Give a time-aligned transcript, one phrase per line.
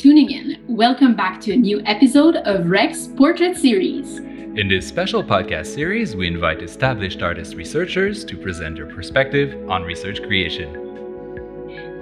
[0.00, 0.64] tuning in.
[0.66, 4.16] Welcome back to a new episode of Rex Portrait Series.
[4.56, 9.82] In this special podcast series, we invite established artist researchers to present their perspective on
[9.82, 10.72] research creation.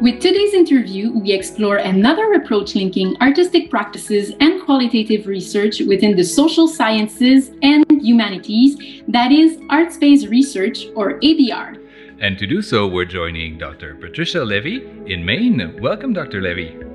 [0.01, 6.23] With today's interview, we explore another approach linking artistic practices and qualitative research within the
[6.23, 11.85] social sciences and humanities, that is, arts based research or ABR.
[12.21, 13.97] And to do so, we're joining Dr.
[13.97, 15.81] Patricia Leavy in Maine.
[15.81, 16.41] Welcome, Dr.
[16.41, 16.88] Leavy.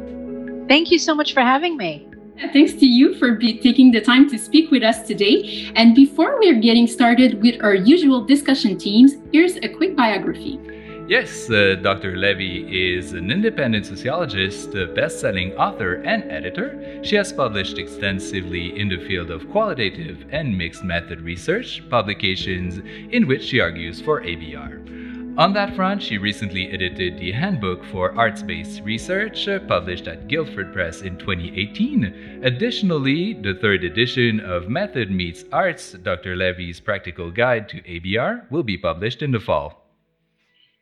[0.73, 2.07] Thank you so much for having me.
[2.51, 5.71] Thanks to you for be- taking the time to speak with us today.
[5.75, 10.59] And before we're getting started with our usual discussion teams, here's a quick biography.
[11.07, 12.17] Yes, uh, Dr.
[12.17, 12.55] Leavy
[12.97, 17.03] is an independent sociologist, a best selling author, and editor.
[17.03, 23.27] She has published extensively in the field of qualitative and mixed method research, publications in
[23.27, 25.02] which she argues for ABR.
[25.35, 30.27] On that front, she recently edited the Handbook for Arts Based Research, uh, published at
[30.27, 32.41] Guilford Press in 2018.
[32.43, 36.35] Additionally, the third edition of Method Meets Arts, Dr.
[36.35, 39.82] Leavy's Practical Guide to ABR, will be published in the fall.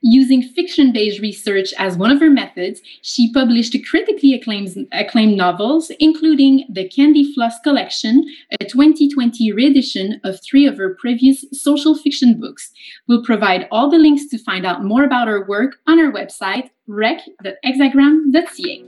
[0.03, 5.91] Using fiction based research as one of her methods, she published critically acclaimed, acclaimed novels,
[5.99, 8.25] including the Candy Floss Collection,
[8.59, 12.71] a 2020 reedition of three of her previous social fiction books.
[13.08, 16.71] We'll provide all the links to find out more about her work on our website,
[16.88, 18.86] rec.hexagram.ca.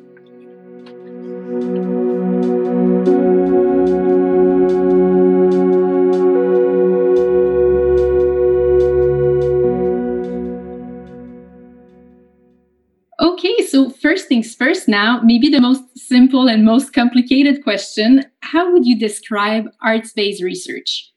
[13.23, 18.69] Okay, so first things first now, maybe the most simple and most complicated question How
[18.73, 21.09] would you describe arts based research?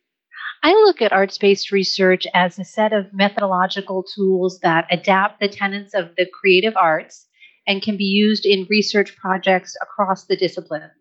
[0.62, 5.48] I look at arts based research as a set of methodological tools that adapt the
[5.48, 7.26] tenets of the creative arts
[7.66, 10.92] and can be used in research projects across the disciplines.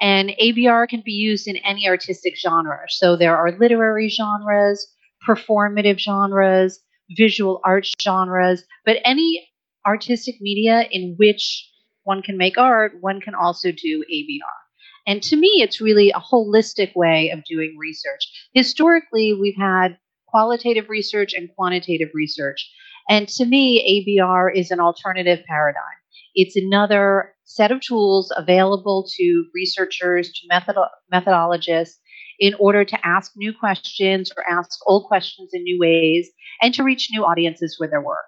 [0.00, 2.84] And ABR can be used in any artistic genre.
[2.90, 4.86] So there are literary genres,
[5.28, 6.78] performative genres,
[7.16, 9.48] visual arts genres, but any
[9.86, 11.70] artistic media in which
[12.04, 14.58] one can make art, one can also do ABR.
[15.06, 18.48] And to me, it's really a holistic way of doing research.
[18.54, 22.70] Historically, we've had qualitative research and quantitative research.
[23.08, 25.98] And to me, ABR is an alternative paradigm.
[26.34, 30.76] It's another set of tools available to researchers, to method-
[31.12, 31.96] methodologists,
[32.40, 36.30] in order to ask new questions or ask old questions in new ways
[36.60, 38.26] and to reach new audiences with their work.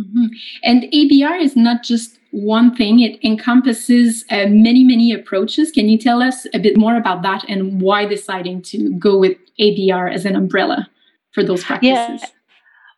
[0.00, 0.26] Mm-hmm.
[0.64, 5.70] And ABR is not just one thing, it encompasses uh, many, many approaches.
[5.70, 9.36] Can you tell us a bit more about that and why deciding to go with
[9.60, 10.88] ABR as an umbrella
[11.32, 12.22] for those practices?
[12.22, 12.28] Yeah.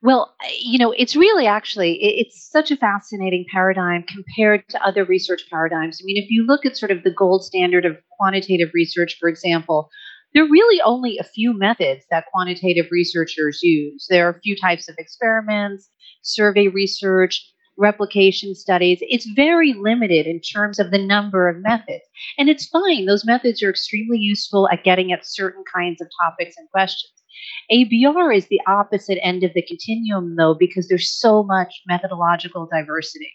[0.02, 5.46] Well, you know, it's really actually it's such a fascinating paradigm compared to other research
[5.50, 5.98] paradigms.
[6.00, 9.30] I mean, if you look at sort of the gold standard of quantitative research, for
[9.30, 9.88] example,
[10.34, 14.06] there are really only a few methods that quantitative researchers use.
[14.10, 15.88] There are a few types of experiments,
[16.24, 18.98] survey research, replication studies.
[19.02, 22.04] It's very limited in terms of the number of methods.
[22.38, 23.06] And it's fine.
[23.06, 27.12] Those methods are extremely useful at getting at certain kinds of topics and questions.
[27.70, 33.32] ABR is the opposite end of the continuum, though, because there's so much methodological diversity.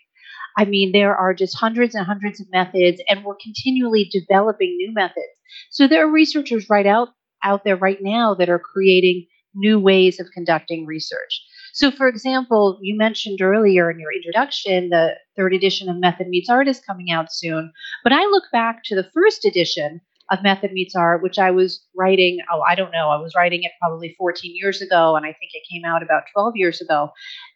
[0.57, 4.93] I mean, there are just hundreds and hundreds of methods, and we're continually developing new
[4.93, 5.27] methods.
[5.69, 7.09] So there are researchers right out,
[7.43, 11.43] out there right now that are creating new ways of conducting research.
[11.79, 16.49] So, for example, you mentioned earlier in your introduction the third edition of Method Meets
[16.49, 17.71] Art is coming out soon.
[18.03, 21.81] But I look back to the first edition of Method Meets Art, which I was
[21.95, 25.29] writing, oh, I don't know, I was writing it probably 14 years ago, and I
[25.29, 27.11] think it came out about 12 years ago.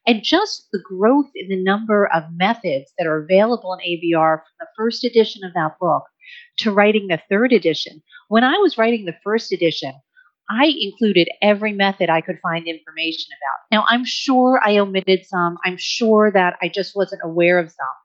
[0.07, 4.55] And just the growth in the number of methods that are available in ABR from
[4.57, 6.03] the first edition of that book
[6.59, 8.01] to writing the third edition.
[8.29, 9.91] When I was writing the first edition,
[10.49, 13.77] I included every method I could find information about.
[13.77, 15.57] Now, I'm sure I omitted some.
[15.63, 17.95] I'm sure that I just wasn't aware of some.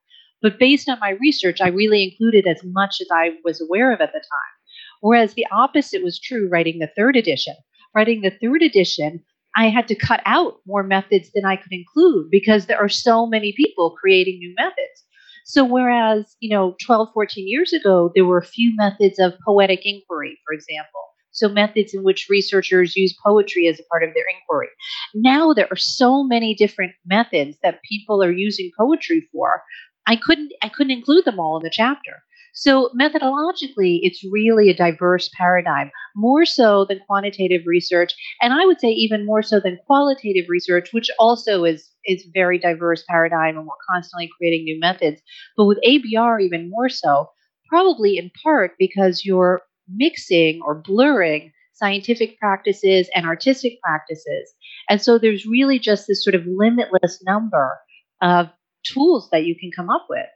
[0.40, 4.00] But based on my research, I really included as much as I was aware of
[4.00, 4.55] at the time.
[5.00, 7.55] Whereas the opposite was true writing the third edition.
[7.94, 9.25] Writing the third edition,
[9.56, 13.26] I had to cut out more methods than I could include because there are so
[13.26, 15.05] many people creating new methods.
[15.44, 19.81] So, whereas, you know, 12, 14 years ago, there were a few methods of poetic
[19.84, 21.07] inquiry, for example.
[21.38, 24.69] So, methods in which researchers use poetry as a part of their inquiry.
[25.14, 29.62] Now, there are so many different methods that people are using poetry for.
[30.06, 32.23] I couldn't, I couldn't include them all in the chapter.
[32.55, 38.81] So, methodologically, it's really a diverse paradigm, more so than quantitative research, and I would
[38.81, 43.67] say even more so than qualitative research, which also is is very diverse paradigm, and
[43.67, 45.20] we're constantly creating new methods.
[45.56, 47.31] But with ABR, even more so,
[47.69, 49.62] probably in part because you're
[49.93, 54.52] mixing or blurring scientific practices and artistic practices,
[54.88, 57.79] and so there's really just this sort of limitless number
[58.20, 58.49] of
[58.85, 60.26] tools that you can come up with.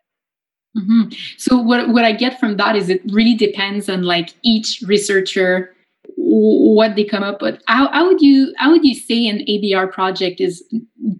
[0.76, 1.10] Mm-hmm.
[1.36, 5.71] So what what I get from that is it really depends on like each researcher
[6.34, 7.60] what they come up with.
[7.66, 10.64] How, how would you how would you say an ABR project is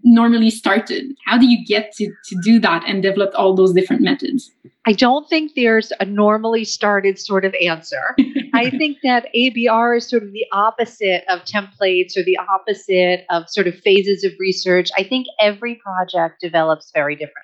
[0.03, 1.13] normally started?
[1.25, 4.51] How do you get to to do that and develop all those different methods?
[4.85, 8.15] I don't think there's a normally started sort of answer.
[8.55, 13.49] I think that ABR is sort of the opposite of templates or the opposite of
[13.49, 14.89] sort of phases of research.
[14.97, 17.39] I think every project develops very differently.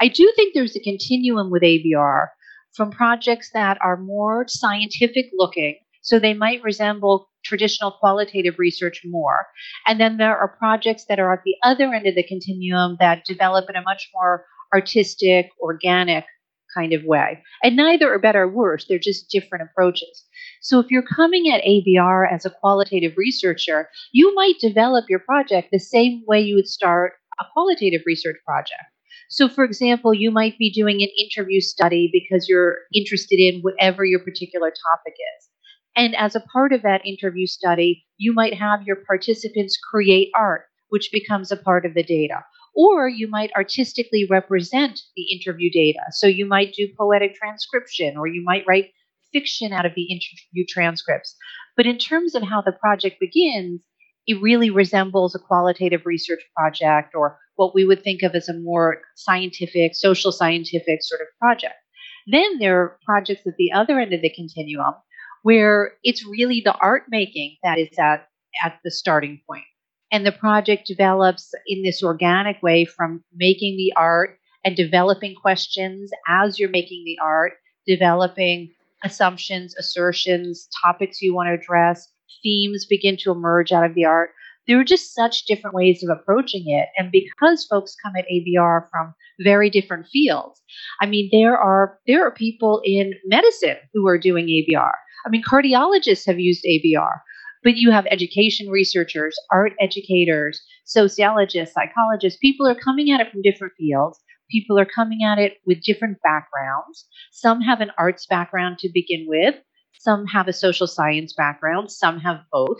[0.00, 2.28] I do think there's a continuum with ABR
[2.74, 9.46] from projects that are more scientific looking, so they might resemble traditional qualitative research more.
[9.86, 13.24] And then there are projects that are at the other end of the continuum that
[13.24, 16.24] develop in a much more artistic, organic
[16.74, 17.42] kind of way.
[17.62, 20.24] And neither are better or worse, they're just different approaches.
[20.60, 25.68] So if you're coming at ABR as a qualitative researcher, you might develop your project
[25.70, 28.82] the same way you would start a qualitative research project.
[29.30, 34.04] So, for example, you might be doing an interview study because you're interested in whatever
[34.04, 35.48] your particular topic is.
[35.96, 40.64] And as a part of that interview study, you might have your participants create art,
[40.88, 42.44] which becomes a part of the data.
[42.74, 46.00] Or you might artistically represent the interview data.
[46.10, 48.90] So you might do poetic transcription, or you might write
[49.32, 51.36] fiction out of the interview transcripts.
[51.76, 53.82] But in terms of how the project begins,
[54.26, 58.58] it really resembles a qualitative research project or what we would think of as a
[58.58, 61.74] more scientific, social scientific sort of project.
[62.26, 64.94] Then there are projects at the other end of the continuum
[65.44, 68.26] where it's really the art making that is at,
[68.64, 69.64] at the starting point.
[70.10, 76.10] And the project develops in this organic way from making the art and developing questions
[76.26, 77.52] as you're making the art,
[77.86, 78.70] developing
[79.04, 82.08] assumptions, assertions, topics you want to address,
[82.42, 84.30] themes begin to emerge out of the art
[84.66, 86.88] there are just such different ways of approaching it.
[86.96, 90.60] And because folks come at ABR from very different fields,
[91.00, 94.92] I mean, there are there are people in medicine who are doing ABR.
[95.26, 97.20] I mean, cardiologists have used ABR,
[97.62, 102.38] but you have education researchers, art educators, sociologists, psychologists.
[102.38, 104.20] People are coming at it from different fields.
[104.50, 107.06] People are coming at it with different backgrounds.
[107.32, 109.54] Some have an arts background to begin with.
[109.98, 111.90] Some have a social science background.
[111.90, 112.78] Some have both.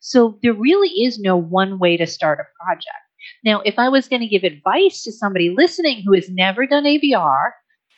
[0.00, 2.88] So there really is no one way to start a project.
[3.44, 6.84] Now, if I was going to give advice to somebody listening who has never done
[6.84, 7.50] ABR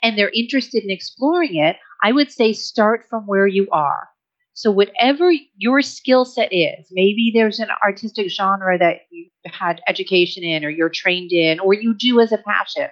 [0.03, 4.09] and they're interested in exploring it, I would say start from where you are.
[4.55, 10.43] So, whatever your skill set is, maybe there's an artistic genre that you had education
[10.43, 12.89] in, or you're trained in, or you do as a passion.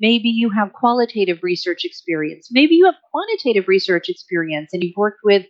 [0.00, 2.48] Maybe you have qualitative research experience.
[2.50, 5.46] Maybe you have quantitative research experience and you've worked with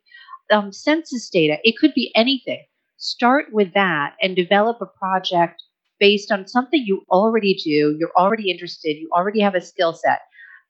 [0.52, 1.56] um, census data.
[1.64, 2.62] It could be anything
[3.04, 5.62] start with that and develop a project
[6.00, 10.20] based on something you already do, you're already interested, you already have a skill set.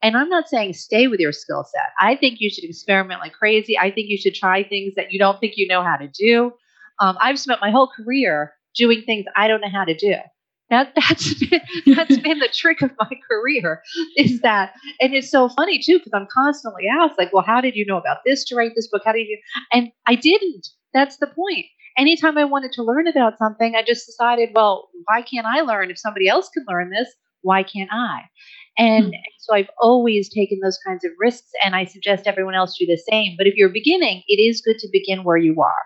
[0.04, 1.90] And I'm not saying stay with your skill set.
[1.98, 3.78] I think you should experiment like crazy.
[3.78, 6.52] I think you should try things that you don't think you know how to do.
[7.00, 10.14] Um, I've spent my whole career doing things I don't know how to do.
[10.68, 13.82] That that's been, that's been the trick of my career
[14.16, 17.74] is that, and it's so funny too because I'm constantly asked like, well, how did
[17.74, 19.02] you know about this to write this book?
[19.06, 19.38] How did you?
[19.72, 20.68] And I didn't.
[20.92, 25.22] That's the point anytime I wanted to learn about something, I just decided, well, why
[25.22, 25.90] can't I learn?
[25.90, 27.08] If somebody else can learn this,
[27.42, 28.22] why can't I?
[28.76, 29.20] And hmm.
[29.38, 33.00] so I've always taken those kinds of risks, and I suggest everyone else do the
[33.10, 33.34] same.
[33.38, 35.84] But if you're beginning, it is good to begin where you are.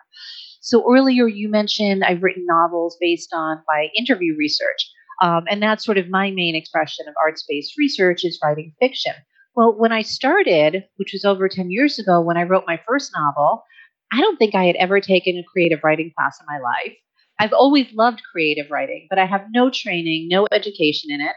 [0.61, 4.91] So earlier you mentioned I've written novels based on my interview research.
[5.23, 9.15] Um, and that's sort of my main expression of arts based research is writing fiction.
[9.57, 13.13] Well, when I started, which was over 10 years ago, when I wrote my first
[13.17, 13.65] novel,
[14.13, 16.97] I don't think I had ever taken a creative writing class in my life.
[17.41, 21.35] I've always loved creative writing, but I have no training, no education in it.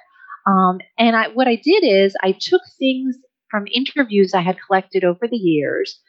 [0.47, 3.17] Um, and I, what I did is I took things
[3.49, 5.99] from interviews I had collected over the years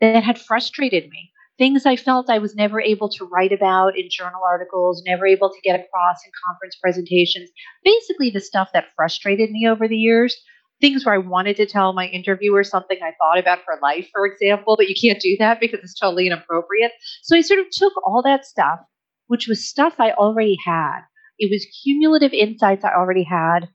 [0.00, 4.08] that had frustrated me, things I felt I was never able to write about in
[4.10, 7.50] journal articles, never able to get across in conference presentations,
[7.84, 10.36] basically the stuff that frustrated me over the years
[10.82, 14.26] things where I wanted to tell my interviewer something I thought about her life, for
[14.26, 16.90] example, but you can't do that because it's totally inappropriate.
[17.22, 18.80] So I sort of took all that stuff,
[19.28, 21.00] which was stuff I already had.
[21.38, 23.68] It was cumulative insights I already had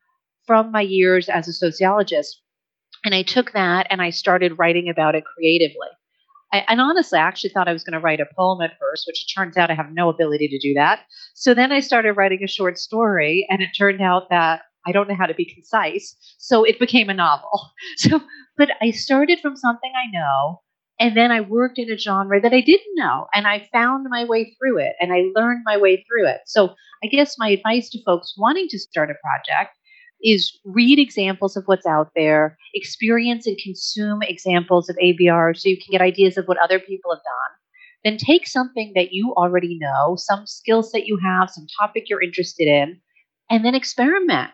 [0.47, 2.41] from my years as a sociologist.
[3.05, 5.87] And I took that and I started writing about it creatively.
[6.51, 9.03] I, and honestly, I actually thought I was going to write a poem at first,
[9.05, 11.01] which it turns out I have no ability to do that.
[11.35, 15.09] So then I started writing a short story, and it turned out that I don't
[15.09, 16.15] know how to be concise.
[16.37, 17.71] So it became a novel.
[17.97, 18.21] So,
[18.57, 20.61] but I started from something I know,
[20.99, 24.23] and then I worked in a genre that I didn't know, and I found my
[24.23, 26.41] way through it, and I learned my way through it.
[26.45, 29.75] So I guess my advice to folks wanting to start a project
[30.21, 35.77] is read examples of what's out there, experience and consume examples of ABR so you
[35.77, 37.57] can get ideas of what other people have done.
[38.03, 42.21] Then take something that you already know, some skills that you have, some topic you're
[42.21, 42.99] interested in,
[43.49, 44.51] and then experiment.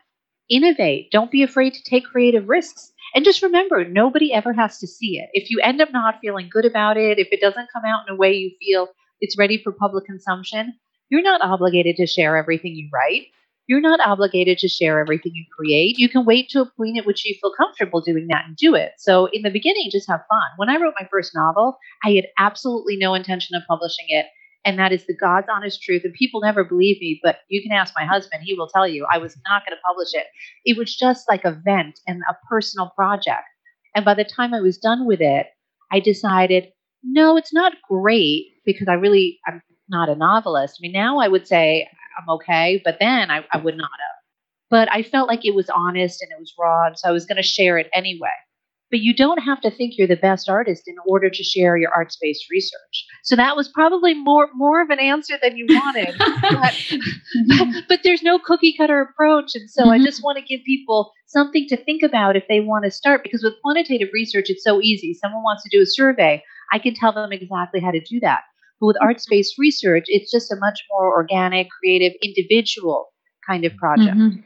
[0.50, 1.10] Innovate.
[1.12, 2.92] Don't be afraid to take creative risks.
[3.16, 5.30] And just remember, nobody ever has to see it.
[5.34, 8.14] If you end up not feeling good about it, if it doesn't come out in
[8.14, 8.88] a way you feel
[9.22, 10.74] it's ready for public consumption,
[11.10, 13.28] you're not obligated to share everything you write.
[13.68, 15.98] You're not obligated to share everything you create.
[15.98, 18.76] You can wait to a point at which you feel comfortable doing that and do
[18.76, 18.92] it.
[18.98, 20.50] So, in the beginning, just have fun.
[20.58, 24.26] When I wrote my first novel, I had absolutely no intention of publishing it.
[24.66, 26.04] And that is the God's honest truth.
[26.04, 28.44] And people never believe me, but you can ask my husband.
[28.44, 30.28] He will tell you I was not going to publish it.
[30.66, 33.44] It was just like a vent and a personal project.
[33.96, 35.48] And by the time I was done with it,
[35.92, 36.70] I decided,
[37.04, 40.80] no, it's not great because I really, I'm not a novelist.
[40.80, 42.82] I mean, now I would say I'm okay.
[42.84, 44.24] But then I, I would not have.
[44.70, 46.88] But I felt like it was honest and it was raw.
[46.88, 48.30] And so I was going to share it anyway.
[48.90, 51.92] But you don't have to think you're the best artist in order to share your
[51.92, 53.06] arts based research.
[53.24, 56.16] So that was probably more more of an answer than you wanted.
[57.48, 59.56] but, but, there's no cookie cutter approach.
[59.56, 59.92] And so mm-hmm.
[59.94, 63.24] I just want to give people something to think about if they want to start.
[63.24, 65.16] Because with quantitative research, it's so easy.
[65.16, 68.42] Someone wants to do a survey, I can tell them exactly how to do that.
[68.80, 73.08] But with arts based research, it's just a much more organic, creative, individual
[73.46, 74.18] kind of project.
[74.18, 74.40] Mm-hmm.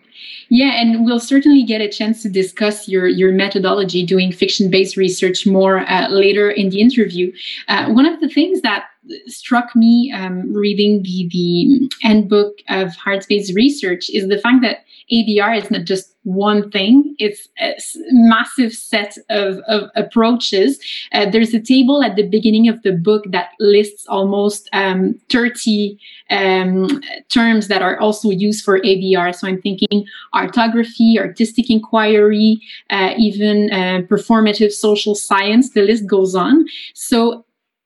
[0.49, 4.97] Yeah, and we'll certainly get a chance to discuss your your methodology doing fiction based
[4.97, 7.31] research more uh, later in the interview.
[7.67, 8.85] Uh, one of the things that
[9.27, 14.85] struck me um, reading the the handbook of arts based research is the fact that
[15.11, 17.73] ABR is not just one thing, it's a
[18.11, 20.77] massive set of, of approaches.
[21.13, 25.97] Uh, there's a table at the beginning of the book that lists almost um, 30
[26.29, 29.33] um, terms that are also used for ABR.
[29.33, 30.05] So I'm thinking
[30.35, 36.65] artography, artistic inquiry, uh, even uh, performative social science, the list goes on.
[36.93, 37.45] So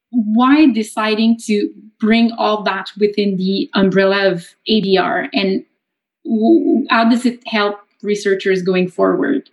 [0.10, 5.64] why deciding to bring all that within the umbrella of ABR and
[6.90, 9.50] how does it help researchers going forward?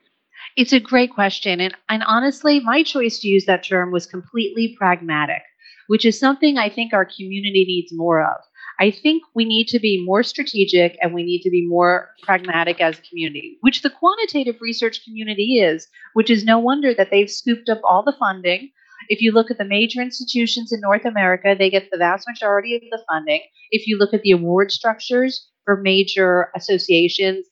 [0.56, 1.60] It's a great question.
[1.60, 5.42] And, and honestly, my choice to use that term was completely pragmatic,
[5.86, 8.40] which is something I think our community needs more of.
[8.80, 12.80] I think we need to be more strategic and we need to be more pragmatic
[12.80, 17.30] as a community, which the quantitative research community is, which is no wonder that they've
[17.30, 18.70] scooped up all the funding.
[19.08, 22.76] If you look at the major institutions in North America, they get the vast majority
[22.76, 23.40] of the funding.
[23.72, 27.46] If you look at the award structures, for major associations,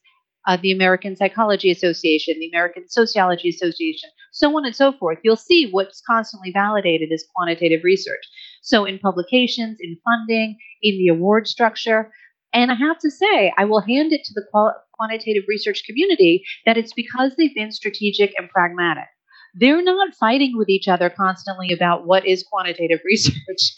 [0.47, 5.19] uh, the American Psychology Association, the American Sociology Association, so on and so forth.
[5.23, 8.23] You'll see what's constantly validated is quantitative research.
[8.63, 12.13] So in publications, in funding, in the award structure.
[12.53, 16.45] And I have to say, I will hand it to the qual- quantitative research community
[16.65, 19.09] that it's because they've been strategic and pragmatic
[19.59, 23.75] they're not fighting with each other constantly about what is quantitative research.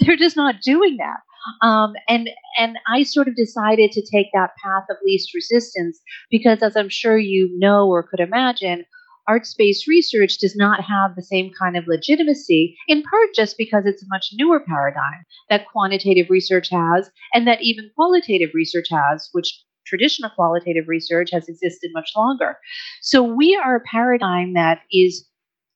[0.00, 1.20] they're just not doing that.
[1.66, 6.62] Um, and and I sort of decided to take that path of least resistance because,
[6.62, 8.84] as I'm sure you know or could imagine,
[9.28, 12.76] arts-based research does not have the same kind of legitimacy.
[12.88, 17.62] In part, just because it's a much newer paradigm that quantitative research has, and that
[17.62, 22.56] even qualitative research has, which traditional qualitative research has existed much longer.
[23.02, 25.28] So we are a paradigm that is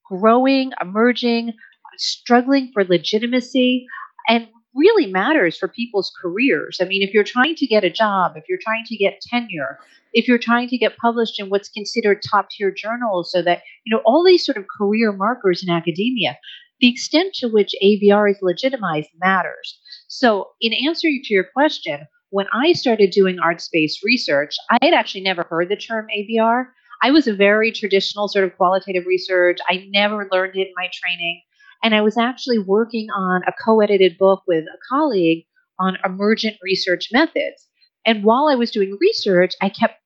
[0.09, 1.53] growing, emerging,
[1.97, 3.87] struggling for legitimacy.
[4.29, 6.79] And really matters for people's careers.
[6.81, 9.79] I mean, if you're trying to get a job, if you're trying to get tenure,
[10.13, 13.95] if you're trying to get published in what's considered top tier journals, so that, you
[13.95, 16.39] know, all these sort of career markers in academia,
[16.81, 19.79] the extent to which ABR is legitimized matters.
[20.09, 24.95] So, in answer to your question, when I started doing arts based research, I had
[24.95, 26.67] actually never heard the term ABR.
[27.03, 29.59] I was a very traditional sort of qualitative research.
[29.69, 31.43] I never learned it in my training.
[31.83, 35.47] And I was actually working on a co edited book with a colleague
[35.79, 37.69] on emergent research methods.
[38.05, 40.01] And while I was doing research, I kept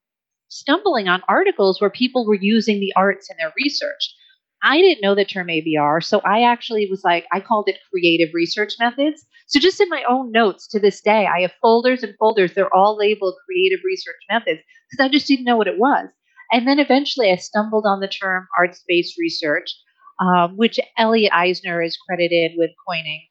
[0.48, 4.14] stumbling on articles where people were using the arts in their research.
[4.62, 8.30] I didn't know the term ABR, so I actually was like, I called it creative
[8.32, 9.24] research methods.
[9.48, 12.54] So just in my own notes to this day, I have folders and folders.
[12.54, 16.08] They're all labeled creative research methods because I just didn't know what it was.
[16.52, 19.74] And then eventually I stumbled on the term arts based research,
[20.20, 23.22] um, which Elliot Eisner is credited with coining.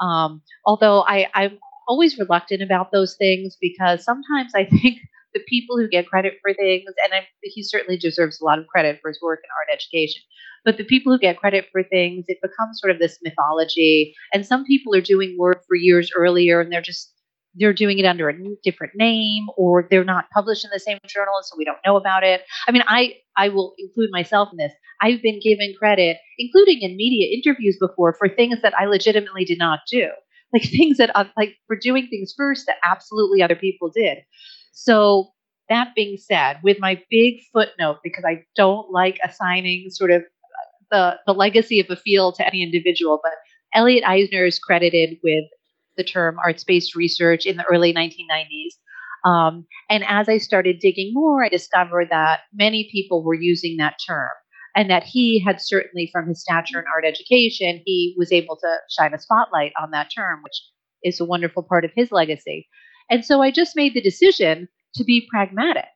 [0.00, 4.98] Um, although I, I'm always reluctant about those things because sometimes I think
[5.34, 8.66] the people who get credit for things, and I, he certainly deserves a lot of
[8.66, 10.22] credit for his work in art education,
[10.64, 14.14] but the people who get credit for things, it becomes sort of this mythology.
[14.32, 17.12] And some people are doing work for years earlier and they're just
[17.56, 21.34] they're doing it under a different name or they're not published in the same journal
[21.42, 22.42] so we don't know about it.
[22.68, 24.72] I mean i i will include myself in this.
[25.02, 29.58] I've been given credit including in media interviews before for things that i legitimately did
[29.58, 30.08] not do.
[30.52, 34.18] Like things that uh, like for doing things first that absolutely other people did.
[34.72, 35.30] So
[35.70, 40.22] that being said with my big footnote because i don't like assigning sort of
[40.90, 43.32] the the legacy of a field to any individual but
[43.74, 45.44] elliot eisner is credited with
[45.96, 49.28] the term arts based research in the early 1990s.
[49.28, 53.96] Um, and as I started digging more, I discovered that many people were using that
[54.06, 54.30] term
[54.74, 58.76] and that he had certainly, from his stature in art education, he was able to
[58.88, 60.62] shine a spotlight on that term, which
[61.02, 62.68] is a wonderful part of his legacy.
[63.10, 65.86] And so I just made the decision to be pragmatic,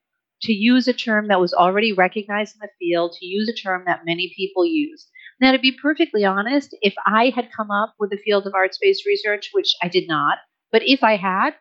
[0.42, 3.84] to use a term that was already recognized in the field, to use a term
[3.86, 5.08] that many people use.
[5.40, 8.78] Now, to be perfectly honest, if I had come up with the field of arts
[8.80, 10.38] based research, which I did not,
[10.70, 11.54] but if I had,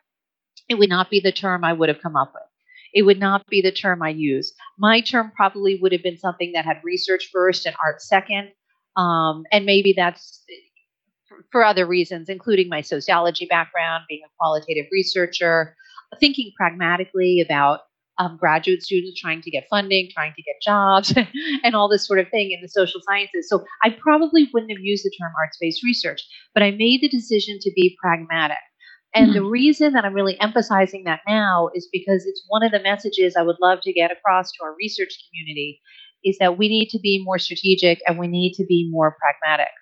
[0.68, 2.42] it would not be the term I would have come up with.
[2.92, 4.54] It would not be the term I use.
[4.78, 8.50] My term probably would have been something that had research first and art second.
[8.96, 10.44] Um, and maybe that's
[11.50, 15.76] for other reasons, including my sociology background, being a qualitative researcher,
[16.20, 17.80] thinking pragmatically about
[18.18, 21.14] um, graduate students trying to get funding, trying to get jobs,
[21.64, 23.48] and all this sort of thing in the social sciences.
[23.48, 26.22] So I probably wouldn't have used the term arts based research,
[26.54, 28.58] but I made the decision to be pragmatic.
[29.14, 29.34] And mm-hmm.
[29.34, 33.36] the reason that I'm really emphasizing that now is because it's one of the messages
[33.36, 35.80] I would love to get across to our research community
[36.24, 39.72] is that we need to be more strategic and we need to be more pragmatic.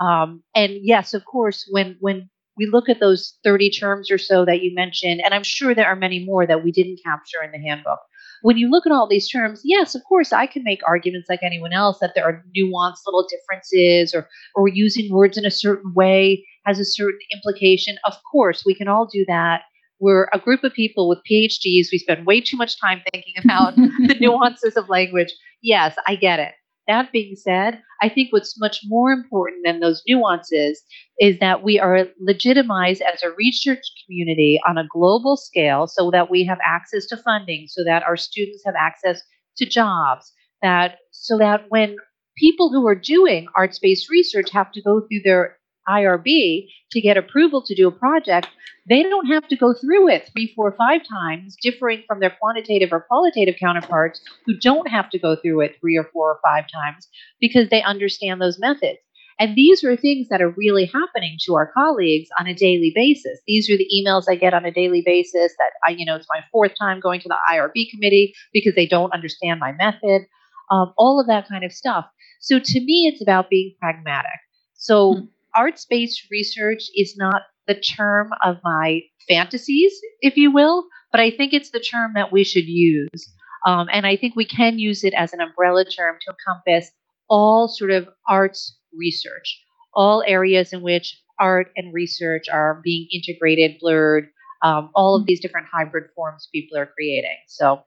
[0.00, 4.44] Um, and yes, of course, when when we look at those 30 terms or so
[4.44, 7.52] that you mentioned, and I'm sure there are many more that we didn't capture in
[7.52, 8.00] the handbook.
[8.42, 11.42] When you look at all these terms, yes, of course, I can make arguments like
[11.42, 15.94] anyone else that there are nuanced little differences or, or using words in a certain
[15.94, 17.96] way has a certain implication.
[18.04, 19.62] Of course, we can all do that.
[19.98, 21.86] We're a group of people with PhDs.
[21.90, 25.32] We spend way too much time thinking about the nuances of language.
[25.62, 26.52] Yes, I get it.
[26.86, 30.82] That being said, I think what's much more important than those nuances
[31.18, 36.30] is that we are legitimized as a research community on a global scale so that
[36.30, 39.22] we have access to funding, so that our students have access
[39.58, 41.96] to jobs, that so that when
[42.36, 45.58] people who are doing arts-based research have to go through their
[45.90, 48.48] IRB to get approval to do a project,
[48.88, 52.92] they don't have to go through it three, four, five times, differing from their quantitative
[52.92, 56.64] or qualitative counterparts who don't have to go through it three or four or five
[56.72, 57.08] times
[57.40, 58.98] because they understand those methods.
[59.38, 63.40] And these are things that are really happening to our colleagues on a daily basis.
[63.46, 66.26] These are the emails I get on a daily basis that I, you know, it's
[66.32, 70.26] my fourth time going to the IRB committee because they don't understand my method,
[70.70, 72.04] um, all of that kind of stuff.
[72.40, 74.40] So to me, it's about being pragmatic.
[74.74, 75.24] So mm-hmm
[75.54, 81.30] arts based research is not the term of my fantasies, if you will, but I
[81.30, 83.32] think it's the term that we should use.
[83.66, 86.90] Um, and I think we can use it as an umbrella term to encompass
[87.28, 89.62] all sort of arts research,
[89.94, 94.28] all areas in which art and research are being integrated, blurred,
[94.62, 97.36] um, all of these different hybrid forms people are creating.
[97.46, 97.82] So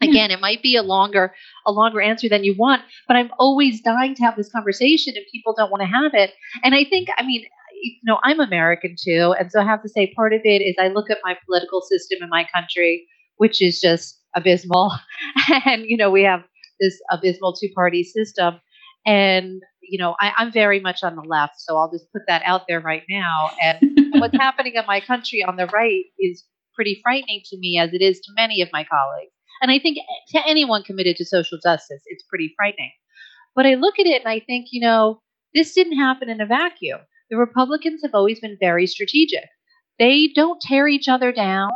[0.00, 1.34] Again, it might be a longer
[1.66, 5.24] a longer answer than you want, but I'm always dying to have this conversation and
[5.32, 6.32] people don't want to have it.
[6.62, 7.44] And I think I mean,
[7.82, 10.76] you know, I'm American too, and so I have to say part of it is
[10.78, 13.06] I look at my political system in my country,
[13.36, 14.92] which is just abysmal.
[15.64, 16.42] and you know, we have
[16.80, 18.60] this abysmal two-party system.
[19.06, 22.42] And you know, I, I'm very much on the left, so I'll just put that
[22.44, 23.50] out there right now.
[23.62, 27.92] And what's happening in my country on the right is pretty frightening to me, as
[27.92, 29.32] it is to many of my colleagues.
[29.62, 32.92] And I think eh, to anyone committed to social justice, it's pretty frightening.
[33.54, 35.20] But I look at it and I think, you know,
[35.54, 37.00] this didn't happen in a vacuum.
[37.30, 39.48] The Republicans have always been very strategic.
[39.98, 41.70] They don't tear each other down.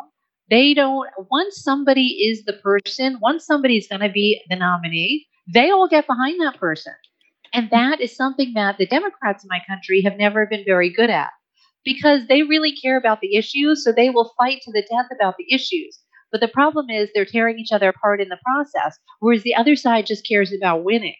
[0.50, 5.70] They don't, once somebody is the person, once somebody's going to be the nominee, they
[5.70, 6.92] all get behind that person.
[7.54, 11.10] And that is something that the Democrats in my country have never been very good
[11.10, 11.30] at
[11.84, 13.84] because they really care about the issues.
[13.84, 15.98] So they will fight to the death about the issues.
[16.32, 19.76] But the problem is they're tearing each other apart in the process, whereas the other
[19.76, 21.14] side just cares about winning.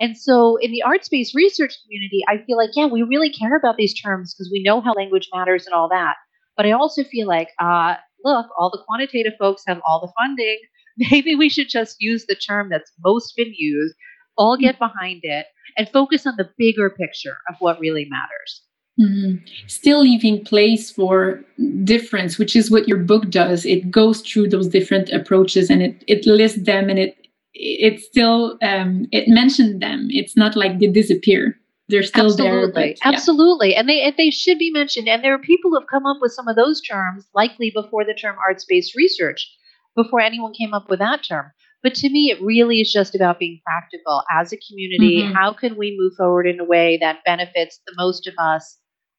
[0.00, 3.56] And so in the arts based research community, I feel like, yeah, we really care
[3.56, 6.14] about these terms because we know how language matters and all that.
[6.56, 10.58] But I also feel like, uh, look, all the quantitative folks have all the funding.
[11.10, 13.94] Maybe we should just use the term that's most been used,
[14.36, 15.46] all get behind it,
[15.76, 18.62] and focus on the bigger picture of what really matters.
[19.00, 19.36] Mm-hmm.
[19.68, 21.44] Still leaving place for
[21.84, 23.64] difference, which is what your book does.
[23.64, 27.16] It goes through those different approaches and it, it lists them and it
[27.54, 30.08] it still um, it mentioned them.
[30.10, 31.58] It's not like they disappear.
[31.88, 32.72] They're still absolutely.
[32.72, 32.94] there.
[33.02, 35.08] But, absolutely, and they and they should be mentioned.
[35.08, 38.04] And there are people who have come up with some of those terms, likely before
[38.04, 39.48] the term arts based research,
[39.96, 41.50] before anyone came up with that term.
[41.82, 45.22] But to me, it really is just about being practical as a community.
[45.22, 45.34] Mm-hmm.
[45.34, 48.76] How can we move forward in a way that benefits the most of us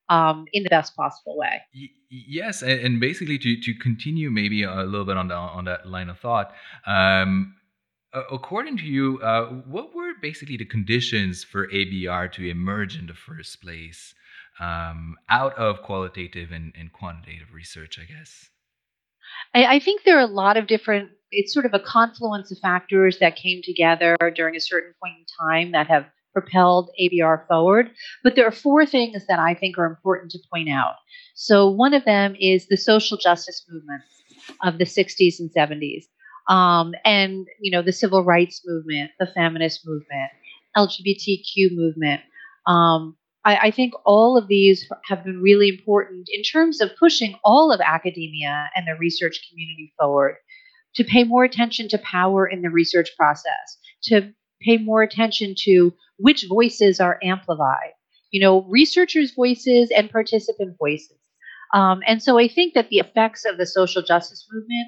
[0.10, 1.62] um, in the best possible way?
[2.10, 5.88] Yes, and, and, basically to, to continue maybe a little bit on the, on that
[5.88, 6.52] line of thought.
[6.88, 7.56] Um,
[8.14, 13.14] according to you, uh, what were basically the conditions for ABR to emerge in the
[13.14, 14.14] first place
[14.60, 18.50] um, out of qualitative and, and, quantitative research, I guess?
[19.54, 22.58] I, I, think there are a lot of different, it's sort of a confluence of
[22.58, 26.08] factors that came together during a certain point in time that have
[26.42, 27.92] propelled ABR forward.
[28.24, 30.96] But there are four things that I think are important to point out.
[31.36, 34.06] So, one of them is the social justice movements
[34.64, 36.06] of the 60s and 70s
[36.50, 40.32] um, and you know the civil rights movement, the feminist movement,
[40.76, 42.22] LGBTQ movement.
[42.68, 47.36] Um, I, I, think all of these have been really important in terms of pushing
[47.44, 50.36] all of academia and the research community forward
[50.96, 55.94] to pay more attention to power in the research process, to pay more attention to
[56.20, 57.94] which voices are amplified.
[58.32, 61.18] You know, researchers' voices and participant voices.
[61.74, 64.88] Um, and so I think that the effects of the social justice movement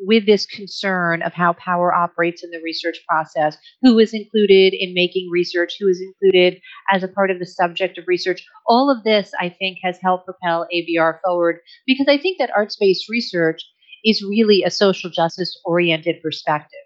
[0.00, 4.94] with this concern of how power operates in the research process, who is included in
[4.94, 6.60] making research, who is included
[6.90, 8.44] as a part of the subject of research.
[8.66, 12.76] All of this, I think, has helped propel ABR forward because I think that arts
[12.76, 13.62] based research
[14.04, 16.80] is really a social justice oriented perspective.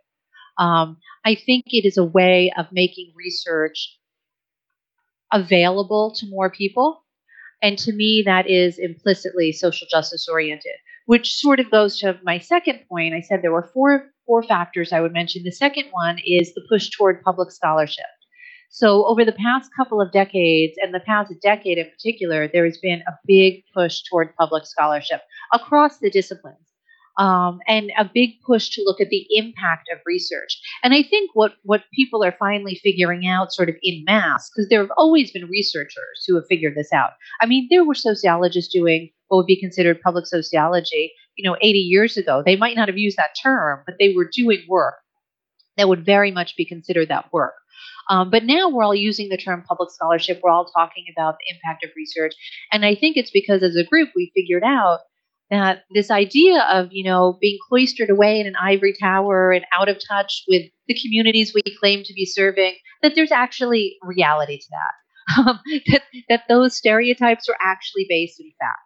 [0.59, 3.99] Um, I think it is a way of making research
[5.33, 7.03] available to more people.
[7.63, 10.75] And to me, that is implicitly social justice oriented
[11.07, 13.15] which sort of goes to my second point.
[13.15, 15.43] I said there were four four factors I would mention.
[15.43, 18.07] The second one is the push toward public scholarship.
[18.71, 22.79] So over the past couple of decades, and the past decade in particular, there has
[22.79, 25.21] been a big push toward public scholarship
[25.53, 26.74] across the disciplines
[27.17, 30.61] um, and a big push to look at the impact of research.
[30.83, 34.69] And I think what, what people are finally figuring out, sort of in mass, because
[34.69, 37.11] there have always been researchers who have figured this out.
[37.41, 41.79] I mean, there were sociologists doing what would be considered public sociology, you know, 80
[41.79, 42.43] years ago.
[42.45, 44.95] They might not have used that term, but they were doing work
[45.77, 47.55] that would very much be considered that work.
[48.11, 50.41] Um, but now we're all using the term public scholarship.
[50.43, 52.35] We're all talking about the impact of research.
[52.71, 55.01] And I think it's because as a group, we figured out
[55.51, 59.89] that this idea of you know being cloistered away in an ivory tower and out
[59.89, 64.67] of touch with the communities we claim to be serving that there's actually reality to
[64.71, 65.39] that.
[65.39, 68.79] Um, that, that those stereotypes are actually based in fact.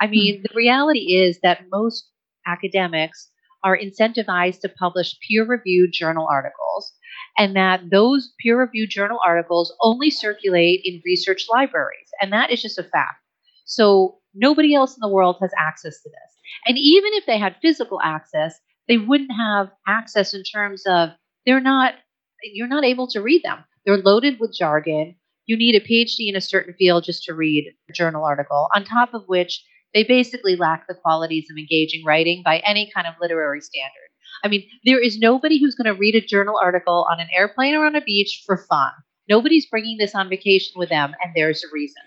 [0.00, 0.42] I mean mm-hmm.
[0.42, 2.10] the reality is that most
[2.46, 3.30] academics
[3.64, 6.92] are incentivized to publish peer-reviewed journal articles
[7.36, 12.78] and that those peer-reviewed journal articles only circulate in research libraries and that is just
[12.78, 13.20] a fact.
[13.64, 16.32] So Nobody else in the world has access to this.
[16.66, 21.10] And even if they had physical access, they wouldn't have access in terms of
[21.44, 21.94] they're not
[22.42, 23.64] you're not able to read them.
[23.84, 25.16] They're loaded with jargon.
[25.46, 28.84] You need a PhD in a certain field just to read a journal article, on
[28.84, 33.14] top of which they basically lack the qualities of engaging writing by any kind of
[33.20, 34.08] literary standard.
[34.44, 37.74] I mean, there is nobody who's going to read a journal article on an airplane
[37.74, 38.92] or on a beach for fun.
[39.28, 42.02] Nobody's bringing this on vacation with them, and there's a reason.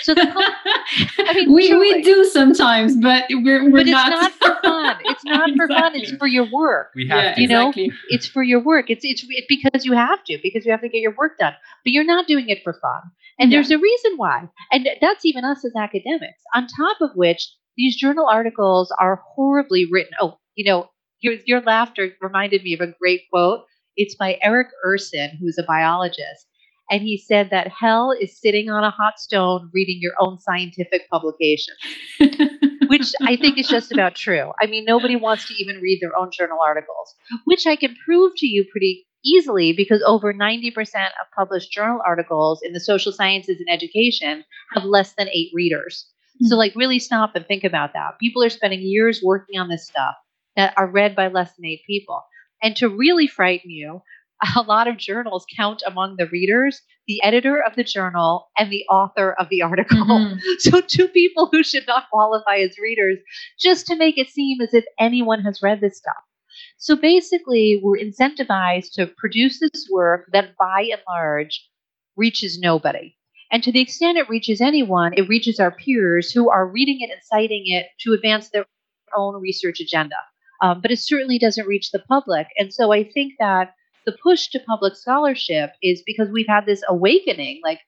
[0.00, 0.22] So the
[1.18, 4.12] I mean, we, we do sometimes, but we're, we're but not.
[4.32, 4.96] it's not for fun.
[5.04, 5.56] It's not exactly.
[5.56, 5.92] for fun.
[5.96, 6.90] It's for your work.
[6.94, 7.40] We have yeah, to.
[7.40, 7.88] You exactly.
[7.88, 8.88] know, it's for your work.
[8.88, 11.54] It's it's because you have to because you have to get your work done.
[11.84, 13.02] But you're not doing it for fun,
[13.38, 13.58] and yeah.
[13.58, 14.48] there's a reason why.
[14.70, 16.42] And that's even us as academics.
[16.54, 20.12] On top of which, these journal articles are horribly written.
[20.20, 20.88] Oh, you know,
[21.20, 23.60] your your laughter reminded me of a great quote.
[23.96, 26.46] It's by Eric Erson, who's a biologist
[26.92, 31.08] and he said that hell is sitting on a hot stone reading your own scientific
[31.10, 31.74] publication,
[32.88, 34.52] which I think is just about true.
[34.60, 37.14] I mean, nobody wants to even read their own journal articles,
[37.46, 42.60] which I can prove to you pretty easily because over 90% of published journal articles
[42.62, 46.06] in the social sciences and education have less than eight readers.
[46.36, 46.48] Mm-hmm.
[46.48, 48.18] So, like, really stop and think about that.
[48.20, 50.14] People are spending years working on this stuff.
[50.56, 52.22] that are read by less than eight people.
[52.62, 54.02] And to really frighten you,
[54.56, 58.84] a lot of journals count among the readers the editor of the journal and the
[58.88, 59.98] author of the article.
[59.98, 60.38] Mm-hmm.
[60.58, 63.18] So, two people who should not qualify as readers,
[63.58, 66.22] just to make it seem as if anyone has read this stuff.
[66.78, 71.68] So, basically, we're incentivized to produce this work that by and large
[72.16, 73.16] reaches nobody.
[73.50, 77.10] And to the extent it reaches anyone, it reaches our peers who are reading it
[77.10, 78.64] and citing it to advance their
[79.16, 80.16] own research agenda.
[80.62, 82.46] Um, but it certainly doesn't reach the public.
[82.56, 83.74] And so I think that
[84.06, 87.80] the push to public scholarship is because we've had this awakening like,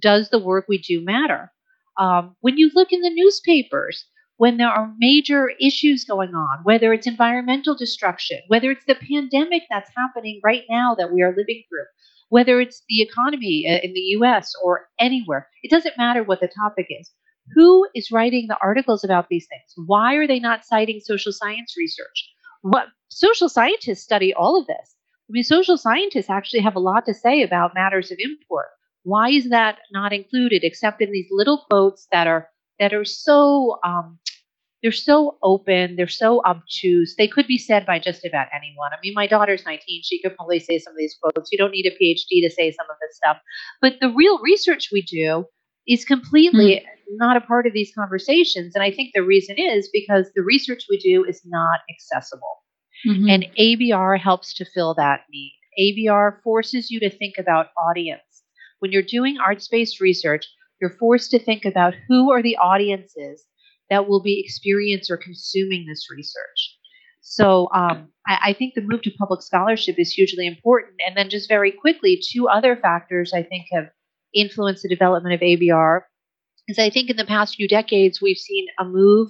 [0.00, 1.52] does the work we do matter?
[1.98, 6.92] Um, when you look in the newspapers, when there are major issues going on, whether
[6.92, 11.62] it's environmental destruction, whether it's the pandemic that's happening right now that we are living
[11.68, 11.84] through,
[12.30, 16.48] whether it's the economy uh, in the US or anywhere, it doesn't matter what the
[16.48, 17.12] topic is.
[17.54, 19.86] Who is writing the articles about these things?
[19.86, 22.30] Why are they not citing social science research?
[22.62, 24.93] What social scientists study all of this.
[25.28, 28.66] I mean, social scientists actually have a lot to say about matters of import.
[29.04, 33.78] Why is that not included, except in these little quotes that are that are so
[33.84, 34.18] um,
[34.82, 37.14] they're so open, they're so obtuse.
[37.16, 38.90] They could be said by just about anyone.
[38.92, 41.50] I mean, my daughter's 19; she could probably say some of these quotes.
[41.50, 43.38] You don't need a PhD to say some of this stuff.
[43.80, 45.46] But the real research we do
[45.86, 47.16] is completely mm-hmm.
[47.16, 50.84] not a part of these conversations, and I think the reason is because the research
[50.90, 52.63] we do is not accessible.
[53.06, 53.28] Mm-hmm.
[53.28, 55.54] And ABR helps to fill that need.
[55.78, 58.22] ABR forces you to think about audience.
[58.78, 60.46] When you're doing arts based research,
[60.80, 63.44] you're forced to think about who are the audiences
[63.90, 66.78] that will be experiencing or consuming this research.
[67.20, 70.96] So um, I, I, think the move to public scholarship is hugely important.
[71.06, 73.88] And then, just very quickly, two other factors I think have
[74.34, 76.02] influenced the development of ABR
[76.68, 79.28] is I think in the past few decades we've seen a move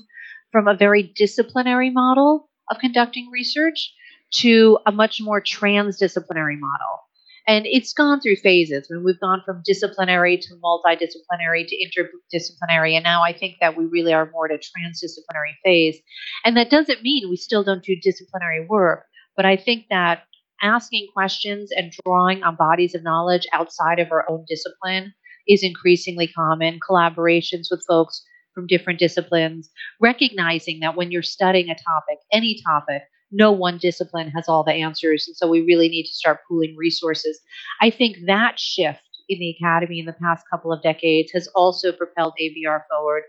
[0.51, 3.93] from a very disciplinary model of conducting research
[4.37, 7.01] to a much more transdisciplinary model.
[7.47, 8.89] And it's gone through phases.
[8.91, 12.95] I mean, we've gone from disciplinary to multidisciplinary to interdisciplinary.
[12.95, 15.99] And now I think that we really are more at a transdisciplinary phase.
[16.45, 19.05] And that doesn't mean we still don't do disciplinary work.
[19.37, 20.23] But I think that
[20.63, 25.13] asking questions and drawing on bodies of knowledge outside of our own discipline
[25.47, 26.81] is increasingly common.
[26.81, 33.03] Collaborations with folks from different disciplines, recognizing that when you're studying a topic, any topic,
[33.31, 35.25] no one discipline has all the answers.
[35.27, 37.41] And so we really need to start pooling resources.
[37.81, 41.93] I think that shift in the academy in the past couple of decades has also
[41.93, 43.23] propelled ABR forward.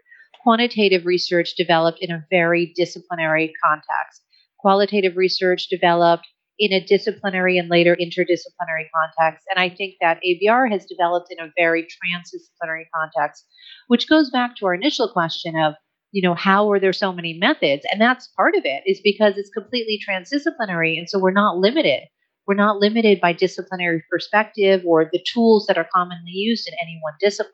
[0.44, 4.22] Quantitative research developed in a very disciplinary context.
[4.60, 9.46] Qualitative research developed in a disciplinary and later interdisciplinary context.
[9.50, 13.46] And I think that ABR has developed in a very transdisciplinary context,
[13.88, 15.74] which goes back to our initial question of,
[16.12, 17.86] you know, how are there so many methods?
[17.92, 20.98] And that's part of it is because it's completely transdisciplinary.
[20.98, 22.04] And so we're not limited.
[22.48, 27.00] We're not limited by disciplinary perspective or the tools that are commonly used in any
[27.02, 27.52] one discipline.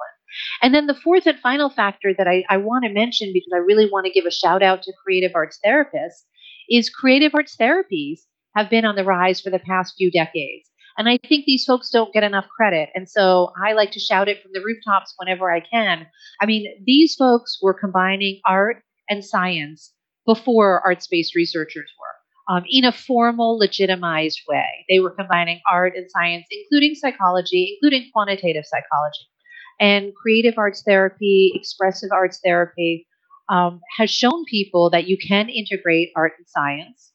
[0.62, 3.58] And then the fourth and final factor that I, I want to mention because I
[3.58, 6.24] really want to give a shout out to creative arts therapists
[6.70, 8.22] is creative arts therapies
[8.56, 10.70] have been on the rise for the past few decades.
[10.98, 12.90] And I think these folks don't get enough credit.
[12.94, 16.06] And so I like to shout it from the rooftops whenever I can.
[16.42, 19.94] I mean, these folks were combining art and science
[20.26, 22.56] before arts based researchers were.
[22.56, 24.86] Um, in a formal, legitimized way.
[24.90, 29.30] They were combining art and science, including psychology, including quantitative psychology.
[29.80, 33.08] And creative arts therapy, expressive arts therapy
[33.50, 37.11] um, has shown people that you can integrate art and science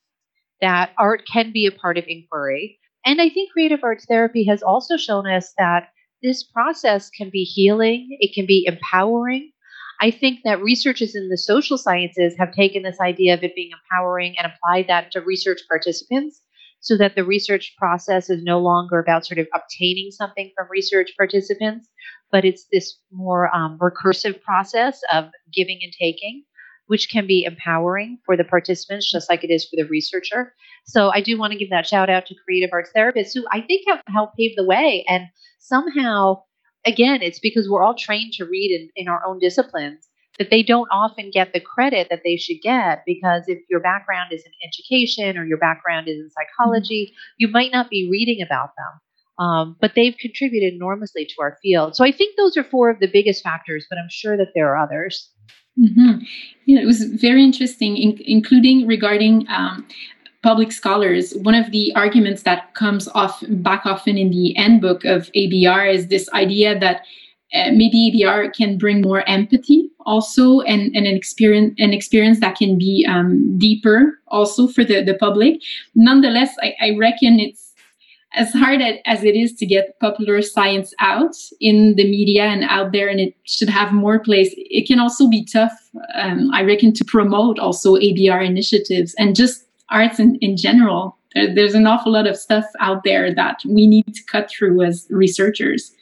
[0.61, 2.79] that art can be a part of inquiry.
[3.05, 5.91] And I think creative arts therapy has also shown us that
[6.23, 9.53] this process can be healing, it can be empowering.
[10.01, 13.71] I think that researchers in the social sciences have taken this idea of it being
[13.73, 16.43] empowering and applied that to research participants
[16.81, 21.13] so that the research process is no longer about sort of obtaining something from research
[21.17, 21.89] participants,
[22.31, 26.45] but it's this more um, recursive process of giving and taking
[26.87, 30.55] which can be empowering for the participants, just like it is for the researcher.
[30.85, 33.61] So I do want to give that shout out to creative arts therapists who I
[33.61, 35.05] think have helped pave the way.
[35.09, 35.25] And
[35.59, 36.43] somehow,
[36.85, 40.63] again, it's because we're all trained to read in, in our own disciplines that they
[40.63, 44.53] don't often get the credit that they should get because if your background is in
[44.63, 47.35] education or your background is in psychology, mm-hmm.
[47.39, 49.01] you might not be reading about them.
[49.39, 51.95] Um, but they've contributed enormously to our field.
[51.95, 54.75] So I think those are four of the biggest factors, but I'm sure that there
[54.75, 55.31] are others.
[55.79, 56.25] Mm-hmm.
[56.65, 59.87] Yeah, it was very interesting, in, including regarding um,
[60.43, 61.35] public scholars.
[61.43, 66.09] One of the arguments that comes off back often in the handbook of ABR is
[66.09, 67.03] this idea that
[67.55, 72.57] uh, maybe ABR can bring more empathy also and, and an experience an experience that
[72.57, 75.61] can be um, deeper also for the, the public.
[75.95, 77.66] Nonetheless, I, I reckon it's
[78.37, 82.93] as hard as it is to get popular science out in the media and out
[82.93, 85.73] there, and it should have more place, it can also be tough,
[86.15, 91.17] um, I reckon, to promote also ABR initiatives and just arts in, in general.
[91.35, 94.83] There, there's an awful lot of stuff out there that we need to cut through
[94.83, 95.93] as researchers.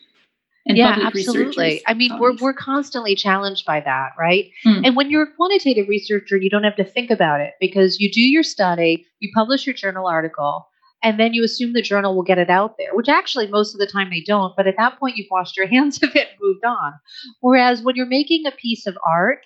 [0.67, 1.83] yeah, absolutely.
[1.87, 4.51] I mean, we're we're constantly challenged by that, right?
[4.67, 4.87] Mm.
[4.87, 8.11] And when you're a quantitative researcher, you don't have to think about it because you
[8.11, 10.67] do your study, you publish your journal article,
[11.05, 13.79] and then you assume the journal will get it out there, which actually most of
[13.79, 14.57] the time they don't.
[14.57, 16.95] But at that point, you've washed your hands of it and moved on.
[17.41, 19.41] Whereas when you're making a piece of art,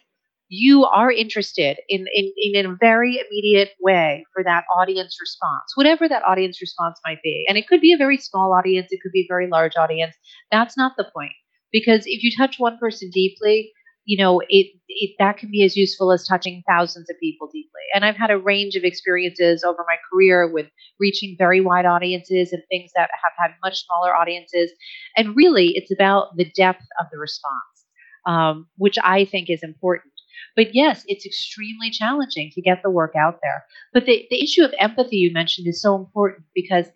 [0.51, 6.09] you are interested in, in, in a very immediate way for that audience response, whatever
[6.09, 7.45] that audience response might be.
[7.49, 10.15] And it could be a very small audience, it could be a very large audience.
[10.51, 11.33] That's not the point.
[11.71, 13.73] Because if you touch one person deeply,
[14.09, 17.83] you know, it, it that can be as useful as touching thousands of people deeply.
[17.95, 20.65] And I've had a range of experiences over my career with
[20.99, 24.73] reaching very wide audiences and things that have had much smaller audiences.
[25.15, 27.85] And really, it's about the depth of the response,
[28.25, 30.15] um, which I think is important.
[30.57, 33.67] But yes, it's extremely challenging to get the work out there.
[33.93, 36.87] But the, the issue of empathy you mentioned is so important because,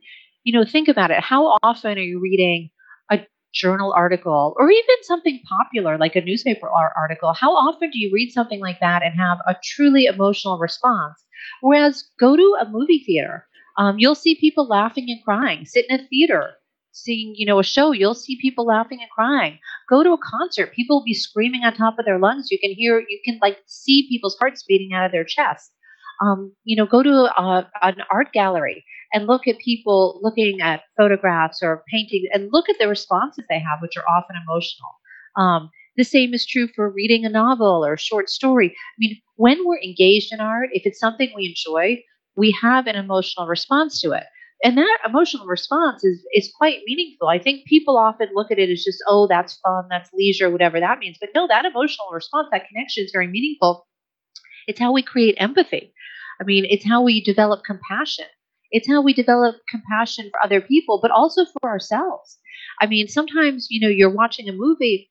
[0.44, 1.20] you know, think about it.
[1.22, 2.70] How often are you reading
[3.52, 8.30] journal article or even something popular like a newspaper article, how often do you read
[8.32, 11.24] something like that and have a truly emotional response?
[11.60, 13.46] Whereas go to a movie theater,
[13.78, 15.64] um, you'll see people laughing and crying.
[15.64, 16.50] Sit in a theater,
[16.92, 19.58] seeing you know a show, you'll see people laughing and crying.
[19.88, 22.50] Go to a concert, people will be screaming on top of their lungs.
[22.50, 25.72] You can hear, you can like see people's hearts beating out of their chest.
[26.22, 30.82] Um, you know, go to a, an art gallery and look at people looking at
[30.96, 34.90] photographs or paintings and look at the responses they have, which are often emotional.
[35.36, 38.68] Um, the same is true for reading a novel or a short story.
[38.70, 42.02] I mean, when we're engaged in art, if it's something we enjoy,
[42.36, 44.24] we have an emotional response to it.
[44.64, 47.28] And that emotional response is, is quite meaningful.
[47.28, 50.78] I think people often look at it as just, oh, that's fun, that's leisure, whatever
[50.78, 51.16] that means.
[51.20, 53.86] But no, that emotional response, that connection is very meaningful.
[54.68, 55.91] It's how we create empathy.
[56.42, 58.24] I mean, it's how we develop compassion.
[58.72, 62.36] It's how we develop compassion for other people, but also for ourselves.
[62.80, 65.08] I mean, sometimes, you know, you're watching a movie.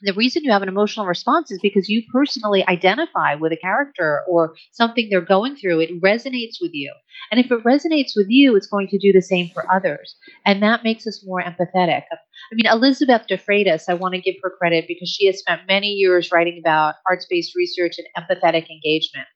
[0.00, 4.22] The reason you have an emotional response is because you personally identify with a character
[4.26, 5.80] or something they're going through.
[5.80, 6.90] It resonates with you.
[7.30, 10.16] And if it resonates with you, it's going to do the same for others.
[10.46, 12.04] And that makes us more empathetic.
[12.10, 15.68] I mean, Elizabeth de Freitas, I want to give her credit because she has spent
[15.68, 19.28] many years writing about arts based research and empathetic engagement.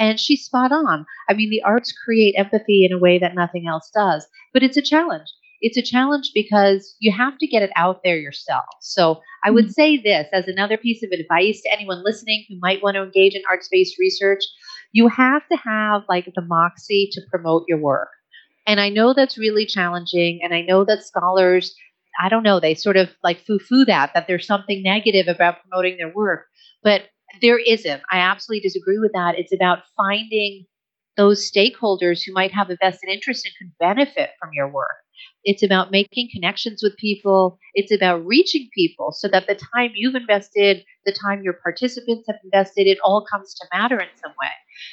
[0.00, 1.06] And she's spot on.
[1.28, 4.76] I mean, the arts create empathy in a way that nothing else does, but it's
[4.76, 5.28] a challenge.
[5.60, 8.64] It's a challenge because you have to get it out there yourself.
[8.80, 9.72] So I would mm-hmm.
[9.72, 13.34] say this as another piece of advice to anyone listening who might want to engage
[13.34, 14.42] in arts based research
[14.92, 18.08] you have to have like the moxie to promote your work.
[18.66, 20.40] And I know that's really challenging.
[20.42, 21.74] And I know that scholars,
[22.22, 25.62] I don't know, they sort of like foo foo that, that there's something negative about
[25.62, 26.46] promoting their work.
[26.82, 27.02] But
[27.40, 28.02] there isn't.
[28.10, 29.38] I absolutely disagree with that.
[29.38, 30.66] It's about finding
[31.16, 34.96] those stakeholders who might have a vested interest and could benefit from your work.
[35.44, 37.58] It's about making connections with people.
[37.74, 42.36] It's about reaching people so that the time you've invested, the time your participants have
[42.44, 44.48] invested, it all comes to matter in some way.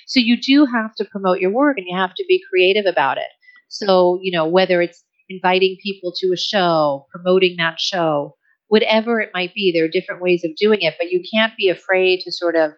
[0.05, 3.17] So you do have to promote your work and you have to be creative about
[3.17, 3.29] it.
[3.69, 8.35] So, you know, whether it's inviting people to a show, promoting that show,
[8.67, 9.71] whatever it might be.
[9.71, 12.71] There are different ways of doing it, but you can't be afraid to sort of,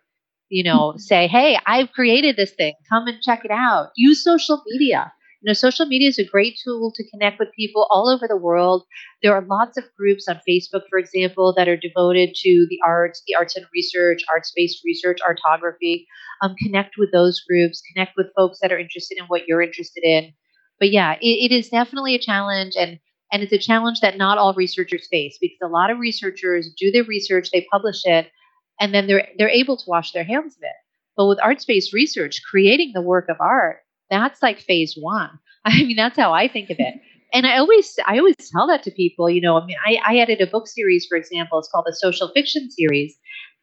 [0.49, 0.99] you know, mm-hmm.
[0.99, 2.73] say, hey, I've created this thing.
[2.89, 3.89] Come and check it out.
[3.95, 5.11] Use social media.
[5.41, 8.35] You know, social media is a great tool to connect with people all over the
[8.35, 8.83] world.
[9.23, 13.23] There are lots of groups on Facebook, for example, that are devoted to the arts,
[13.25, 16.05] the arts and research, arts based research, artography.
[16.41, 20.03] Um, connect with those groups, connect with folks that are interested in what you're interested
[20.03, 20.33] in.
[20.77, 22.73] But yeah, it, it is definitely a challenge.
[22.77, 22.99] And
[23.31, 26.91] and it's a challenge that not all researchers face because a lot of researchers do
[26.91, 28.31] their research, they publish it,
[28.79, 30.75] and then they're they're able to wash their hands of it.
[31.15, 33.79] But with arts-based research, creating the work of art,
[34.09, 35.31] that's like phase one.
[35.65, 36.95] I mean, that's how I think of it.
[37.31, 39.29] And I always I always tell that to people.
[39.29, 41.59] You know, I mean, I, I edited a book series, for example.
[41.59, 43.15] It's called the Social Fiction Series,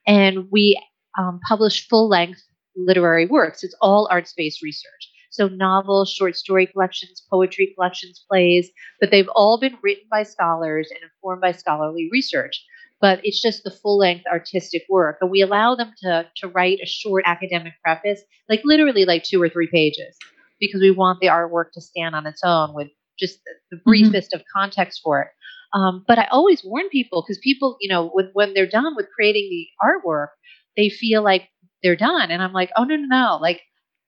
[0.07, 0.81] and we
[1.19, 2.41] um, publish full-length
[2.77, 3.65] literary works.
[3.65, 5.11] It's all arts-based research.
[5.31, 8.71] So novels, short story collections, poetry collections, plays,
[9.01, 12.65] but they've all been written by scholars and informed by scholarly research.
[13.01, 15.19] But it's just the full length artistic work.
[15.21, 19.41] And we allow them to, to write a short academic preface, like literally like two
[19.41, 20.17] or three pages,
[20.59, 23.91] because we want the artwork to stand on its own with just the, the mm-hmm.
[23.91, 24.41] briefest mm-hmm.
[24.41, 25.29] of context for it.
[25.75, 29.11] Um, but I always warn people because people, you know, when, when they're done with
[29.15, 30.29] creating the artwork,
[30.77, 31.49] they feel like
[31.83, 32.31] they're done.
[32.31, 33.39] And I'm like, oh, no, no, no.
[33.41, 33.61] Like,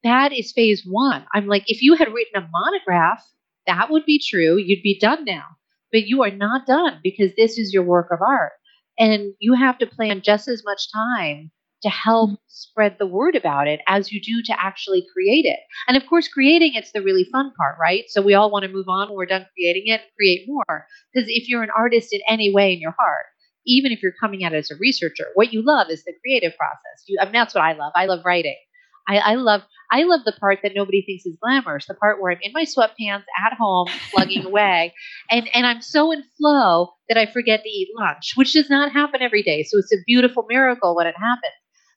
[0.05, 1.27] that is phase one.
[1.35, 3.23] I'm like, if you had written a monograph,
[3.67, 4.57] that would be true.
[4.57, 5.45] You'd be done now.
[5.93, 8.53] But you are not done because this is your work of art.
[8.99, 11.51] And you have to plan just as much time
[11.83, 12.43] to help mm-hmm.
[12.49, 15.61] spread the word about it as you do to actually create it.
[15.87, 18.05] And of course, creating it's the really fun part, right?
[18.09, 20.87] So we all want to move on when we're done creating it, and create more.
[21.13, 23.27] Because if you're an artist in any way in your heart,
[23.67, 26.57] even if you're coming at it as a researcher, what you love is the creative
[26.57, 27.05] process.
[27.07, 27.93] You, I mean, that's what I love.
[27.95, 28.57] I love writing.
[29.09, 32.31] I, I love I love the part that nobody thinks is glamorous, the part where
[32.31, 34.93] I'm in my sweatpants at home plugging away
[35.31, 38.93] and, and I'm so in flow that I forget to eat lunch, which does not
[38.93, 39.63] happen every day.
[39.63, 41.55] So it's a beautiful miracle when it happens.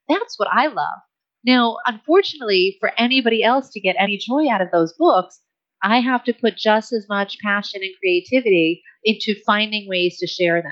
[0.08, 1.00] That's what I love.
[1.44, 5.40] Now, unfortunately, for anybody else to get any joy out of those books,
[5.84, 10.62] I have to put just as much passion and creativity into finding ways to share
[10.62, 10.72] them.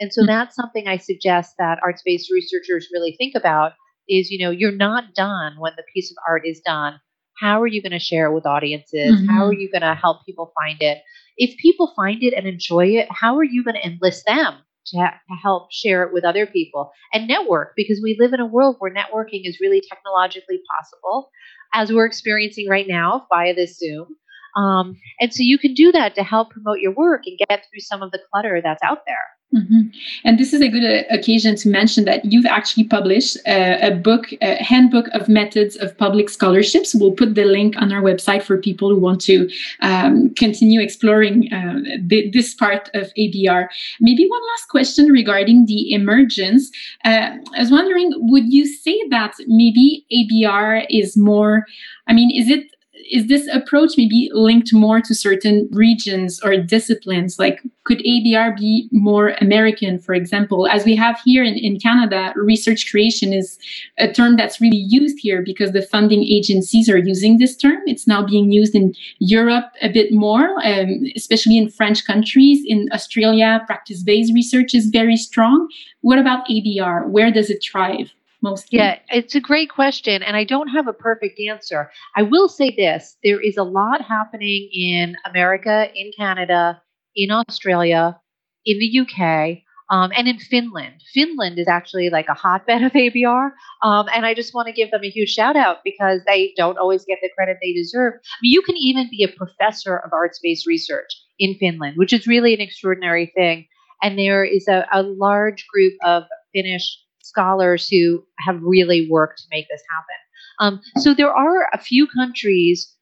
[0.00, 0.26] And so mm-hmm.
[0.26, 3.72] that's something I suggest that arts based researchers really think about
[4.08, 7.00] is you know you're not done when the piece of art is done.
[7.40, 9.20] How are you going to share it with audiences?
[9.20, 9.26] Mm-hmm.
[9.26, 10.98] how are you going to help people find it?
[11.36, 14.54] If people find it and enjoy it how are you going to enlist them
[14.86, 16.90] to, ha- to help share it with other people?
[17.12, 21.30] And network because we live in a world where networking is really technologically possible
[21.74, 24.16] as we're experiencing right now via this zoom
[24.56, 27.80] um, and so you can do that to help promote your work and get through
[27.80, 29.24] some of the clutter that's out there
[29.54, 29.80] Mm-hmm.
[30.24, 33.94] And this is a good uh, occasion to mention that you've actually published uh, a
[33.94, 36.94] book, a handbook of methods of public scholarships.
[36.94, 39.48] We'll put the link on our website for people who want to
[39.80, 41.80] um, continue exploring uh,
[42.10, 43.68] th- this part of ABR.
[44.00, 46.70] Maybe one last question regarding the emergence.
[47.06, 51.64] Uh, I was wondering, would you say that maybe ABR is more?
[52.06, 52.66] I mean, is it
[53.10, 57.38] is this approach maybe linked more to certain regions or disciplines?
[57.38, 60.66] Like, could ABR be more American, for example?
[60.66, 63.58] As we have here in, in Canada, research creation is
[63.98, 67.78] a term that's really used here because the funding agencies are using this term.
[67.86, 72.62] It's now being used in Europe a bit more, um, especially in French countries.
[72.66, 75.68] In Australia, practice based research is very strong.
[76.02, 77.08] What about ABR?
[77.08, 78.12] Where does it thrive?
[78.42, 78.78] Mostly?
[78.78, 81.90] Yeah, it's a great question, and I don't have a perfect answer.
[82.16, 86.80] I will say this there is a lot happening in America, in Canada,
[87.14, 88.20] in Australia,
[88.64, 89.58] in the UK.
[89.90, 91.00] Um, and in Finland.
[91.14, 93.52] Finland is actually like a hotbed of ABR.
[93.82, 96.76] Um, and I just want to give them a huge shout out because they don't
[96.76, 98.12] always get the credit they deserve.
[98.16, 101.08] I mean, you can even be a professor of arts based research
[101.38, 103.66] in Finland, which is really an extraordinary thing.
[104.02, 106.98] And there is a, a large group of Finnish
[107.28, 110.16] scholars who have really worked to make this happen.
[110.60, 112.94] Um, so there are a few countries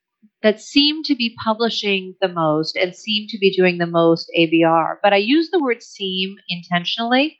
[0.43, 4.97] that seem to be publishing the most and seem to be doing the most ABR.
[5.03, 7.37] But I use the word seem intentionally.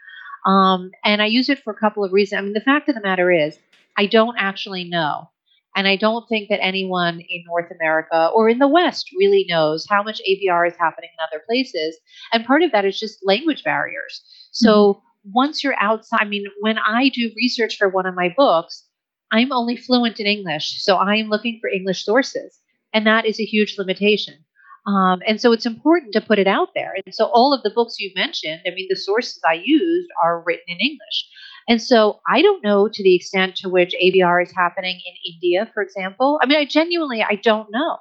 [0.47, 2.39] Um, and I use it for a couple of reasons.
[2.39, 3.59] I mean, the fact of the matter is,
[3.97, 5.29] I don't actually know.
[5.75, 9.87] And I don't think that anyone in North America or in the West really knows
[9.89, 11.99] how much ABR is happening in other places.
[12.33, 14.23] And part of that is just language barriers.
[14.53, 18.33] So mm-hmm once you're outside, I mean, when I do research for one of my
[18.37, 18.85] books,
[19.33, 20.83] I'm only fluent in English.
[20.83, 22.59] So I am looking for English sources.
[22.93, 24.35] And that is a huge limitation.
[24.87, 26.95] Um, and so it's important to put it out there.
[27.05, 30.45] And so all of the books you've mentioned, I mean, the sources I used are
[30.47, 31.29] written in English.
[31.69, 35.69] And so I don't know to the extent to which ABR is happening in India,
[35.75, 36.39] for example.
[36.41, 37.99] I mean, I genuinely, I don't know.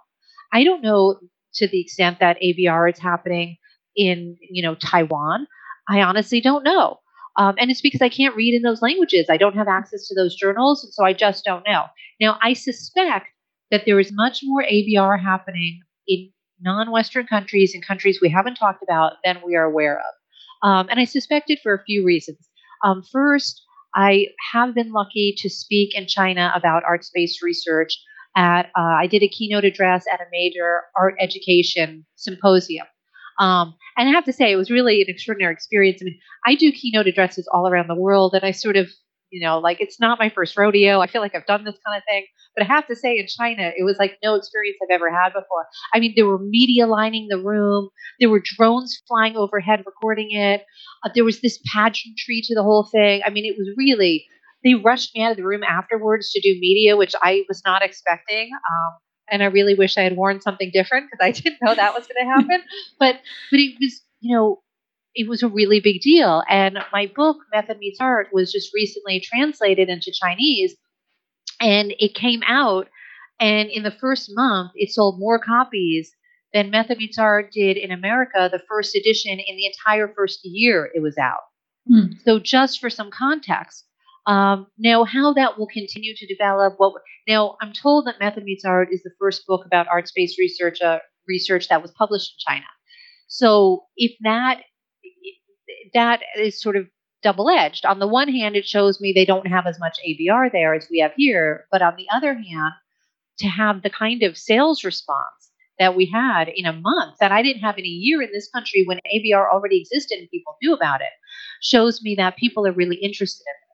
[0.54, 1.20] I don't know
[1.56, 3.58] to the extent that ABR is happening
[3.96, 5.48] in, you know, Taiwan.
[5.90, 7.00] I honestly don't know.
[7.38, 9.28] Um, and it's because I can't read in those languages.
[9.30, 11.86] I don't have access to those journals, and so I just don't know.
[12.20, 13.28] Now, I suspect
[13.72, 16.32] that there is much more ABR happening in
[16.62, 20.68] non Western countries and countries we haven't talked about than we are aware of.
[20.68, 22.48] Um, and I suspect it for a few reasons.
[22.84, 23.62] Um, first,
[23.96, 27.98] I have been lucky to speak in China about arts based research.
[28.38, 32.86] At uh, I did a keynote address at a major art education symposium.
[33.40, 36.02] Um, and I have to say, it was really an extraordinary experience.
[36.02, 38.90] I mean, I do keynote addresses all around the world, and I sort of,
[39.32, 41.00] you know, like it's not my first rodeo.
[41.00, 42.26] I feel like I've done this kind of thing.
[42.56, 45.30] But I have to say, in China, it was like no experience I've ever had
[45.30, 45.68] before.
[45.94, 50.64] I mean, there were media lining the room, there were drones flying overhead recording it,
[51.04, 53.22] uh, there was this pageantry to the whole thing.
[53.26, 54.26] I mean, it was really.
[54.64, 57.84] They rushed me out of the room afterwards to do media, which I was not
[57.84, 58.50] expecting.
[58.52, 58.98] Um,
[59.30, 62.08] and I really wish I had worn something different because I didn't know that was
[62.08, 62.64] going to happen.
[63.00, 63.20] but
[63.52, 64.62] but it was you know
[65.16, 66.44] it was a really big deal.
[66.50, 70.76] And my book Method Meets Art was just recently translated into Chinese,
[71.60, 72.90] and it came out.
[73.40, 76.12] And in the first month, it sold more copies
[76.54, 80.90] than Method Meets Art did in America the first edition in the entire first year
[80.94, 81.42] it was out.
[81.88, 82.14] Hmm.
[82.24, 83.86] So, just for some context,
[84.28, 86.76] um, now how that will continue to develop.
[86.78, 86.94] What
[87.28, 87.58] now?
[87.62, 91.70] I'm told that Method Meets Art is the first book about art-based research uh, research
[91.70, 92.66] that was published in China.
[93.28, 94.62] So, if that
[95.94, 96.88] that is sort of
[97.24, 97.86] double edged.
[97.86, 100.88] On the one hand, it shows me they don't have as much ABR there as
[100.92, 102.74] we have here, but on the other hand,
[103.40, 107.42] to have the kind of sales response that we had in a month that I
[107.42, 110.74] didn't have in a year in this country when ABR already existed and people knew
[110.74, 111.08] about it
[111.62, 113.65] shows me that people are really interested in.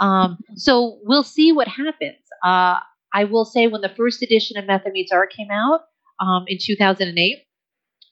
[0.00, 2.18] Um, so we'll see what happens.
[2.44, 2.80] Uh,
[3.12, 5.82] I will say when the first edition of Method Meets Art came out
[6.20, 7.38] um, in 2008,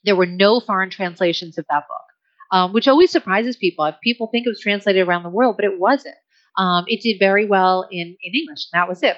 [0.05, 2.07] there were no foreign translations of that book,
[2.53, 3.91] um, which always surprises people.
[4.03, 6.17] People think it was translated around the world, but it wasn't.
[6.57, 9.17] Um, it did very well in, in English, and that was it.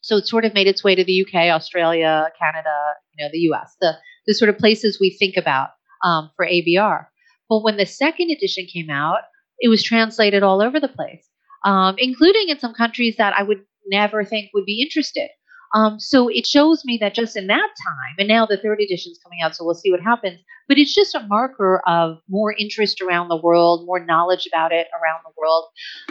[0.00, 2.74] So it sort of made its way to the UK, Australia, Canada,
[3.14, 3.94] you know, the US, the,
[4.26, 5.70] the sort of places we think about
[6.04, 7.06] um, for ABR.
[7.48, 9.20] But when the second edition came out,
[9.58, 11.26] it was translated all over the place,
[11.64, 15.28] um, including in some countries that I would never think would be interested.
[15.74, 19.10] Um, so it shows me that just in that time, and now the third edition
[19.10, 20.38] is coming out, so we'll see what happens.
[20.68, 24.86] But it's just a marker of more interest around the world, more knowledge about it
[24.94, 25.64] around the world.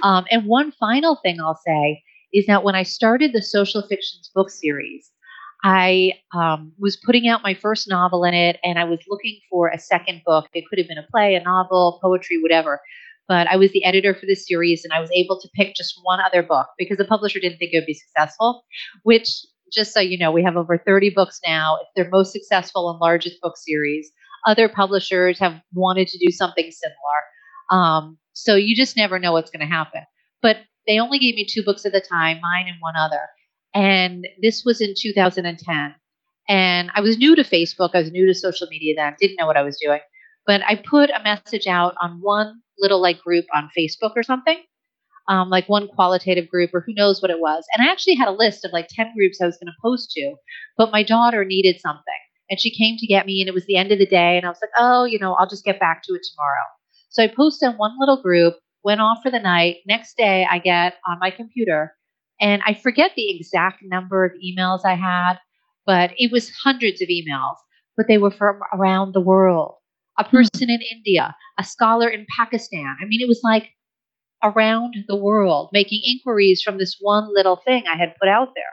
[0.03, 4.29] Um, and one final thing I'll say is that when I started the social fictions
[4.35, 5.09] book series,
[5.63, 9.69] I um, was putting out my first novel in it, and I was looking for
[9.69, 10.47] a second book.
[10.53, 12.81] It could have been a play, a novel, poetry, whatever.
[13.27, 15.99] But I was the editor for this series, and I was able to pick just
[16.03, 18.63] one other book because the publisher didn't think it would be successful.
[19.03, 19.29] Which,
[19.71, 21.77] just so you know, we have over 30 books now.
[21.81, 24.11] It's their most successful and largest book series.
[24.45, 27.81] Other publishers have wanted to do something similar.
[27.81, 30.01] Um, so you just never know what's going to happen.
[30.41, 33.29] But they only gave me two books at the time, mine and one other.
[33.73, 35.95] And this was in 2010.
[36.49, 37.91] And I was new to Facebook.
[37.93, 40.01] I was new to social media then, didn't know what I was doing.
[40.45, 44.57] But I put a message out on one little like group on Facebook or something,
[45.27, 47.65] um, like one qualitative group or who knows what it was.
[47.73, 50.11] And I actually had a list of like 10 groups I was going to post
[50.11, 50.35] to,
[50.77, 52.03] but my daughter needed something.
[52.49, 54.37] And she came to get me, and it was the end of the day.
[54.37, 56.65] And I was like, oh, you know, I'll just get back to it tomorrow.
[57.09, 59.77] So I posted on one little group went off for the night.
[59.87, 61.95] Next day, I get on my computer
[62.39, 65.35] and I forget the exact number of emails I had,
[65.85, 67.55] but it was hundreds of emails,
[67.95, 69.75] but they were from around the world.
[70.17, 70.37] A hmm.
[70.37, 72.95] person in India, a scholar in Pakistan.
[73.01, 73.69] I mean, it was like
[74.43, 78.65] around the world making inquiries from this one little thing I had put out there.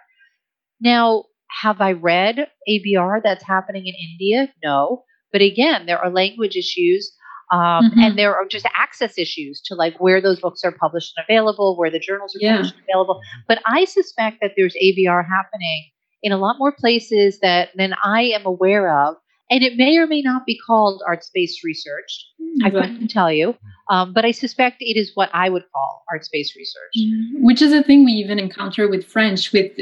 [0.81, 1.25] Now,
[1.63, 4.53] have I read ABR that's happening in India?
[4.65, 5.05] No.
[5.33, 7.13] But again, there are language issues
[7.51, 8.01] um, mm-hmm.
[8.01, 11.77] And there are just access issues to like where those books are published and available,
[11.77, 12.57] where the journals are yeah.
[12.57, 13.21] published and available.
[13.49, 15.91] But I suspect that there's ABR happening
[16.23, 19.17] in a lot more places that than I am aware of.
[19.51, 22.27] And it may or may not be called arts-based research.
[22.41, 22.67] Mm-hmm.
[22.67, 23.57] I couldn't tell you,
[23.89, 26.93] um, but I suspect it is what I would call arts-based research.
[26.97, 27.45] Mm-hmm.
[27.45, 29.73] Which is a thing we even encounter with French with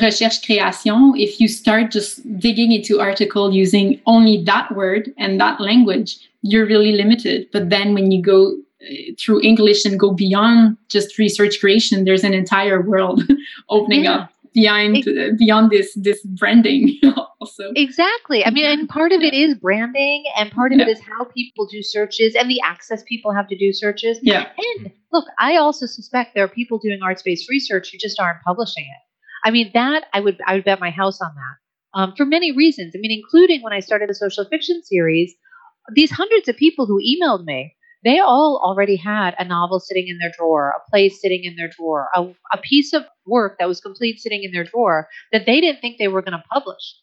[0.00, 1.18] recherche création.
[1.20, 6.66] If you start just digging into article using only that word and that language, you're
[6.66, 7.48] really limited.
[7.52, 12.24] But then when you go uh, through English and go beyond just research creation, there's
[12.24, 13.22] an entire world
[13.68, 14.14] opening yeah.
[14.14, 16.98] up behind it, beyond this this branding
[17.46, 18.44] also exactly.
[18.44, 20.86] I mean and part of it is branding and part of yeah.
[20.86, 24.18] it is how people do searches and the access people have to do searches.
[24.22, 24.50] Yeah.
[24.58, 28.84] And look i also suspect there are people doing arts-based research who just aren't publishing
[28.84, 29.48] it.
[29.48, 32.52] I mean that i would i would bet my house on that um, for many
[32.56, 32.94] reasons.
[32.94, 35.34] I mean including when i started the social fiction series
[35.94, 37.76] these hundreds of people who emailed me
[38.06, 41.68] they all already had a novel sitting in their drawer, a play sitting in their
[41.68, 42.22] drawer, a,
[42.52, 45.98] a piece of work that was complete sitting in their drawer that they didn't think
[45.98, 46.94] they were going to publish.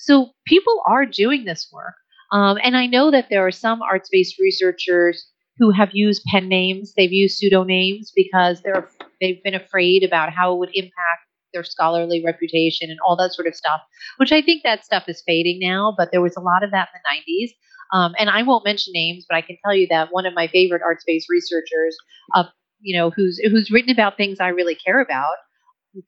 [0.00, 1.94] So people are doing this work.
[2.32, 5.26] Um, and I know that there are some arts based researchers
[5.58, 8.88] who have used pen names, they've used pseudonyms because they're,
[9.20, 13.46] they've been afraid about how it would impact their scholarly reputation and all that sort
[13.46, 13.80] of stuff,
[14.16, 16.88] which I think that stuff is fading now, but there was a lot of that
[16.94, 17.50] in the 90s.
[17.92, 20.46] Um, and I won't mention names, but I can tell you that one of my
[20.46, 21.96] favorite arts-based researchers,
[22.34, 22.44] uh,
[22.80, 25.34] you know, who's who's written about things I really care about,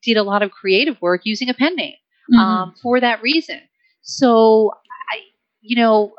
[0.01, 1.95] did a lot of creative work using a pen name
[2.31, 2.39] mm-hmm.
[2.39, 3.59] um, for that reason.
[4.03, 4.71] So,
[5.11, 5.19] I,
[5.61, 6.13] you know,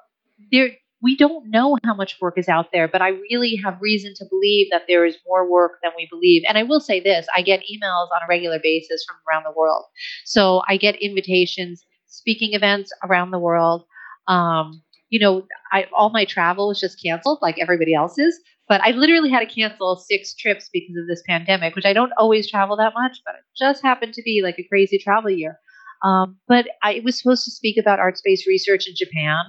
[0.50, 0.70] there
[1.04, 4.24] we don't know how much work is out there, but I really have reason to
[4.30, 6.42] believe that there is more work than we believe.
[6.48, 9.56] And I will say this I get emails on a regular basis from around the
[9.56, 9.84] world.
[10.24, 13.84] So I get invitations, speaking events around the world.
[14.28, 18.40] Um, you know, I, all my travel was just canceled like everybody else's.
[18.66, 22.12] But I literally had to cancel six trips because of this pandemic, which I don't
[22.16, 25.58] always travel that much, but it just happened to be like a crazy travel year.
[26.04, 29.44] Um, but I was supposed to speak about arts based research in Japan.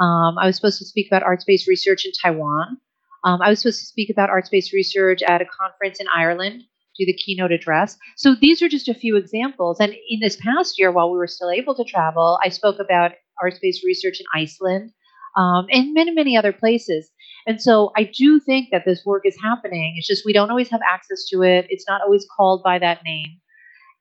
[0.00, 2.78] Um, I was supposed to speak about arts based research in Taiwan.
[3.24, 6.62] Um, I was supposed to speak about arts based research at a conference in Ireland,
[6.98, 7.96] do the keynote address.
[8.16, 9.78] So these are just a few examples.
[9.80, 13.12] And in this past year, while we were still able to travel, I spoke about
[13.42, 14.92] arts based research in Iceland
[15.36, 17.10] um, and many, many other places.
[17.46, 19.94] And so I do think that this work is happening.
[19.96, 23.02] It's just we don't always have access to it, it's not always called by that
[23.04, 23.40] name.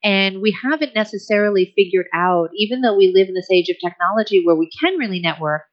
[0.04, 4.44] And we haven't necessarily figured out, even though we live in this age of technology
[4.46, 5.64] where we can really network,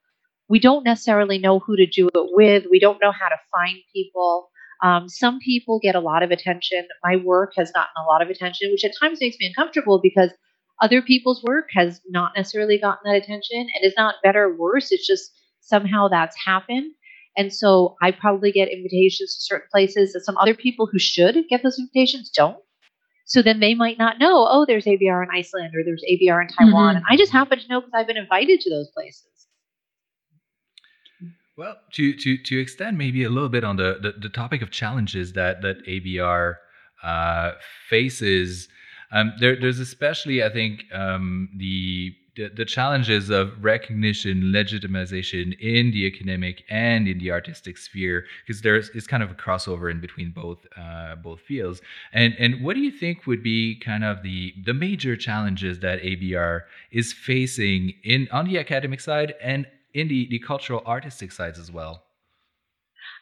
[0.48, 2.64] we don't necessarily know who to do it with.
[2.70, 4.48] We don't know how to find people.
[4.82, 6.86] Um, some people get a lot of attention.
[7.02, 10.30] My work has gotten a lot of attention, which at times makes me uncomfortable because
[10.82, 14.90] other people's work has not necessarily gotten that attention and it's not better or worse.
[14.90, 16.92] It's just somehow that's happened.
[17.36, 21.36] And so I probably get invitations to certain places that some other people who should
[21.48, 22.58] get those invitations don't.
[23.24, 26.48] So then they might not know, oh, there's ABR in Iceland or there's ABR in
[26.48, 26.94] Taiwan.
[26.94, 26.96] Mm-hmm.
[26.98, 29.26] And I just happen to know because I've been invited to those places.
[31.56, 34.70] Well, to, to, to extend maybe a little bit on the, the, the topic of
[34.70, 36.56] challenges that, that ABR
[37.02, 37.52] uh,
[37.88, 38.68] faces,
[39.12, 45.90] um, there, there's especially, I think, um, the, the, the challenges of recognition, legitimization in
[45.92, 50.00] the academic and in the artistic sphere, because there's it's kind of a crossover in
[50.00, 51.80] between both uh, both fields.
[52.12, 56.02] And and what do you think would be kind of the the major challenges that
[56.02, 61.58] ABR is facing in on the academic side and in the, the cultural artistic sides
[61.58, 62.02] as well?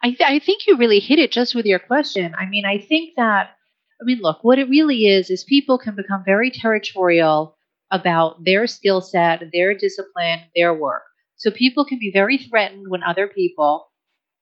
[0.03, 2.35] I, th- I think you really hit it just with your question.
[2.37, 3.51] I mean, I think that,
[4.01, 7.57] I mean, look, what it really is, is people can become very territorial
[7.93, 11.03] about their skill set, their discipline, their work.
[11.37, 13.89] So people can be very threatened when other people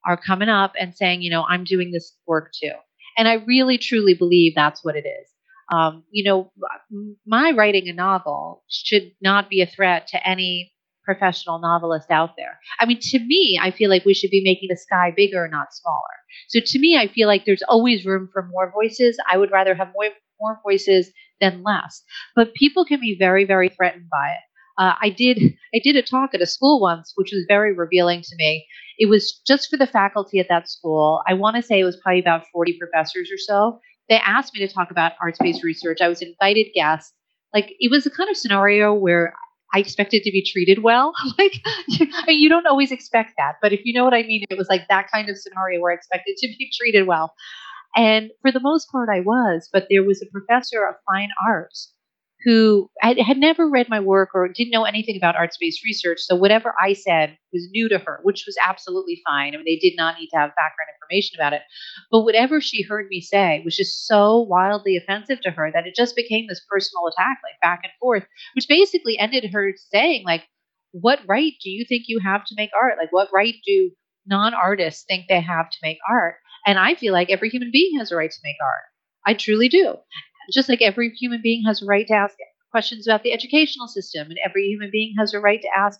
[0.05, 2.71] are coming up and saying, you know, I'm doing this work too.
[3.17, 5.27] And I really truly believe that's what it is.
[5.71, 6.51] Um, you know,
[7.25, 10.73] my writing a novel should not be a threat to any
[11.03, 12.59] professional novelist out there.
[12.79, 15.73] I mean, to me, I feel like we should be making the sky bigger, not
[15.73, 15.99] smaller.
[16.49, 19.17] So to me, I feel like there's always room for more voices.
[19.29, 22.03] I would rather have more, more voices than less.
[22.35, 24.43] But people can be very, very threatened by it.
[24.77, 28.21] Uh, I did I did a talk at a school once, which was very revealing
[28.21, 28.65] to me.
[28.97, 31.21] It was just for the faculty at that school.
[31.27, 33.79] I want to say it was probably about 40 professors or so.
[34.09, 35.99] They asked me to talk about arts-based research.
[36.01, 37.13] I was invited guest.
[37.53, 39.33] Like it was a kind of scenario where
[39.73, 41.13] I expected to be treated well.
[41.37, 41.53] like
[42.27, 44.87] you don't always expect that, but if you know what I mean, it was like
[44.89, 47.33] that kind of scenario where I expected to be treated well.
[47.95, 49.69] And for the most part, I was.
[49.71, 51.93] But there was a professor of fine arts
[52.43, 56.19] who had, never read my work or didn't know anything about arts based research.
[56.21, 59.53] So whatever I said was new to her, which was absolutely fine.
[59.53, 61.61] I mean, they did not need to have background information about it.
[62.09, 65.95] But whatever she heard me say was just so wildly offensive to her that it
[65.95, 68.25] just became this personal attack, like back and forth,
[68.55, 70.43] which basically ended her saying, like,
[70.93, 72.97] what right do you think you have to make art?
[72.97, 73.91] Like, what right do
[74.25, 76.35] non artists think they have to make art?
[76.65, 78.83] And I feel like every human being has a right to make art.
[79.25, 79.97] I truly do
[80.51, 82.35] just like every human being has a right to ask
[82.71, 85.99] questions about the educational system, and every human being has a right to ask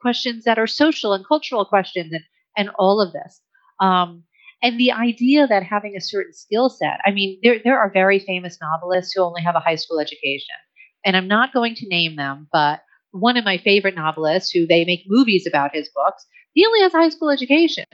[0.00, 2.24] questions that are social and cultural questions, and
[2.56, 3.40] and all of this.
[3.80, 4.24] Um,
[4.62, 8.18] and the idea that having a certain skill set, I mean, there there are very
[8.18, 10.56] famous novelists who only have a high school education,
[11.04, 12.80] and I'm not going to name them, but
[13.12, 16.94] one of my favorite novelists, who they make movies about his books, he only has
[16.94, 17.84] a high school education.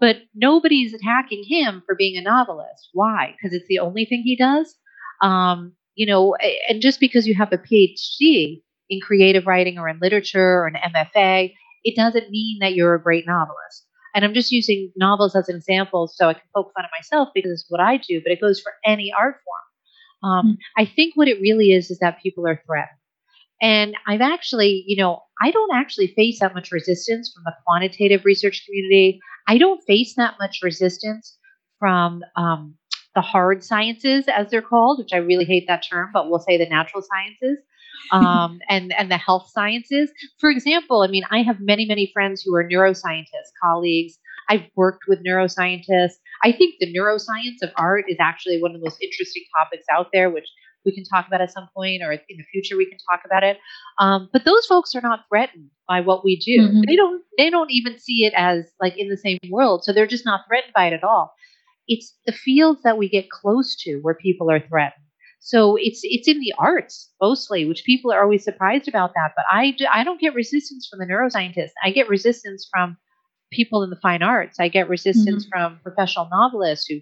[0.00, 2.90] But nobody's attacking him for being a novelist.
[2.92, 3.34] Why?
[3.36, 4.74] Because it's the only thing he does?
[5.22, 6.36] Um, you know,
[6.68, 10.74] and just because you have a PhD in creative writing or in literature or an
[10.74, 13.86] MFA, it doesn't mean that you're a great novelist.
[14.14, 17.28] And I'm just using novels as an example so I can poke fun at myself
[17.34, 20.30] because it's what I do, but it goes for any art form.
[20.30, 20.82] Um, mm-hmm.
[20.82, 22.98] I think what it really is is that people are threatened.
[23.60, 28.24] And I've actually, you know, I don't actually face that much resistance from the quantitative
[28.24, 29.20] research community.
[29.48, 31.36] I don't face that much resistance
[31.78, 32.74] from um,
[33.14, 36.58] the hard sciences, as they're called, which I really hate that term, but we'll say
[36.58, 37.58] the natural sciences.
[38.12, 40.10] um, and and the health sciences.
[40.38, 44.18] For example, I mean, I have many many friends who are neuroscientists, colleagues.
[44.48, 46.16] I've worked with neuroscientists.
[46.42, 50.08] I think the neuroscience of art is actually one of the most interesting topics out
[50.12, 50.46] there, which
[50.84, 53.42] we can talk about at some point, or in the future we can talk about
[53.42, 53.58] it.
[53.98, 56.68] Um, but those folks are not threatened by what we do.
[56.68, 56.80] Mm-hmm.
[56.86, 57.22] They don't.
[57.38, 60.42] They don't even see it as like in the same world, so they're just not
[60.48, 61.34] threatened by it at all
[61.88, 65.04] it's the fields that we get close to where people are threatened.
[65.40, 69.32] So it's it's in the arts mostly, which people are always surprised about that.
[69.36, 71.72] But I I don't get resistance from the neuroscientists.
[71.82, 72.96] I get resistance from
[73.52, 74.58] people in the fine arts.
[74.58, 75.50] I get resistance mm-hmm.
[75.50, 77.00] from professional novelists who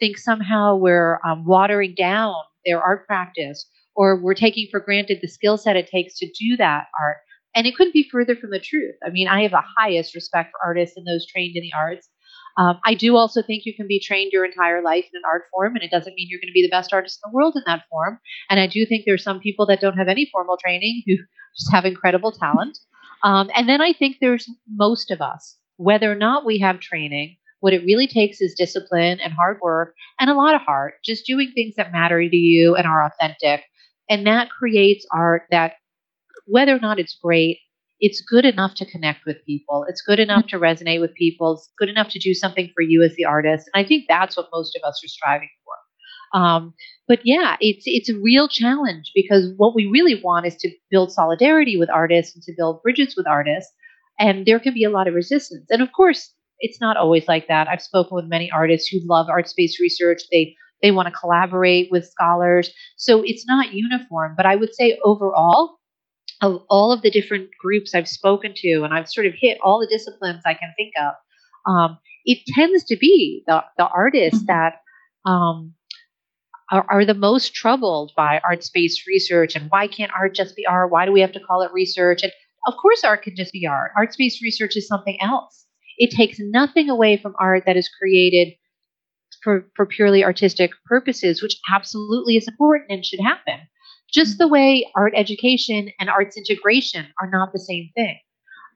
[0.00, 2.34] think somehow we're um, watering down
[2.66, 6.56] their art practice or we're taking for granted the skill set it takes to do
[6.58, 7.16] that art.
[7.54, 8.96] And it couldn't be further from the truth.
[9.04, 12.08] I mean, I have the highest respect for artists and those trained in the arts.
[12.58, 15.44] Um, I do also think you can be trained your entire life in an art
[15.50, 17.54] form, and it doesn't mean you're going to be the best artist in the world
[17.56, 18.18] in that form.
[18.48, 21.16] And I do think there's some people that don't have any formal training who
[21.58, 22.78] just have incredible talent.
[23.22, 27.36] Um, and then I think there's most of us, whether or not we have training,
[27.60, 31.26] what it really takes is discipline and hard work and a lot of heart, just
[31.26, 33.64] doing things that matter to you and are authentic.
[34.08, 35.74] And that creates art that,
[36.46, 37.58] whether or not it's great,
[37.98, 39.84] it's good enough to connect with people.
[39.88, 41.54] It's good enough to resonate with people.
[41.54, 43.68] It's good enough to do something for you as the artist.
[43.72, 46.38] And I think that's what most of us are striving for.
[46.38, 46.74] Um,
[47.08, 51.12] but yeah, it's it's a real challenge because what we really want is to build
[51.12, 53.72] solidarity with artists and to build bridges with artists.
[54.18, 55.66] And there can be a lot of resistance.
[55.70, 57.68] And of course, it's not always like that.
[57.68, 60.22] I've spoken with many artists who love arts based research.
[60.30, 62.70] They they want to collaborate with scholars.
[62.96, 65.78] So it's not uniform, but I would say overall,
[66.42, 69.80] of all of the different groups I've spoken to, and I've sort of hit all
[69.80, 71.14] the disciplines I can think of,
[71.66, 74.46] um, it tends to be the, the artists mm-hmm.
[74.46, 74.80] that
[75.24, 75.74] um,
[76.70, 80.66] are, are, the most troubled by arts based research and why can't art just be
[80.66, 80.90] art?
[80.90, 82.22] Why do we have to call it research?
[82.22, 82.32] And
[82.66, 83.92] of course, art can just be art.
[83.96, 85.65] Arts based research is something else.
[85.98, 88.54] It takes nothing away from art that is created
[89.42, 93.60] for, for purely artistic purposes, which absolutely is important and should happen.
[94.12, 98.18] Just the way art education and arts integration are not the same thing.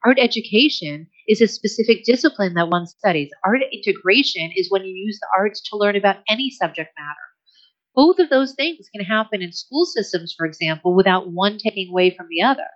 [0.05, 3.31] Art education is a specific discipline that one studies.
[3.45, 7.17] Art integration is when you use the arts to learn about any subject matter.
[7.95, 12.15] Both of those things can happen in school systems, for example, without one taking away
[12.17, 12.67] from the other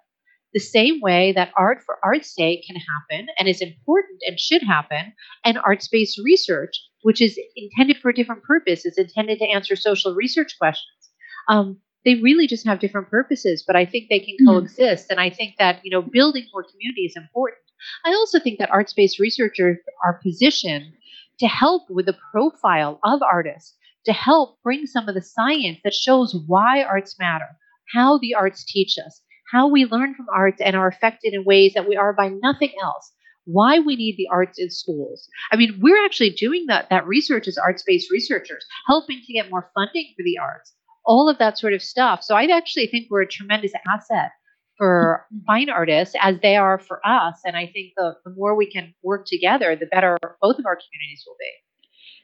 [0.55, 4.63] the same way that art for art's sake can happen and is important and should
[4.63, 5.13] happen,
[5.45, 9.75] and arts based research, which is intended for a different purpose, is intended to answer
[9.75, 11.11] social research questions.
[11.49, 14.47] Um, they really just have different purposes, but I think they can mm-hmm.
[14.47, 15.11] coexist.
[15.11, 17.59] And I think that you know building more community is important.
[18.05, 20.93] I also think that arts based researchers are positioned
[21.41, 23.75] to help with the profile of artists,
[24.07, 27.49] to help bring some of the science that shows why arts matter,
[27.93, 29.21] how the arts teach us,
[29.53, 32.73] how we learn from arts and are affected in ways that we are by nothing
[32.83, 33.13] else
[33.47, 35.29] why we need the arts in schools.
[35.53, 39.71] I mean, we're actually doing that that research as arts-based researchers, helping to get more
[39.75, 40.73] funding for the arts,
[41.05, 42.23] all of that sort of stuff.
[42.23, 44.31] So I actually think we're a tremendous asset
[44.77, 47.41] for fine artists as they are for us.
[47.45, 50.77] And I think the, the more we can work together, the better both of our
[50.77, 51.53] communities will be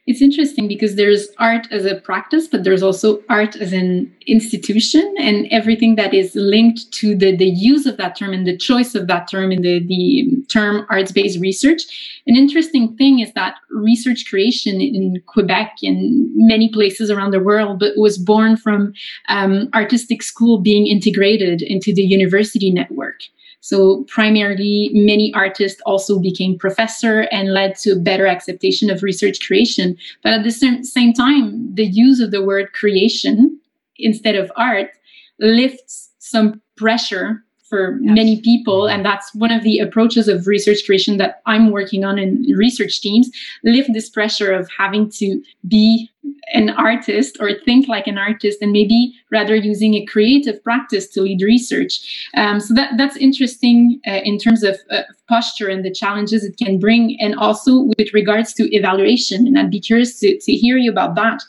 [0.07, 5.15] it's interesting because there's art as a practice, but there's also art as an institution
[5.19, 8.95] and everything that is linked to the, the use of that term and the choice
[8.95, 11.83] of that term in the, the term arts based research.
[12.27, 17.79] An interesting thing is that research creation in Quebec and many places around the world
[17.79, 18.95] but was born from
[19.29, 23.21] um, artistic school being integrated into the university network.
[23.61, 29.97] So primarily, many artists also became professor and led to better acceptation of research creation.
[30.23, 33.61] But at the same time, the use of the word creation
[33.99, 34.91] instead of art
[35.39, 38.15] lifts some pressure for yes.
[38.15, 42.19] many people and that's one of the approaches of research creation that i'm working on
[42.19, 43.31] in research teams
[43.65, 46.11] lift this pressure of having to be
[46.53, 51.23] an artist or think like an artist and maybe rather using a creative practice to
[51.23, 52.29] lead research.
[52.35, 56.57] Um, so that that's interesting uh, in terms of uh, posture and the challenges it
[56.57, 60.77] can bring and also with regards to evaluation and i'd be curious to, to hear
[60.77, 61.43] you about that.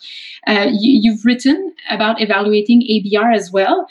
[0.47, 3.88] Uh, you, you've written about evaluating abr as well.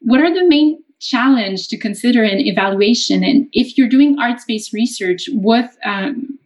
[0.00, 3.22] What are the main challenge to consider an evaluation.
[3.22, 6.38] And if you're doing arts based research, what um,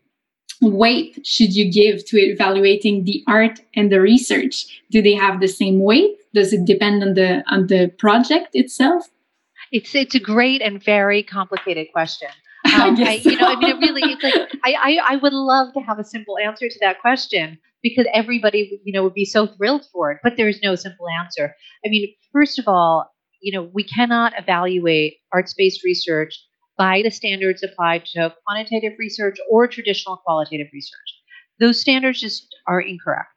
[0.61, 4.83] weight should you give to evaluating the art and the research?
[4.91, 6.17] Do they have the same weight?
[6.35, 9.09] Does it depend on the on the project itself?
[9.73, 12.29] It's it's a great and very complicated question.
[12.79, 15.73] Um, I, you know, I mean, it really, it's like I, I, I would love
[15.73, 19.47] to have a simple answer to that question because everybody, you know, would be so
[19.47, 20.19] thrilled for it.
[20.23, 21.57] But there is no simple answer.
[21.85, 23.11] I mean, first of all,
[23.41, 26.39] you know, we cannot evaluate arts-based research
[26.77, 31.15] by the standards applied to quantitative research or traditional qualitative research.
[31.59, 33.29] Those standards just are incorrect.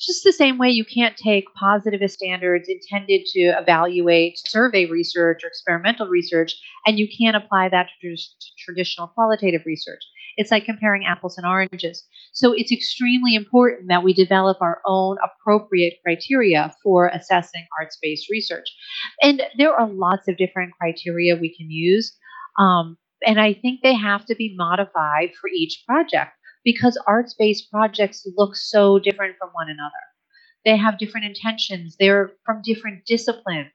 [0.00, 5.48] Just the same way you can't take positivist standards intended to evaluate survey research or
[5.48, 6.54] experimental research,
[6.86, 8.16] and you can't apply that to,
[8.58, 10.02] traditional qualitative research.
[10.36, 12.04] It's like comparing apples and oranges.
[12.32, 18.30] So it's extremely important that we develop our own appropriate criteria for assessing arts based
[18.30, 18.66] research.
[19.22, 22.16] And there are lots of different criteria we can use.
[22.58, 26.32] Um, and I think they have to be modified for each project
[26.64, 29.92] because arts based projects look so different from one another.
[30.64, 33.72] They have different intentions, they're from different disciplines.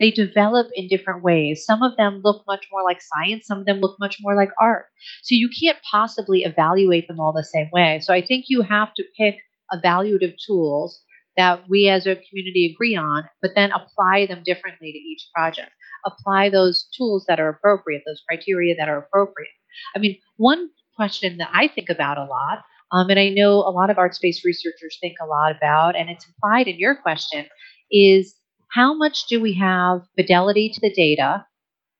[0.00, 1.64] They develop in different ways.
[1.64, 4.50] Some of them look much more like science, some of them look much more like
[4.60, 4.86] art.
[5.22, 8.00] So you can't possibly evaluate them all the same way.
[8.00, 9.36] So I think you have to pick
[9.72, 11.00] evaluative tools
[11.36, 15.70] that we as a community agree on, but then apply them differently to each project.
[16.04, 19.50] Apply those tools that are appropriate, those criteria that are appropriate.
[19.94, 23.70] I mean, one question that I think about a lot, um, and I know a
[23.70, 27.46] lot of arts based researchers think a lot about, and it's implied in your question,
[27.90, 28.34] is
[28.70, 31.44] how much do we have fidelity to the data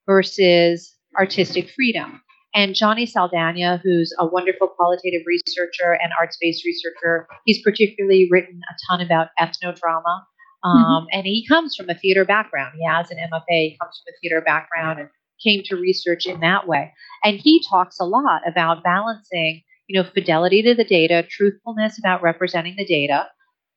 [0.07, 2.21] versus artistic freedom?
[2.55, 8.61] And Johnny Saldana, who's a wonderful qualitative researcher and arts based researcher, he's particularly written
[8.71, 10.23] a ton about ethnodrama.
[10.65, 11.07] Um, mm-hmm.
[11.13, 12.75] And he comes from a theater background.
[12.77, 15.09] He has an MFA, he comes from a theater background and
[15.43, 16.93] came to research in that way.
[17.23, 22.23] And he talks a lot about balancing, you know, fidelity to the data, truthfulness about
[22.23, 23.29] representing the data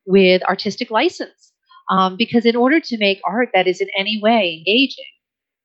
[0.06, 1.51] with artistic license.
[1.90, 5.04] Um, because in order to make art that is in any way engaging,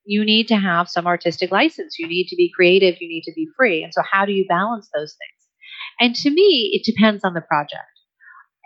[0.05, 1.99] you need to have some artistic license.
[1.99, 2.95] You need to be creative.
[2.99, 3.83] You need to be free.
[3.83, 5.47] And so, how do you balance those things?
[5.99, 7.83] And to me, it depends on the project.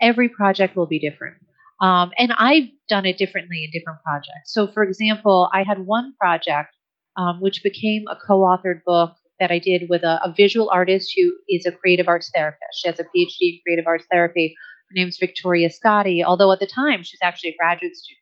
[0.00, 1.36] Every project will be different.
[1.80, 4.52] Um, and I've done it differently in different projects.
[4.52, 6.76] So, for example, I had one project
[7.16, 11.12] um, which became a co authored book that I did with a, a, visual artist
[11.16, 12.80] who is a creative arts therapist.
[12.80, 14.54] She has a PhD in creative arts therapy.
[14.92, 18.18] Her name's Victoria Scotti, although at the time she's actually a graduate student.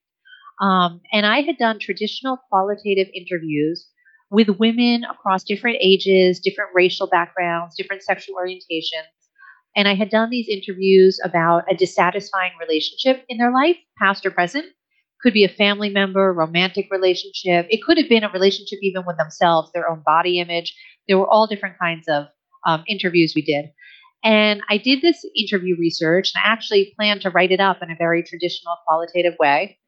[0.60, 3.88] Um, and I had done traditional qualitative interviews
[4.30, 9.10] with women across different ages, different racial backgrounds, different sexual orientations.
[9.74, 14.30] And I had done these interviews about a dissatisfying relationship in their life, past or
[14.30, 14.66] present.
[15.22, 17.66] Could be a family member, romantic relationship.
[17.68, 20.74] It could have been a relationship even with themselves, their own body image.
[21.08, 22.26] There were all different kinds of
[22.64, 23.66] um, interviews we did.
[24.22, 27.90] And I did this interview research and I actually planned to write it up in
[27.90, 29.78] a very traditional qualitative way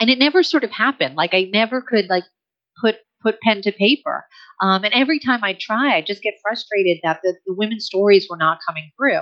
[0.00, 1.14] and it never sort of happened.
[1.14, 2.24] Like I never could like
[2.80, 4.24] put put pen to paper.
[4.62, 8.26] Um, and every time I try, I just get frustrated that the, the women's stories
[8.28, 9.20] were not coming through.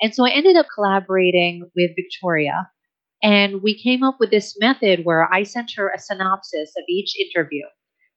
[0.00, 2.68] And so I ended up collaborating with Victoria,
[3.22, 7.14] and we came up with this method where I sent her a synopsis of each
[7.18, 7.64] interview.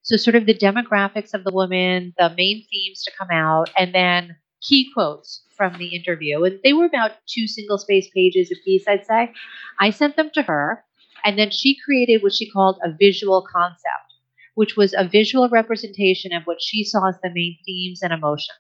[0.02, 3.94] So, sort of the demographics of the woman, the main themes to come out, and
[3.94, 6.44] then key quotes from the interview.
[6.44, 9.34] And they were about two single space pages a piece, I'd say.
[9.80, 10.84] I sent them to her.
[11.26, 14.14] And then she created what she called a visual concept,
[14.56, 18.58] which was a visual representation of what she saw as the main themes and emotions.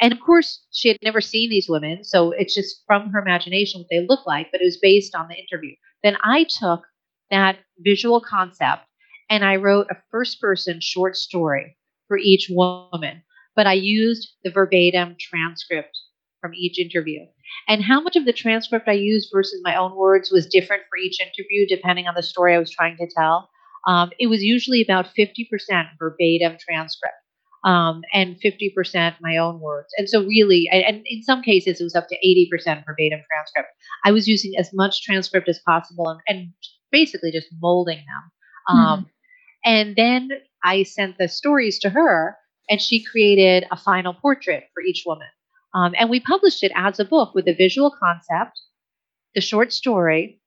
[0.00, 3.80] And of course, she had never seen these women, so it's just from her imagination
[3.80, 5.74] what they look like, but it was based on the interview.
[6.02, 6.84] Then I took
[7.30, 8.82] that visual concept
[9.30, 11.76] and I wrote a first person short story
[12.08, 13.22] for each woman,
[13.56, 15.98] but I used the verbatim transcript
[16.40, 17.20] from each interview.
[17.68, 20.98] And how much of the transcript I used versus my own words was different for
[20.98, 23.48] each interview, depending on the story I was trying to tell.
[23.86, 25.46] Um, it was usually about 50%
[25.98, 27.14] verbatim transcript
[27.64, 29.88] um, and 50% my own words.
[29.96, 33.68] And so, really, and in some cases, it was up to 80% verbatim transcript.
[34.04, 36.52] I was using as much transcript as possible and, and
[36.92, 38.76] basically just molding them.
[38.76, 39.08] Um, mm-hmm.
[39.64, 40.28] And then
[40.62, 42.36] I sent the stories to her,
[42.68, 45.28] and she created a final portrait for each woman.
[45.74, 48.60] Um, and we published it as a book with the visual concept,
[49.34, 50.40] the short story,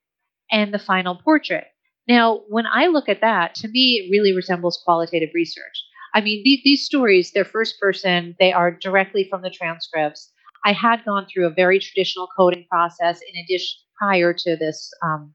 [0.51, 1.65] and the final portrait.
[2.07, 5.83] Now, when I look at that, to me, it really resembles qualitative research.
[6.13, 10.31] I mean, these, these stories, they're first person, they are directly from the transcripts.
[10.63, 15.33] I had gone through a very traditional coding process in addition prior to this um,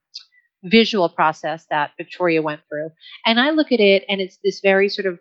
[0.64, 2.90] visual process that Victoria went through.
[3.26, 5.18] And I look at it and it's this very sort of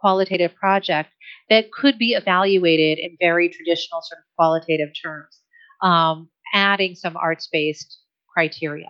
[0.00, 1.10] qualitative project
[1.48, 5.40] that could be evaluated in very traditional sort of qualitative terms,
[5.82, 7.98] um, adding some arts based
[8.32, 8.88] criteria.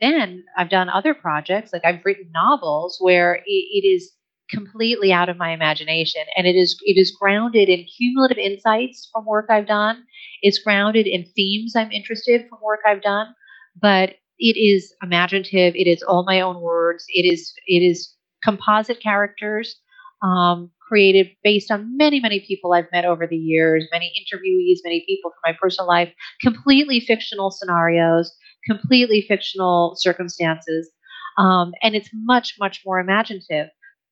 [0.00, 4.12] Then I've done other projects, like I've written novels where it, it is
[4.50, 9.24] completely out of my imagination and it is it is grounded in cumulative insights from
[9.24, 10.04] work I've done.
[10.42, 13.34] It's grounded in themes I'm interested from work I've done,
[13.80, 19.00] but it is imaginative, it is all my own words, it is it is composite
[19.00, 19.76] characters
[20.22, 25.04] um, created based on many, many people I've met over the years, many interviewees, many
[25.06, 26.12] people from my personal life,
[26.42, 28.32] completely fictional scenarios,
[28.68, 30.90] completely fictional circumstances.
[31.38, 33.68] Um, and it's much, much more imaginative.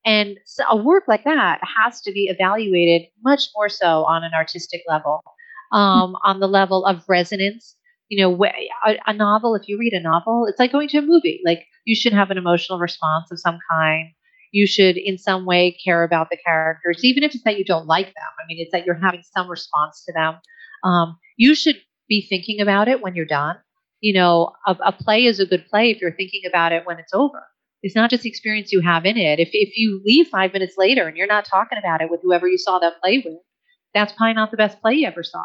[0.06, 4.30] And so a work like that has to be evaluated much more so on an
[4.34, 5.22] artistic level,
[5.72, 7.74] um, on the level of resonance.
[8.09, 8.44] You know,
[8.86, 11.42] a, a novel, if you read a novel, it's like going to a movie.
[11.44, 14.12] Like you should have an emotional response of some kind
[14.53, 17.86] you should in some way care about the characters, even if it's that you don't
[17.86, 18.30] like them.
[18.38, 20.36] I mean, it's that you're having some response to them.
[20.84, 21.76] Um, you should
[22.09, 23.57] be thinking about it when you're done.
[24.01, 26.99] You know, a, a, play is a good play if you're thinking about it when
[26.99, 27.42] it's over.
[27.82, 29.40] It's not just the experience you have in it.
[29.40, 32.49] If, if you leave five minutes later and you're not talking about it with whoever
[32.49, 33.38] you saw that play with,
[33.94, 35.44] that's probably not the best play you ever saw.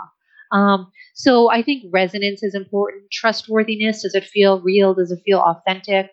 [0.52, 3.12] Um, so I think resonance is important.
[3.12, 4.04] Trustworthiness.
[4.04, 4.94] Does it feel real?
[4.94, 6.12] Does it feel authentic?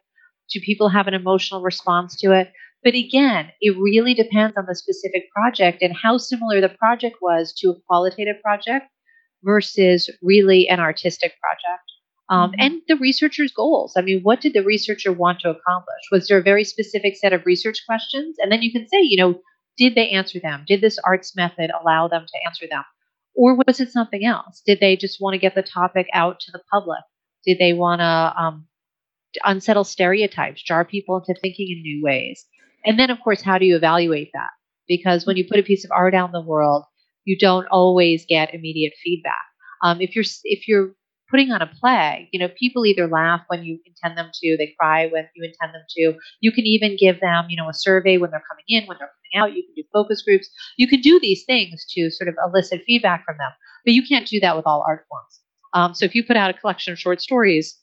[0.50, 2.52] Do people have an emotional response to it?
[2.82, 7.52] But again, it really depends on the specific project and how similar the project was
[7.58, 8.86] to a qualitative project
[9.42, 11.84] versus really an artistic project.
[12.30, 12.60] Um, mm-hmm.
[12.60, 13.94] and the researcher's goals.
[13.96, 16.02] I mean, what did the researcher want to accomplish?
[16.12, 18.36] Was there a very specific set of research questions?
[18.40, 19.40] And then you can say, you know,
[19.76, 20.64] did they answer them?
[20.66, 22.84] Did this arts method allow them to answer them?
[23.34, 24.62] Or was it something else?
[24.64, 27.00] Did they just want to get the topic out to the public?
[27.44, 28.66] Did they want to um,
[29.44, 32.44] unsettle stereotypes, jar people into thinking in new ways?
[32.84, 34.50] And then, of course, how do you evaluate that?
[34.88, 36.84] Because when you put a piece of art out in the world,
[37.24, 39.44] you don't always get immediate feedback.
[39.82, 40.94] Um, if you're if you're
[41.30, 44.74] putting on a play, you know, people either laugh when you intend them to, they
[44.78, 46.18] cry when you intend them to.
[46.40, 49.08] You can even give them, you know, a survey when they're coming in, when they're
[49.08, 49.56] coming out.
[49.56, 50.50] You can do focus groups.
[50.76, 53.52] You can do these things to sort of elicit feedback from them,
[53.84, 55.40] but you can't do that with all art forms.
[55.72, 57.78] Um, so if you put out a collection of short stories,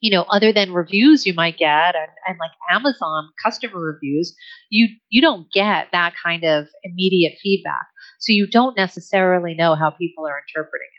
[0.00, 4.34] you know, other than reviews you might get and, and like Amazon customer reviews,
[4.70, 7.86] you you don't get that kind of immediate feedback.
[8.20, 10.97] So you don't necessarily know how people are interpreting it.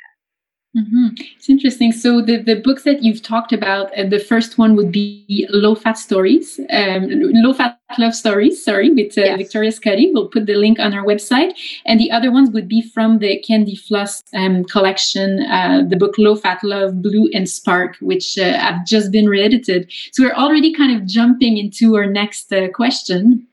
[0.77, 1.07] Mm-hmm.
[1.35, 1.91] It's interesting.
[1.91, 5.73] So the, the books that you've talked about, uh, the first one would be Low
[5.73, 9.37] Fat Stories, um, Low Fat Love Stories, sorry, with uh, yes.
[9.39, 10.11] Victoria Scotti.
[10.13, 11.53] We'll put the link on our website.
[11.87, 16.19] And the other ones would be from the Candy Floss um, collection, uh, the book
[16.19, 19.91] Low Fat Love, Blue and Spark, which uh, have just been reedited.
[20.11, 23.47] So we're already kind of jumping into our next uh, question.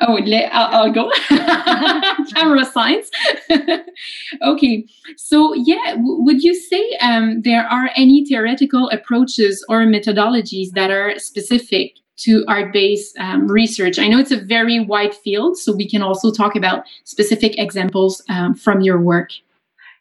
[0.00, 0.18] Oh,
[0.52, 1.10] I'll, I'll go.
[2.34, 3.10] Camera signs.
[4.42, 4.86] okay.
[5.16, 10.90] So, yeah, w- would you say um, there are any theoretical approaches or methodologies that
[10.90, 13.98] are specific to art based um, research?
[13.98, 18.22] I know it's a very wide field, so we can also talk about specific examples
[18.28, 19.30] um, from your work.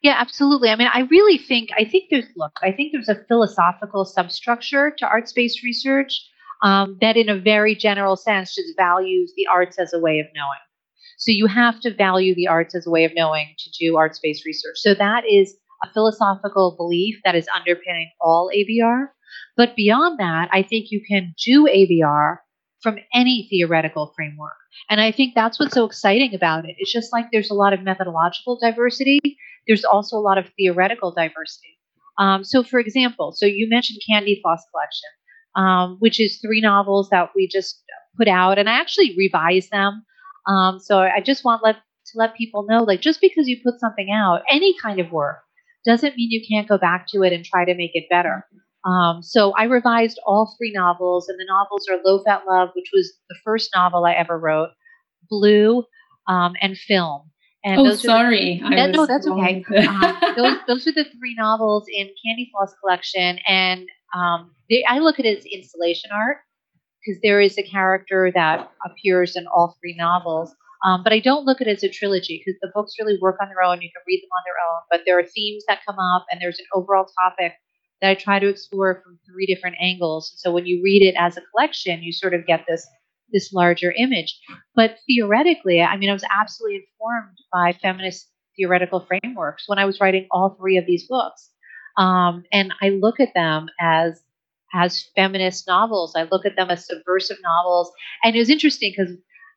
[0.03, 0.69] Yeah, absolutely.
[0.69, 4.91] I mean, I really think, I think there's, look, I think there's a philosophical substructure
[4.99, 6.21] to arts based research
[6.63, 10.27] um, that, in a very general sense, just values the arts as a way of
[10.35, 10.59] knowing.
[11.17, 14.19] So you have to value the arts as a way of knowing to do arts
[14.21, 14.77] based research.
[14.77, 19.07] So that is a philosophical belief that is underpinning all ABR.
[19.55, 22.37] But beyond that, I think you can do ABR
[22.81, 24.53] from any theoretical framework.
[24.89, 26.75] And I think that's what's so exciting about it.
[26.77, 29.19] It's just like there's a lot of methodological diversity,
[29.67, 31.77] there's also a lot of theoretical diversity.
[32.19, 35.09] Um, so, for example, so you mentioned Candy Floss Collection
[35.57, 37.83] um, which is three novels that we just
[38.17, 40.05] put out, and I actually revised them.
[40.47, 43.79] Um, so I just want let, to let people know, like, just because you put
[43.79, 45.39] something out, any kind of work,
[45.85, 48.45] doesn't mean you can't go back to it and try to make it better.
[48.85, 52.91] Um, so I revised all three novels, and the novels are Low Fat Love, which
[52.93, 54.69] was the first novel I ever wrote,
[55.29, 55.83] Blue,
[56.27, 57.31] um, and Film.
[57.65, 58.61] And oh, sorry.
[58.63, 59.65] The, that, no, that's okay.
[59.87, 64.99] um, those, those are the three novels in Candy Floss collection, and um, they, I
[64.99, 66.37] look at it as installation art
[67.05, 70.53] because there is a character that appears in all three novels.
[70.85, 73.37] Um, but I don't look at it as a trilogy because the books really work
[73.41, 73.81] on their own.
[73.81, 76.39] You can read them on their own, but there are themes that come up, and
[76.39, 77.53] there's an overall topic
[78.01, 80.33] that I try to explore from three different angles.
[80.37, 82.87] So when you read it as a collection, you sort of get this
[83.33, 84.39] this larger image.
[84.75, 89.99] But theoretically, I mean, I was absolutely informed by feminist theoretical frameworks when I was
[89.99, 91.49] writing all three of these books.
[91.97, 94.21] Um, and I look at them as
[94.73, 96.13] as feminist novels.
[96.15, 97.91] I look at them as subversive novels.
[98.23, 99.15] And it was interesting because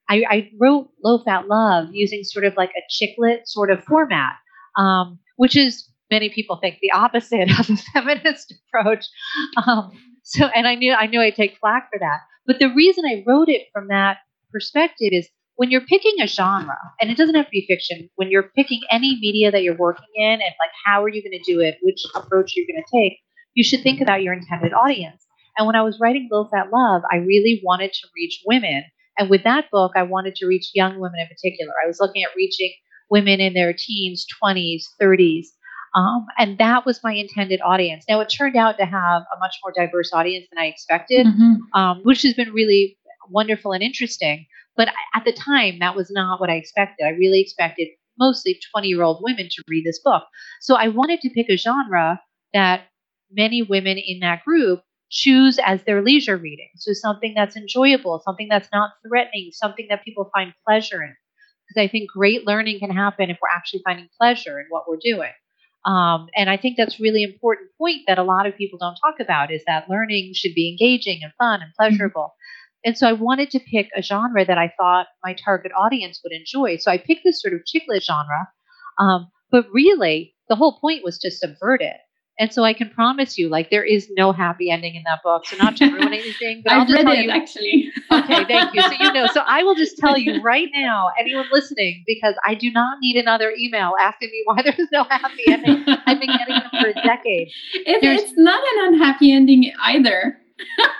[0.09, 3.83] I, I, wrote Low Fat Love using sort of like a chick lit sort of
[3.85, 4.35] format,
[4.77, 9.07] um, which is many people think the opposite of a feminist approach.
[9.67, 9.91] Um,
[10.23, 12.21] so, and I knew I knew I'd take flack for that.
[12.47, 14.19] But the reason I wrote it from that
[14.53, 15.29] perspective is
[15.61, 18.81] when you're picking a genre, and it doesn't have to be fiction, when you're picking
[18.91, 21.77] any media that you're working in and like how are you going to do it,
[21.83, 23.19] which approach you're going to take,
[23.53, 25.23] you should think about your intended audience.
[25.59, 28.85] And when I was writing Low Fat Love, I really wanted to reach women.
[29.19, 31.75] And with that book, I wanted to reach young women in particular.
[31.85, 32.73] I was looking at reaching
[33.11, 35.49] women in their teens, 20s, 30s.
[35.95, 38.07] Um, and that was my intended audience.
[38.09, 41.79] Now, it turned out to have a much more diverse audience than I expected, mm-hmm.
[41.79, 42.97] um, which has been really
[43.29, 44.47] wonderful and interesting.
[44.81, 47.05] But at the time, that was not what I expected.
[47.05, 50.23] I really expected mostly 20 year old women to read this book.
[50.63, 52.19] So I wanted to pick a genre
[52.55, 52.85] that
[53.31, 56.71] many women in that group choose as their leisure reading.
[56.77, 61.15] So something that's enjoyable, something that's not threatening, something that people find pleasure in.
[61.69, 64.97] Because I think great learning can happen if we're actually finding pleasure in what we're
[64.97, 65.33] doing.
[65.85, 69.21] Um, and I think that's really important point that a lot of people don't talk
[69.21, 72.23] about is that learning should be engaging and fun and pleasurable.
[72.23, 72.60] Mm-hmm.
[72.85, 76.33] And so I wanted to pick a genre that I thought my target audience would
[76.33, 76.77] enjoy.
[76.77, 78.49] So I picked this sort of chick lit genre.
[78.99, 81.97] Um, but really, the whole point was to subvert it.
[82.39, 85.45] And so I can promise you, like, there is no happy ending in that book.
[85.45, 87.31] So not to ruin anything, but I'll just read tell it you.
[87.31, 87.91] actually.
[88.11, 88.81] okay, thank you.
[88.81, 89.27] So you know.
[89.27, 93.17] So I will just tell you right now, anyone listening, because I do not need
[93.17, 95.85] another email asking me why there's no happy ending.
[96.07, 97.49] I've been getting them for a decade.
[97.75, 100.40] It, it's not an unhappy ending either.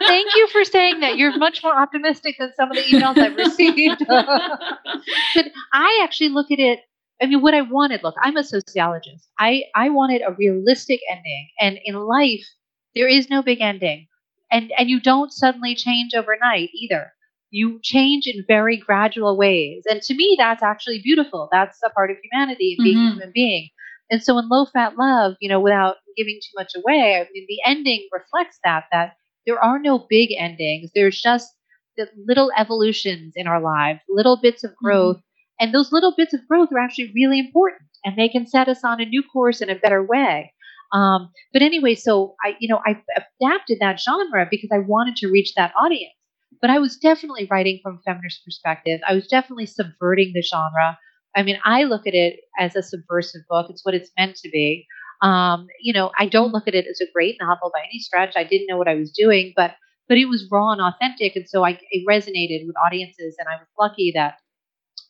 [0.07, 1.17] Thank you for saying that.
[1.17, 4.05] You're much more optimistic than some of the emails I've received.
[4.09, 6.81] but I actually look at it
[7.23, 9.29] I mean, what I wanted, look, I'm a sociologist.
[9.39, 11.49] I, I wanted a realistic ending.
[11.61, 12.47] And in life,
[12.95, 14.07] there is no big ending.
[14.51, 17.13] And, and you don't suddenly change overnight either.
[17.51, 19.85] You change in very gradual ways.
[19.89, 21.49] And to me, that's actually beautiful.
[21.53, 23.07] That's a part of humanity and being mm-hmm.
[23.07, 23.69] a human being.
[24.11, 27.47] And so in low fat love, you know, without giving too much away, I mean,
[27.49, 29.17] the ending reflects that, that
[29.51, 30.91] there are no big endings.
[30.95, 31.49] There's just
[31.97, 34.87] the little evolutions in our lives, little bits of mm-hmm.
[34.87, 35.17] growth.
[35.17, 35.31] Mm-hmm
[35.61, 38.83] and those little bits of growth are actually really important and they can set us
[38.83, 40.55] on a new course in a better way.
[40.93, 45.29] Um, but anyway, so I, you know, I adapted that genre because I wanted to
[45.29, 46.15] reach that audience.
[46.61, 49.01] But I was definitely writing from a feminist perspective.
[49.07, 50.99] I was definitely subverting the genre.
[51.37, 53.67] I mean, I look at it as a subversive book.
[53.71, 54.87] It's what it's meant to be.
[55.23, 58.33] Um, you know, I don't look at it as a great novel by any stretch.
[58.37, 59.75] I didn't know what I was doing, but
[60.09, 63.37] but it was raw and authentic, and so I it resonated with audiences.
[63.39, 64.39] And I was lucky that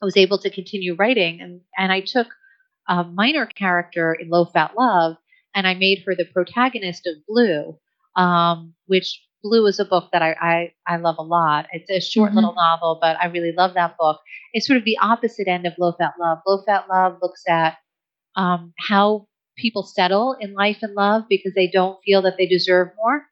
[0.00, 1.40] I was able to continue writing.
[1.40, 2.28] And, and I took
[2.88, 5.16] a minor character in Low Fat Love
[5.54, 7.78] and I made her the protagonist of Blue,
[8.16, 11.66] um, which Blue is a book that I, I, I love a lot.
[11.72, 12.36] It's a short mm-hmm.
[12.36, 14.20] little novel, but I really love that book.
[14.52, 16.38] It's sort of the opposite end of Low Fat Love.
[16.46, 17.76] Low Fat Love looks at
[18.36, 22.88] um, how people settle in life and love because they don't feel that they deserve
[22.96, 23.26] more.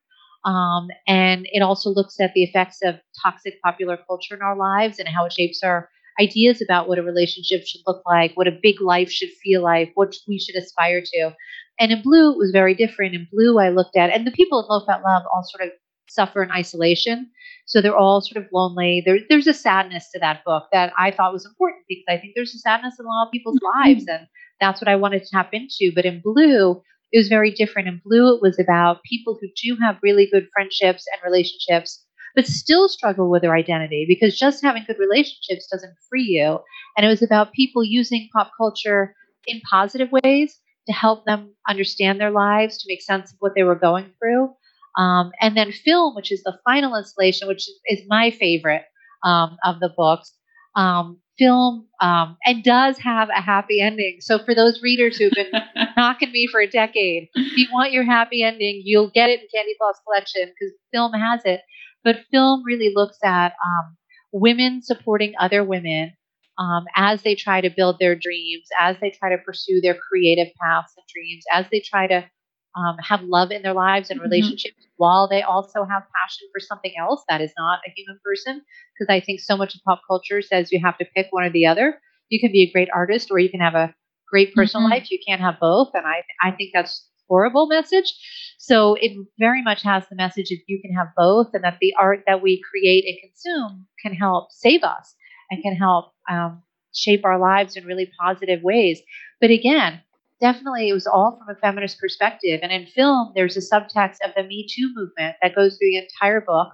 [0.44, 4.98] Um, and it also looks at the effects of toxic popular culture in our lives
[4.98, 5.88] and how it shapes our
[6.20, 9.92] ideas about what a relationship should look like, what a big life should feel like,
[9.94, 11.34] what we should aspire to.
[11.78, 13.14] And in blue, it was very different.
[13.14, 15.72] In blue, I looked at, and the people in low fat love all sort of
[16.08, 17.30] suffer in isolation.
[17.68, 19.02] So they're all sort of lonely.
[19.04, 22.32] There, there's a sadness to that book that I thought was important because I think
[22.34, 23.88] there's a sadness in a lot of people's mm-hmm.
[23.88, 24.26] lives, and
[24.60, 25.92] that's what I wanted to tap into.
[25.94, 27.88] But in blue, it was very different.
[27.88, 32.04] In blue, it was about people who do have really good friendships and relationships
[32.34, 36.60] but still struggle with their identity because just having good relationships doesn't free you.
[36.96, 39.14] And it was about people using pop culture
[39.46, 40.56] in positive ways
[40.86, 44.50] to help them understand their lives, to make sense of what they were going through.
[44.98, 48.82] Um, and then film, which is the final installation, which is my favorite
[49.24, 50.34] um, of the books.
[50.76, 54.18] Um, film um, and does have a happy ending.
[54.20, 55.52] So for those readers who've been
[55.96, 59.46] knocking me for a decade, if you want your happy ending, you'll get it in
[59.54, 61.60] Candy Floss Collection because film has it.
[62.04, 63.96] But film really looks at um,
[64.32, 66.12] women supporting other women
[66.58, 70.48] um, as they try to build their dreams, as they try to pursue their creative
[70.60, 72.28] paths and dreams, as they try to
[72.78, 74.30] um, have love in their lives and mm-hmm.
[74.30, 74.94] relationships mm-hmm.
[74.96, 78.62] while they also have passion for something else that is not a human person.
[78.94, 81.50] Because I think so much of pop culture says you have to pick one or
[81.50, 82.00] the other.
[82.28, 83.94] You can be a great artist or you can have a
[84.30, 85.00] great personal mm-hmm.
[85.00, 85.10] life.
[85.10, 85.90] You can't have both.
[85.94, 88.12] And I, I think that's horrible message.
[88.58, 91.94] So it very much has the message of you can have both, and that the
[91.98, 95.14] art that we create and consume can help save us
[95.50, 96.62] and can help um,
[96.94, 99.00] shape our lives in really positive ways.
[99.40, 100.00] But again,
[100.40, 102.60] definitely it was all from a feminist perspective.
[102.62, 105.98] And in film, there's a subtext of the Me Too movement that goes through the
[105.98, 106.68] entire book.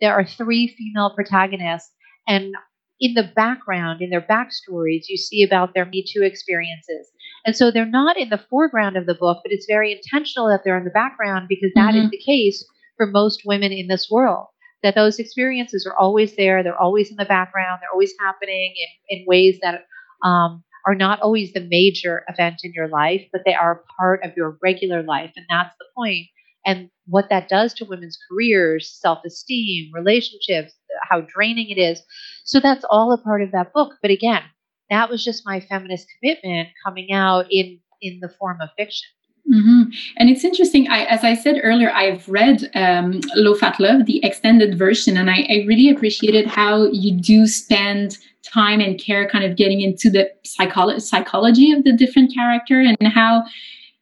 [0.00, 1.92] There are three female protagonists,
[2.26, 2.54] and
[3.00, 7.10] in the background, in their backstories, you see about their Me Too experiences.
[7.44, 10.62] And so they're not in the foreground of the book, but it's very intentional that
[10.64, 12.06] they're in the background because that mm-hmm.
[12.06, 12.64] is the case
[12.96, 14.46] for most women in this world.
[14.82, 18.74] That those experiences are always there, they're always in the background, they're always happening
[19.08, 19.84] in, in ways that
[20.22, 24.22] um, are not always the major event in your life, but they are a part
[24.24, 25.32] of your regular life.
[25.36, 26.26] And that's the point.
[26.66, 30.74] And what that does to women's careers, self esteem, relationships,
[31.08, 32.02] how draining it is.
[32.44, 33.94] So that's all a part of that book.
[34.02, 34.42] But again,
[34.90, 39.08] that was just my feminist commitment coming out in in the form of fiction.
[39.52, 39.90] Mm-hmm.
[40.16, 40.88] And it's interesting.
[40.88, 45.30] I, as I said earlier, I've read um, Low Fat Love, the extended version, and
[45.30, 50.08] I, I, really appreciated how you do spend time and care kind of getting into
[50.08, 53.44] the psycholo- psychology of the different character and how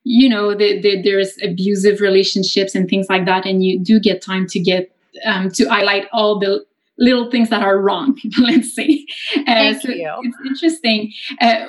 [0.05, 4.20] you know the, the, there's abusive relationships and things like that and you do get
[4.20, 4.94] time to get
[5.24, 6.64] um, to highlight all the
[6.98, 9.06] little things that are wrong, let's say.
[9.36, 10.12] Uh, Thank so you.
[10.23, 11.12] It's interesting.
[11.40, 11.66] Uh,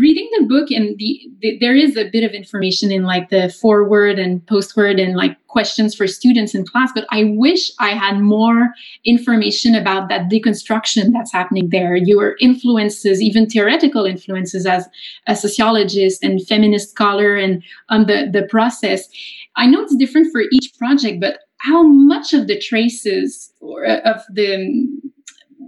[0.00, 3.54] reading the book, and the, the, there is a bit of information in like the
[3.60, 8.18] foreword and postword and like questions for students in class, but I wish I had
[8.18, 8.70] more
[9.04, 14.88] information about that deconstruction that's happening there, your influences, even theoretical influences as
[15.28, 19.08] a sociologist and feminist scholar and on the, the process.
[19.56, 24.00] I know it's different for each project, but how much of the traces or uh,
[24.00, 24.86] of the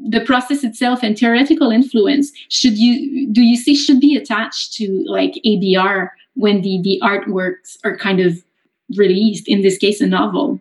[0.09, 5.03] the process itself and theoretical influence should you do you see should be attached to
[5.07, 8.45] like ABR when the the artworks are kind of
[8.97, 10.61] released in this case a novel?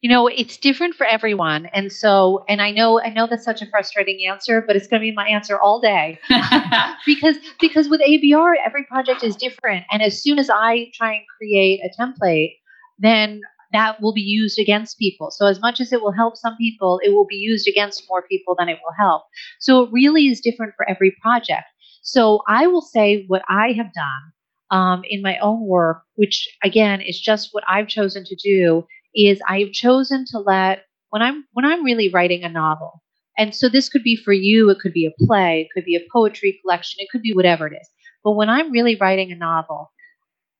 [0.00, 3.62] You know it's different for everyone and so and i know i know that's such
[3.62, 6.18] a frustrating answer but it's going to be my answer all day.
[7.06, 11.24] Because because with abr every project is different and as soon as i try and
[11.36, 12.54] create a template
[12.98, 13.40] then
[13.72, 15.30] that will be used against people.
[15.30, 18.22] So, as much as it will help some people, it will be used against more
[18.22, 19.24] people than it will help.
[19.60, 21.64] So, it really is different for every project.
[22.02, 24.32] So, I will say what I have done
[24.70, 29.40] um, in my own work, which again is just what I've chosen to do, is
[29.48, 33.02] I've chosen to let when I'm when I'm really writing a novel,
[33.36, 35.96] and so this could be for you, it could be a play, it could be
[35.96, 37.88] a poetry collection, it could be whatever it is.
[38.24, 39.90] But when I'm really writing a novel,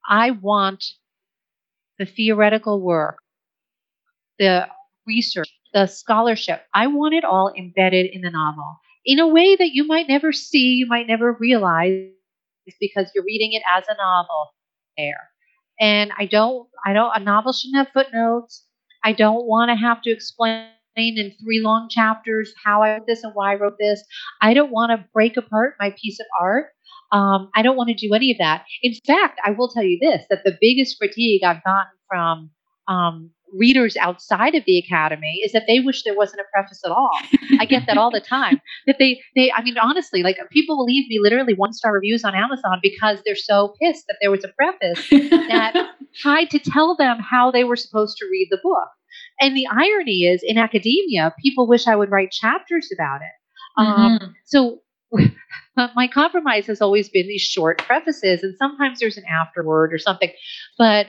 [0.09, 0.85] I want
[1.99, 3.19] the theoretical work,
[4.39, 4.69] the
[5.07, 6.63] research, the scholarship.
[6.75, 10.33] I want it all embedded in the novel in a way that you might never
[10.33, 12.11] see, you might never realize
[12.79, 14.49] because you're reading it as a novel
[14.99, 15.31] there.
[15.81, 18.67] And I don't, I don't, a novel shouldn't have footnotes.
[19.03, 23.25] I don't want to have to explain in three long chapters how I wrote this
[23.25, 24.05] and why I wrote this.
[24.43, 26.67] I don't want to break apart my piece of art.
[27.13, 28.65] Um, I don't want to do any of that.
[28.83, 32.51] In fact, I will tell you this that the biggest critique I've gotten from
[32.87, 36.91] um, readers outside of the academy is that they wish there wasn't a preface at
[36.91, 37.11] all.
[37.59, 38.61] I get that all the time.
[38.87, 42.25] That they they I mean honestly, like people will leave me literally one star reviews
[42.25, 46.97] on Amazon because they're so pissed that there was a preface that tried to tell
[46.97, 48.89] them how they were supposed to read the book.
[49.41, 53.39] And the irony is in academia, people wish I would write chapters about it.
[53.79, 54.25] Um, mm-hmm.
[54.25, 54.81] Um, so
[55.77, 60.31] my compromise has always been these short prefaces, and sometimes there's an afterword or something.
[60.77, 61.07] But,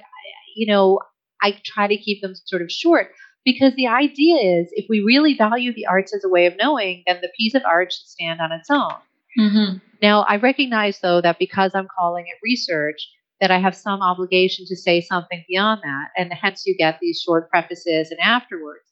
[0.55, 0.99] you know,
[1.41, 3.11] I try to keep them sort of short
[3.45, 7.03] because the idea is if we really value the arts as a way of knowing,
[7.07, 8.93] then the piece of art should stand on its own.
[9.39, 9.77] Mm-hmm.
[10.01, 13.07] Now, I recognize, though, that because I'm calling it research,
[13.41, 17.21] that I have some obligation to say something beyond that, and hence you get these
[17.21, 18.83] short prefaces and afterwards.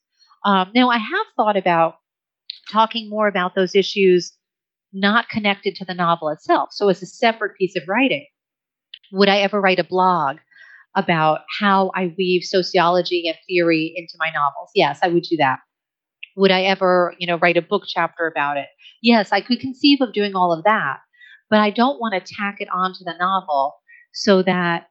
[0.46, 1.96] Um, now, I have thought about
[2.72, 4.37] talking more about those issues
[4.99, 6.69] not connected to the novel itself.
[6.72, 8.26] So, as a separate piece of writing,
[9.11, 10.38] would I ever write a blog
[10.95, 14.72] about how I weave sociology and theory into my novels?
[14.74, 15.60] Yes, I would do that.
[16.36, 18.68] Would I ever, you know, write a book chapter about it?
[19.02, 20.98] Yes, I could conceive of doing all of that,
[21.49, 23.76] but I don't want to tack it onto the novel
[24.14, 24.88] so that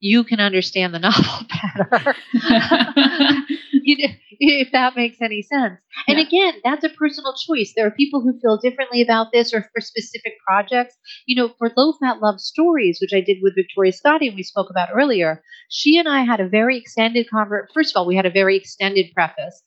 [0.00, 2.14] you can understand the novel better.
[3.72, 4.08] you,
[4.40, 5.80] if that makes any sense.
[6.08, 6.24] And yeah.
[6.26, 7.72] again, that's a personal choice.
[7.74, 10.96] There are people who feel differently about this or for specific projects.
[11.26, 14.42] You know, for Low Fat Love Stories, which I did with Victoria Scotti and we
[14.42, 17.70] spoke about earlier, she and I had a very extended convert.
[17.72, 19.62] First of all, we had a very extended preface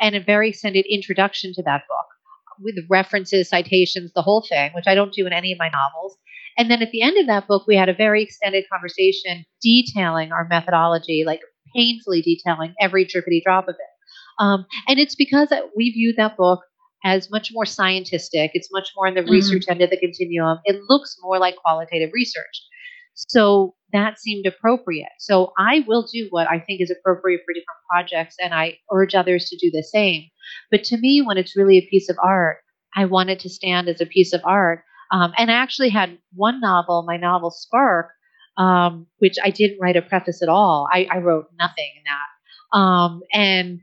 [0.00, 2.06] and a very extended introduction to that book
[2.60, 6.16] with references, citations, the whole thing, which I don't do in any of my novels.
[6.58, 10.32] And then at the end of that book, we had a very extended conversation detailing
[10.32, 11.40] our methodology, like
[11.74, 13.91] painfully detailing every drippity drop of it.
[14.42, 16.60] Um, and it's because we view that book
[17.04, 18.50] as much more scientific.
[18.54, 19.30] It's much more in the mm-hmm.
[19.30, 20.58] research end of the continuum.
[20.64, 22.62] It looks more like qualitative research.
[23.14, 25.12] So that seemed appropriate.
[25.18, 29.14] So I will do what I think is appropriate for different projects, and I urge
[29.14, 30.24] others to do the same.
[30.70, 32.58] But to me, when it's really a piece of art,
[32.96, 34.82] I want it to stand as a piece of art.
[35.12, 38.08] Um, and I actually had one novel, my novel Spark,
[38.56, 40.88] um, which I didn't write a preface at all.
[40.90, 42.78] I, I wrote nothing in that.
[42.78, 43.80] Um, and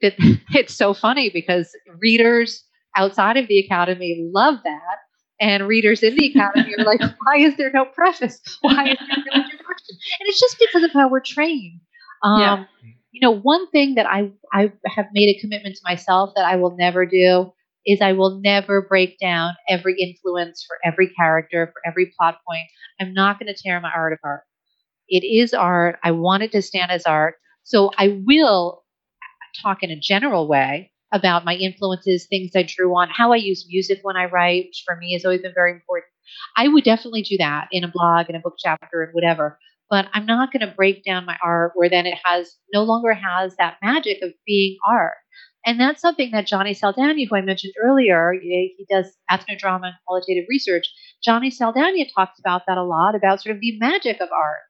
[0.00, 0.14] it,
[0.54, 1.70] it's so funny because
[2.00, 2.64] readers
[2.96, 4.98] outside of the academy love that.
[5.38, 8.40] And readers in the academy are like, why is there no preface?
[8.62, 9.96] Why is there no introduction?
[10.20, 11.80] And it's just because of how we're trained.
[12.22, 12.64] Um, yeah.
[13.12, 16.56] You know, one thing that I, I have made a commitment to myself that I
[16.56, 17.52] will never do
[17.86, 22.64] is I will never break down every influence for every character, for every plot point.
[23.00, 24.42] I'm not going to tear my art apart.
[25.08, 25.98] It is art.
[26.02, 27.36] I want it to stand as art.
[27.62, 28.82] So I will
[29.62, 33.66] talk in a general way about my influences, things I drew on, how I use
[33.68, 36.10] music when I write, which for me has always been very important.
[36.56, 39.58] I would definitely do that in a blog, in a book chapter, and whatever.
[39.88, 43.14] But I'm not going to break down my art where then it has no longer
[43.14, 45.14] has that magic of being art.
[45.64, 50.44] And that's something that Johnny Saldana, who I mentioned earlier, he does ethnodrama and qualitative
[50.48, 50.86] research.
[51.24, 54.60] Johnny Saldana talks about that a lot, about sort of the magic of art.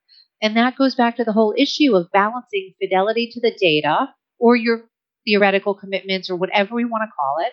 [0.42, 4.08] And that goes back to the whole issue of balancing fidelity to the data
[4.38, 4.82] or your
[5.26, 7.52] theoretical commitments or whatever we want to call it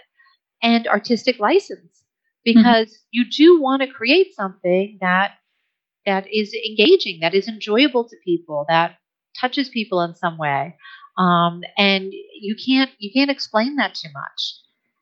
[0.61, 2.03] and artistic license.
[2.45, 3.07] Because mm-hmm.
[3.11, 5.33] you do want to create something that
[6.05, 8.97] that is engaging that is enjoyable to people that
[9.39, 10.75] touches people in some way.
[11.17, 14.55] Um, and you can't you can't explain that too much.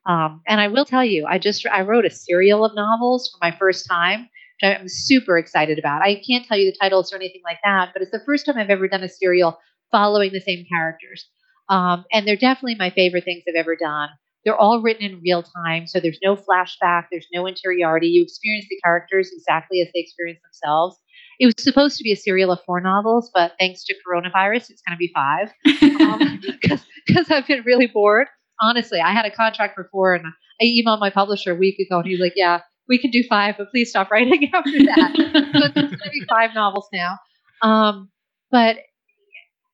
[0.04, 3.38] Um, and i will tell you i just i wrote a serial of novels for
[3.40, 4.28] my first time
[4.60, 6.02] which i'm super excited about.
[6.02, 8.58] I can't tell you the titles or anything like that but it's the first time
[8.58, 9.60] i've ever done a serial
[9.92, 11.28] following the same characters
[11.72, 14.08] um, and they're definitely my favorite things i've ever done
[14.44, 18.66] they're all written in real time so there's no flashback there's no interiority you experience
[18.68, 20.98] the characters exactly as they experience themselves
[21.42, 24.82] it was supposed to be a serial of four novels, but thanks to coronavirus, it's
[24.86, 28.28] going to be five because um, I've been really bored.
[28.60, 30.24] Honestly, I had a contract for four, and
[30.60, 33.56] I emailed my publisher a week ago, and he's like, "Yeah, we can do five,
[33.58, 37.18] but please stop writing after that." so it's going to be five novels now.
[37.60, 38.10] Um,
[38.52, 38.76] but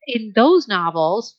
[0.06, 1.36] in those novels,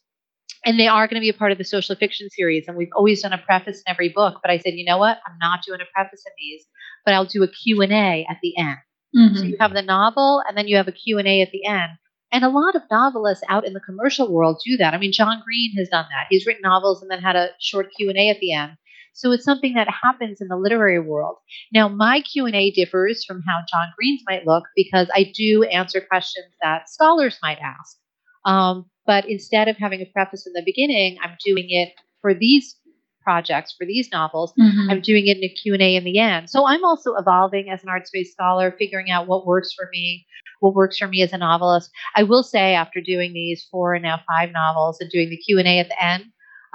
[0.65, 2.89] and they are going to be a part of the social fiction series, and we've
[2.95, 4.39] always done a preface in every book.
[4.41, 5.19] But I said, you know what?
[5.25, 6.65] I'm not doing a preface in these,
[7.05, 8.77] but I'll do a Q and A at the end.
[9.15, 9.37] Mm-hmm.
[9.37, 11.91] So you have the novel and then you have a Q&A at the end.
[12.31, 14.93] And a lot of novelists out in the commercial world do that.
[14.93, 16.27] I mean, John Green has done that.
[16.29, 18.73] He's written novels and then had a short Q&A at the end.
[19.13, 21.37] So it's something that happens in the literary world.
[21.73, 26.53] Now, my Q&A differs from how John Green's might look because I do answer questions
[26.61, 27.97] that scholars might ask.
[28.45, 32.75] Um, but instead of having a preface in the beginning, I'm doing it for these
[33.23, 34.53] projects for these novels.
[34.53, 34.91] Mm-hmm.
[34.91, 36.47] I'm doing it in a Q&A in the end.
[36.47, 40.27] So I'm also evolving as an arts-based scholar, figuring out what works for me,
[40.59, 41.89] what works for me as a novelist.
[42.15, 45.79] I will say after doing these four and now five novels and doing the Q&A
[45.79, 46.25] at the end,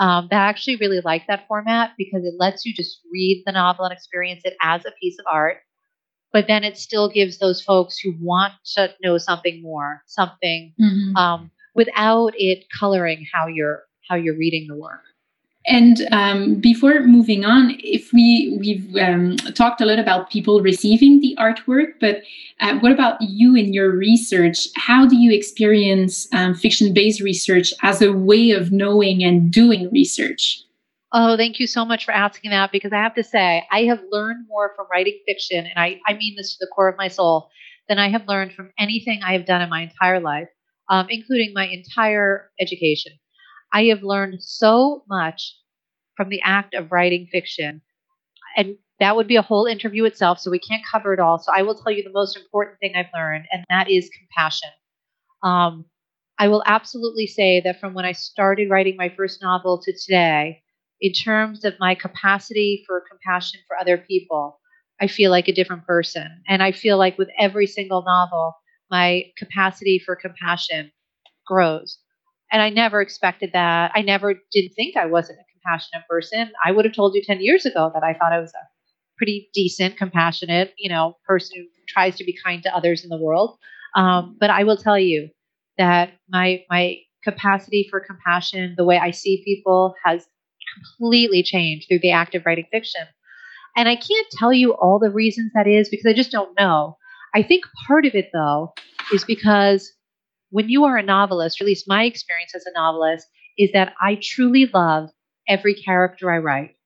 [0.00, 3.52] um, that I actually really like that format because it lets you just read the
[3.52, 5.58] novel and experience it as a piece of art.
[6.32, 11.16] But then it still gives those folks who want to know something more, something mm-hmm.
[11.16, 15.00] um, without it coloring how you're how you're reading the work.
[15.66, 21.20] And um, before moving on, if we we've um, talked a lot about people receiving
[21.20, 22.22] the artwork, but
[22.60, 24.68] uh, what about you in your research?
[24.76, 30.60] How do you experience um, fiction-based research as a way of knowing and doing research?
[31.12, 34.00] Oh, thank you so much for asking that because I have to say I have
[34.10, 37.08] learned more from writing fiction, and I, I mean this to the core of my
[37.08, 37.48] soul,
[37.88, 40.48] than I have learned from anything I have done in my entire life,
[40.88, 43.12] um, including my entire education.
[43.72, 45.56] I have learned so much
[46.16, 47.82] from the act of writing fiction.
[48.56, 51.38] And that would be a whole interview itself, so we can't cover it all.
[51.38, 54.70] So I will tell you the most important thing I've learned, and that is compassion.
[55.42, 55.86] Um,
[56.38, 60.62] I will absolutely say that from when I started writing my first novel to today,
[61.00, 64.60] in terms of my capacity for compassion for other people,
[65.00, 66.42] I feel like a different person.
[66.48, 68.54] And I feel like with every single novel,
[68.90, 70.90] my capacity for compassion
[71.46, 71.98] grows.
[72.52, 73.92] And I never expected that.
[73.94, 76.52] I never did think I wasn't a compassionate person.
[76.64, 78.66] I would have told you 10 years ago that I thought I was a
[79.16, 83.20] pretty decent, compassionate, you know, person who tries to be kind to others in the
[83.20, 83.58] world.
[83.96, 85.30] Um, but I will tell you
[85.78, 90.26] that my my capacity for compassion, the way I see people, has
[90.76, 93.02] completely changed through the act of writing fiction.
[93.76, 96.96] And I can't tell you all the reasons that is because I just don't know.
[97.34, 98.72] I think part of it, though,
[99.12, 99.92] is because
[100.50, 103.26] when you are a novelist, or at least my experience as a novelist,
[103.58, 105.10] is that I truly love
[105.48, 106.76] every character I write,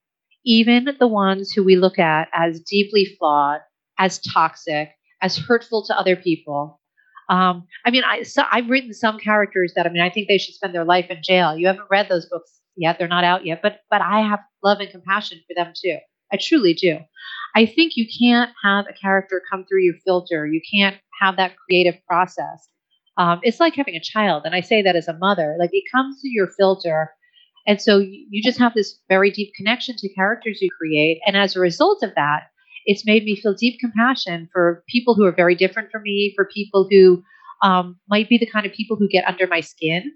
[0.44, 3.60] even the ones who we look at as deeply flawed,
[3.98, 6.80] as toxic, as hurtful to other people.
[7.28, 10.38] Um, I mean, I, so I've written some characters that I mean, I think they
[10.38, 11.56] should spend their life in jail.
[11.56, 13.60] You haven't read those books yet; they're not out yet.
[13.62, 15.98] But but I have love and compassion for them too.
[16.32, 17.00] I truly do.
[17.54, 20.46] I think you can't have a character come through your filter.
[20.46, 22.68] You can't have that creative process
[23.18, 24.42] um, it's like having a child.
[24.46, 27.10] And I say that as a mother, like it comes through your filter.
[27.66, 31.18] And so you just have this very deep connection to characters you create.
[31.26, 32.44] And as a result of that,
[32.86, 36.48] it's made me feel deep compassion for people who are very different from me, for
[36.54, 37.22] people who
[37.62, 40.12] um, might be the kind of people who get under my skin.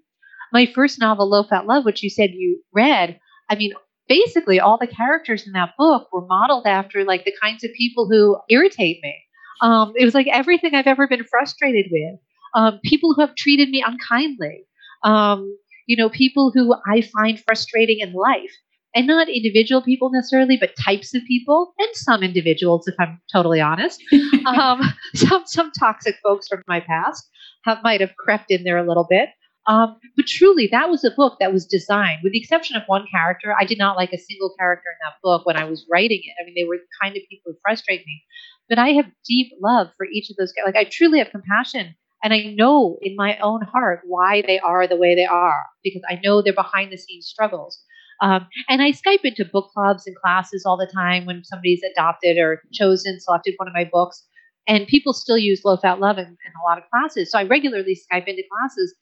[0.52, 3.18] My first novel, Low Fat Love, which you said you read,
[3.50, 3.72] I mean,
[4.12, 8.06] basically all the characters in that book were modeled after like the kinds of people
[8.10, 9.14] who irritate me.
[9.62, 12.20] Um, it was like everything I've ever been frustrated with
[12.55, 14.66] um, people who have treated me unkindly,
[15.02, 15.56] um,
[15.86, 18.52] you know, people who I find frustrating in life.
[18.94, 23.59] And not individual people necessarily, but types of people, and some individuals, if I'm totally
[23.59, 23.98] honest.
[24.47, 24.82] um,
[25.14, 27.26] some some toxic folks from my past
[27.64, 29.30] have might have crept in there a little bit.
[29.66, 33.06] Um, but truly, that was a book that was designed, with the exception of one
[33.10, 33.55] character.
[33.59, 36.34] I did not like a single character in that book when I was writing it.
[36.40, 38.22] I mean, they were the kind of people who frustrate me.
[38.68, 40.52] But I have deep love for each of those.
[40.64, 41.94] Like, I truly have compassion.
[42.24, 46.02] And I know in my own heart why they are the way they are because
[46.09, 47.80] I know they're behind the scenes struggles.
[48.20, 52.39] Um, and I Skype into book clubs and classes all the time when somebody's adopted
[52.39, 54.24] or chosen, selected one of my books.
[54.68, 57.32] And people still use low fat love in, in a lot of classes.
[57.32, 58.94] So I regularly Skype into classes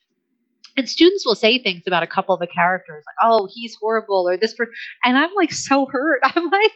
[0.76, 4.28] and students will say things about a couple of the characters like oh he's horrible
[4.28, 4.72] or this person
[5.04, 6.20] and i'm like so hurt.
[6.24, 6.72] I'm like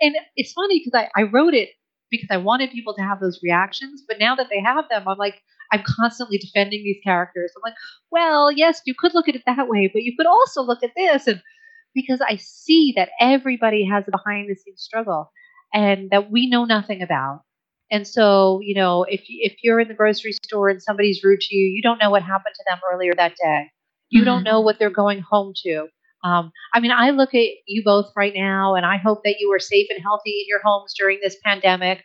[0.00, 1.70] and it's funny because I, I wrote it
[2.10, 5.18] because i wanted people to have those reactions but now that they have them i'm
[5.18, 5.40] like
[5.72, 7.52] i'm constantly defending these characters.
[7.56, 7.78] I'm like
[8.10, 10.92] well yes you could look at it that way but you could also look at
[10.96, 11.42] this and
[11.94, 15.30] because i see that everybody has a behind the scenes struggle
[15.72, 17.42] and that we know nothing about
[17.90, 21.54] and so, you know, if if you're in the grocery store and somebody's rude to
[21.56, 23.70] you, you don't know what happened to them earlier that day.
[24.10, 24.26] You mm-hmm.
[24.26, 25.88] don't know what they're going home to.
[26.24, 29.52] Um, I mean, I look at you both right now, and I hope that you
[29.54, 32.02] are safe and healthy in your homes during this pandemic.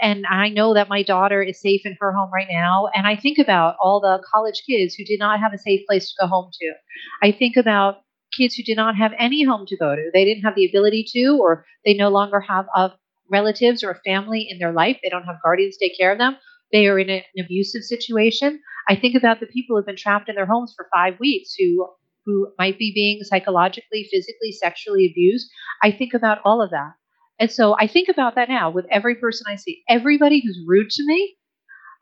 [0.00, 2.88] And I know that my daughter is safe in her home right now.
[2.94, 6.08] And I think about all the college kids who did not have a safe place
[6.08, 6.72] to go home to.
[7.20, 7.96] I think about
[8.36, 10.10] kids who did not have any home to go to.
[10.12, 12.92] They didn't have the ability to, or they no longer have a
[13.30, 14.98] relatives or a family in their life.
[15.02, 16.36] They don't have guardians take care of them.
[16.72, 18.60] They are in an abusive situation.
[18.88, 21.88] I think about the people who've been trapped in their homes for five weeks who
[22.26, 25.50] who might be being psychologically, physically, sexually abused.
[25.82, 26.92] I think about all of that.
[27.40, 29.82] And so I think about that now with every person I see.
[29.88, 31.37] Everybody who's rude to me,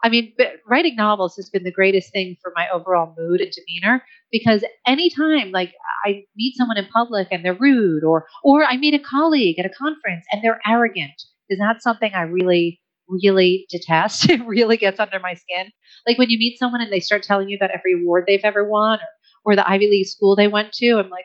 [0.03, 0.35] I mean,
[0.69, 5.53] writing novels has been the greatest thing for my overall mood and demeanor because anytime
[5.53, 5.73] like
[6.05, 9.67] I meet someone in public and they're rude or or I meet a colleague at
[9.67, 14.29] a conference and they're arrogant, is that something I really really detest.
[14.31, 15.71] it really gets under my skin.
[16.07, 18.69] Like when you meet someone and they start telling you about every award they've ever
[18.69, 18.99] won
[19.45, 21.25] or, or the Ivy League school they went to, I'm like,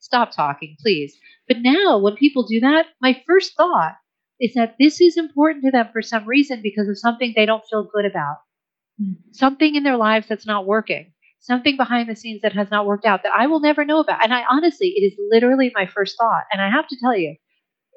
[0.00, 1.14] stop talking, please.
[1.48, 3.94] But now when people do that, my first thought
[4.40, 7.64] is that this is important to them for some reason because of something they don't
[7.70, 8.38] feel good about.
[9.00, 9.16] Mm.
[9.32, 11.12] Something in their lives that's not working.
[11.40, 14.22] Something behind the scenes that has not worked out that I will never know about.
[14.22, 16.44] And I honestly, it is literally my first thought.
[16.52, 17.36] And I have to tell you,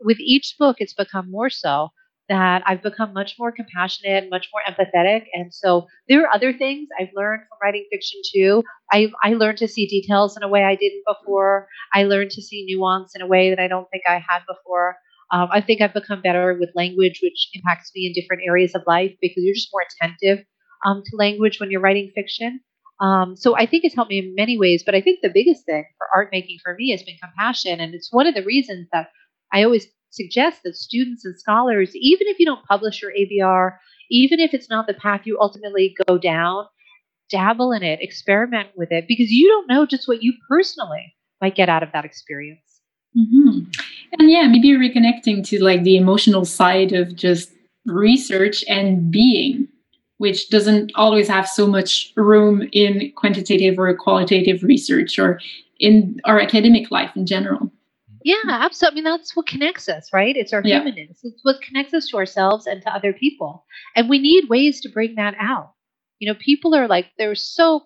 [0.02, 1.90] with each book, it's become more so
[2.30, 5.26] that I've become much more compassionate, much more empathetic.
[5.34, 8.64] And so there are other things I've learned from writing fiction too.
[8.92, 11.68] I, I learned to see details in a way I didn't before.
[11.94, 14.96] I learned to see nuance in a way that I don't think I had before.
[15.32, 18.84] Um, I think I've become better with language, which impacts me in different areas of
[18.86, 20.46] life because you're just more attentive
[20.86, 22.62] um, to language when you're writing fiction.
[23.02, 24.84] Um, so I think it's helped me in many ways.
[24.86, 27.80] But I think the biggest thing for art making for me has been compassion.
[27.80, 29.10] And it's one of the reasons that
[29.52, 33.78] I always suggest that students and scholars, even if you don't publish your ABR,
[34.12, 36.66] even if it's not the path you ultimately go down,
[37.30, 41.56] dabble in it, experiment with it, because you don't know just what you personally might
[41.56, 42.73] get out of that experience.
[43.18, 43.60] Mm-hmm.
[44.20, 47.52] And yeah, maybe reconnecting to like the emotional side of just
[47.86, 49.68] research and being,
[50.18, 55.40] which doesn't always have so much room in quantitative or qualitative research or
[55.80, 57.72] in our academic life in general.
[58.24, 59.02] Yeah, absolutely.
[59.02, 60.36] I mean, that's what connects us, right?
[60.38, 60.82] It's our yeah.
[60.82, 61.20] humanness.
[61.24, 63.66] It's what connects us to ourselves and to other people.
[63.96, 65.74] And we need ways to bring that out.
[66.20, 67.82] You know, people are like, they're so,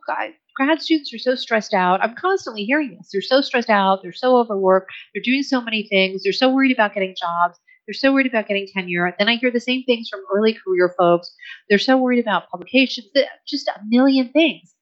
[0.58, 2.04] grad students are so stressed out.
[2.04, 3.10] I'm constantly hearing this.
[3.14, 4.02] They're so stressed out.
[4.02, 4.92] They're so overworked.
[5.14, 6.24] They're doing so many things.
[6.24, 7.60] They're so worried about getting jobs.
[7.86, 9.14] They're so worried about getting tenure.
[9.18, 11.32] Then I hear the same things from early career folks.
[11.70, 13.08] They're so worried about publications,
[13.48, 14.74] just a million things.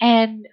[0.00, 0.46] And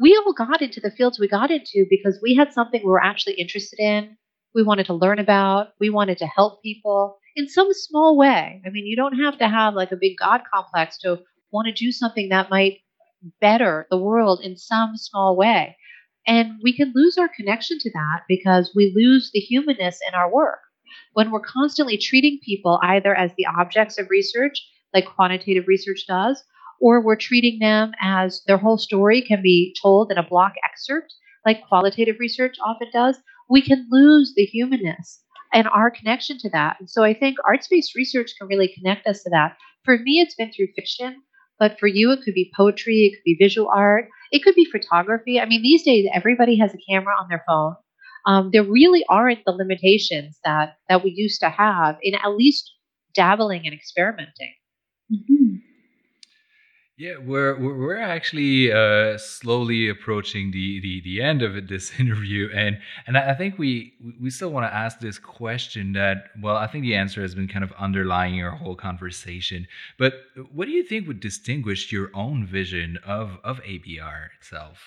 [0.00, 3.02] we all got into the fields we got into because we had something we were
[3.02, 4.16] actually interested in.
[4.54, 5.68] We wanted to learn about.
[5.80, 8.62] We wanted to help people in some small way.
[8.64, 11.72] I mean, you don't have to have like a big God complex to want to
[11.72, 12.78] do something that might
[13.40, 15.76] better the world in some small way.
[16.26, 20.32] And we can lose our connection to that because we lose the humanness in our
[20.32, 20.60] work.
[21.14, 24.58] When we're constantly treating people either as the objects of research,
[24.94, 26.42] like quantitative research does,
[26.80, 31.14] or we're treating them as their whole story can be told in a block excerpt,
[31.46, 33.18] like qualitative research often does,
[33.48, 35.22] we can lose the humanness
[35.52, 36.76] and our connection to that.
[36.80, 39.56] And so I think arts based research can really connect us to that.
[39.84, 41.22] For me, it's been through fiction.
[41.62, 44.64] But for you, it could be poetry, it could be visual art, it could be
[44.64, 45.38] photography.
[45.38, 47.76] I mean, these days, everybody has a camera on their phone.
[48.26, 52.68] Um, there really aren't the limitations that, that we used to have in at least
[53.14, 54.54] dabbling and experimenting.
[55.14, 55.41] Mm-hmm.
[57.02, 62.78] Yeah, we're we're actually uh, slowly approaching the, the the end of this interview, and
[63.08, 66.82] and I think we we still want to ask this question that well, I think
[66.82, 69.66] the answer has been kind of underlying our whole conversation.
[69.98, 70.14] But
[70.52, 74.78] what do you think would distinguish your own vision of of ABR itself?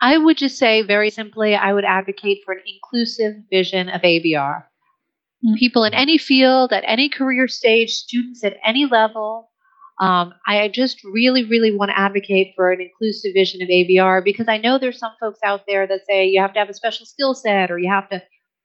[0.00, 4.64] I would just say very simply, I would advocate for an inclusive vision of ABR.
[5.44, 5.54] Mm-hmm.
[5.54, 9.47] People in any field, at any career stage, students at any level
[10.00, 14.46] um, I just really, really want to advocate for an inclusive vision of ABR because
[14.48, 17.04] I know there's some folks out there that say you have to have a special
[17.04, 18.22] skill set or you have to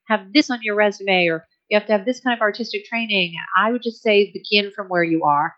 [0.08, 3.34] have this on your resume or you have to have this kind of artistic training.
[3.58, 5.56] I would just say begin from where you are.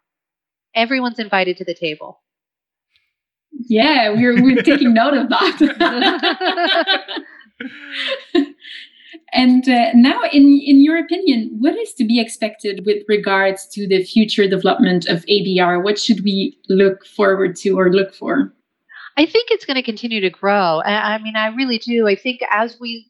[0.76, 2.22] Everyone's invited to the table.
[3.52, 7.23] Yeah, we're we're taking note of that.
[9.34, 13.88] And uh, now, in, in your opinion, what is to be expected with regards to
[13.88, 15.84] the future development of ABR?
[15.84, 18.53] What should we look forward to or look for?
[19.18, 20.81] I think it's going to continue to grow.
[20.81, 22.07] I mean, I really do.
[22.07, 23.10] I think as we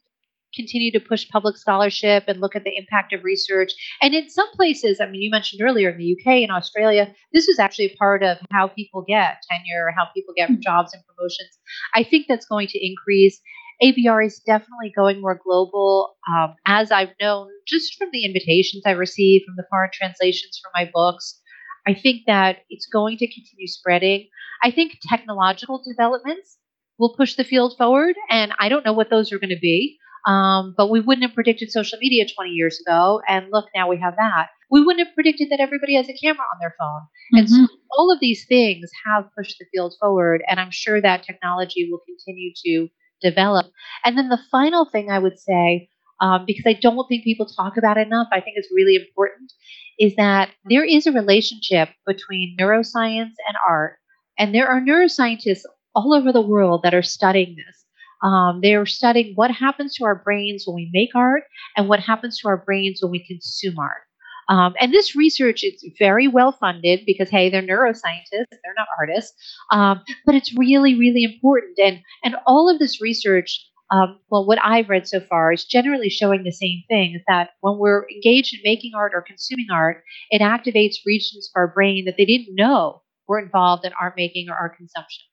[0.56, 3.72] continue to push public scholarship and look at the impact of research.
[4.00, 7.46] And in some places, I mean, you mentioned earlier in the UK and Australia, this
[7.46, 10.60] is actually part of how people get tenure, how people get mm-hmm.
[10.62, 11.58] jobs and promotions.
[11.94, 13.40] I think that's going to increase.
[13.82, 16.14] ABR is definitely going more global.
[16.28, 20.70] Um, as I've known just from the invitations I receive from the foreign translations for
[20.74, 21.40] my books,
[21.86, 24.28] I think that it's going to continue spreading.
[24.62, 26.58] I think technological developments
[26.98, 29.98] will push the field forward, and I don't know what those are going to be.
[30.26, 33.98] Um, but we wouldn't have predicted social media 20 years ago, and look, now we
[33.98, 34.48] have that.
[34.70, 37.02] We wouldn't have predicted that everybody has a camera on their phone.
[37.02, 37.38] Mm-hmm.
[37.38, 37.74] And so mm-hmm.
[37.96, 42.00] all of these things have pushed the field forward, and I'm sure that technology will
[42.04, 42.88] continue to
[43.20, 43.66] develop.
[44.04, 45.88] And then the final thing I would say,
[46.20, 49.52] um, because I don't think people talk about it enough, I think it's really important,
[49.98, 53.98] is that there is a relationship between neuroscience and art.
[54.38, 55.62] And there are neuroscientists
[55.94, 57.84] all over the world that are studying this.
[58.22, 61.44] Um, they are studying what happens to our brains when we make art
[61.76, 64.05] and what happens to our brains when we consume art.
[64.48, 69.34] Um, and this research is very well funded because hey, they're neuroscientists, they're not artists,
[69.72, 71.78] um, but it's really, really important.
[71.78, 73.60] And and all of this research,
[73.90, 77.50] um, well, what I've read so far is generally showing the same thing: is that
[77.60, 82.04] when we're engaged in making art or consuming art, it activates regions of our brain
[82.04, 85.24] that they didn't know were involved in art making or art consumption,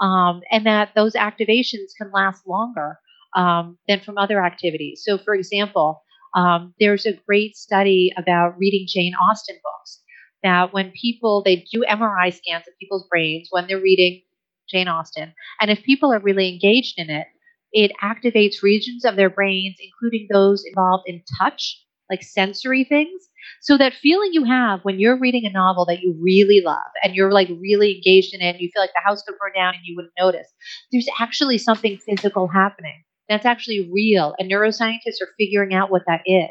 [0.00, 2.98] um, and that those activations can last longer
[3.36, 5.02] um, than from other activities.
[5.04, 6.02] So, for example.
[6.34, 10.00] Um, there's a great study about reading Jane Austen books.
[10.42, 14.22] That when people they do MRI scans of people's brains when they're reading
[14.70, 17.26] Jane Austen, and if people are really engaged in it,
[17.72, 23.28] it activates regions of their brains, including those involved in touch, like sensory things.
[23.60, 27.14] So that feeling you have when you're reading a novel that you really love and
[27.14, 29.74] you're like really engaged in it and you feel like the house could burn down
[29.74, 30.48] and you wouldn't notice,
[30.92, 33.02] there's actually something physical happening.
[33.30, 36.50] That's actually real, and neuroscientists are figuring out what that is.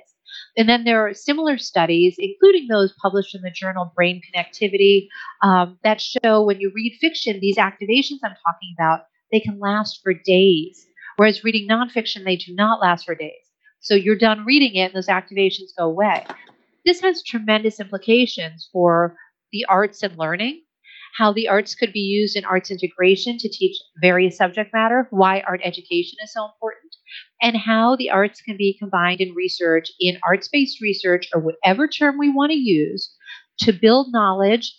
[0.56, 5.10] And then there are similar studies, including those published in the journal Brain Connectivity,
[5.44, 10.00] um, that show when you read fiction, these activations I'm talking about, they can last
[10.02, 10.88] for days.
[11.18, 13.34] Whereas reading nonfiction, they do not last for days.
[13.82, 16.26] So you're done reading it, and those activations go away.
[16.86, 19.18] This has tremendous implications for
[19.52, 20.62] the arts and learning
[21.18, 25.42] how the arts could be used in arts integration to teach various subject matter, why
[25.42, 26.96] art education is so important,
[27.42, 31.88] and how the arts can be combined in research, in arts based research, or whatever
[31.88, 33.14] term we want to use,
[33.60, 34.74] to build knowledge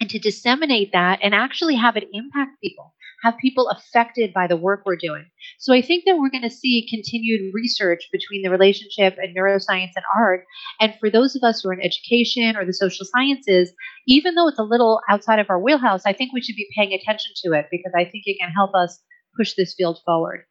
[0.00, 4.56] and to disseminate that and actually have it impact people have people affected by the
[4.56, 5.24] work we're doing.
[5.58, 9.92] So I think that we're going to see continued research between the relationship and neuroscience
[9.94, 10.44] and art.
[10.80, 13.72] And for those of us who are in education or the social sciences,
[14.06, 16.92] even though it's a little outside of our wheelhouse, I think we should be paying
[16.92, 18.98] attention to it because I think it can help us
[19.36, 20.44] push this field forward.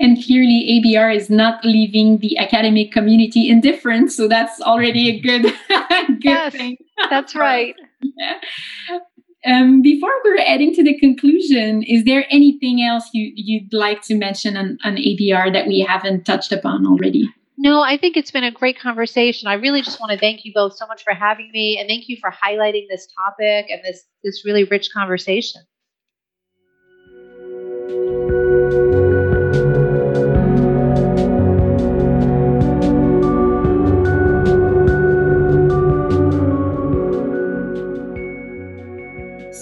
[0.00, 5.42] And clearly, ABR is not leaving the academic community indifferent, so that's already a good,
[6.06, 6.78] good yes, thing.
[7.10, 7.74] that's right.
[8.00, 8.98] yeah.
[9.44, 14.14] Um, before we're heading to the conclusion, is there anything else you, you'd like to
[14.14, 17.28] mention on, on ABR that we haven't touched upon already?
[17.58, 19.48] No, I think it's been a great conversation.
[19.48, 22.08] I really just want to thank you both so much for having me and thank
[22.08, 25.62] you for highlighting this topic and this this really rich conversation.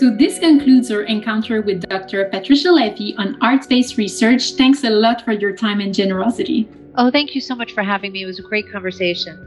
[0.00, 2.24] So this concludes our encounter with Dr.
[2.30, 4.52] Patricia Leavy on arts-based research.
[4.52, 6.70] Thanks a lot for your time and generosity.
[6.94, 8.22] Oh, thank you so much for having me.
[8.22, 9.46] It was a great conversation.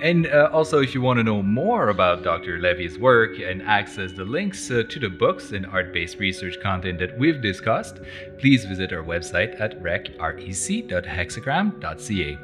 [0.00, 2.58] And uh, also, if you want to know more about Dr.
[2.58, 6.98] Leavy's work and access the links uh, to the books and art based research content
[7.00, 7.98] that we've discussed,
[8.38, 12.38] please visit our website at rec.hexagram.ca.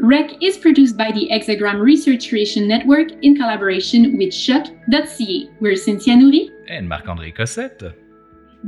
[0.00, 5.50] REC is produced by the Hexagram Research Creation Network in collaboration with CHOQ.ca.
[5.60, 7.94] We're Cynthia Noury and Marc-André Cossette.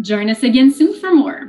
[0.00, 1.48] Join us again soon for more.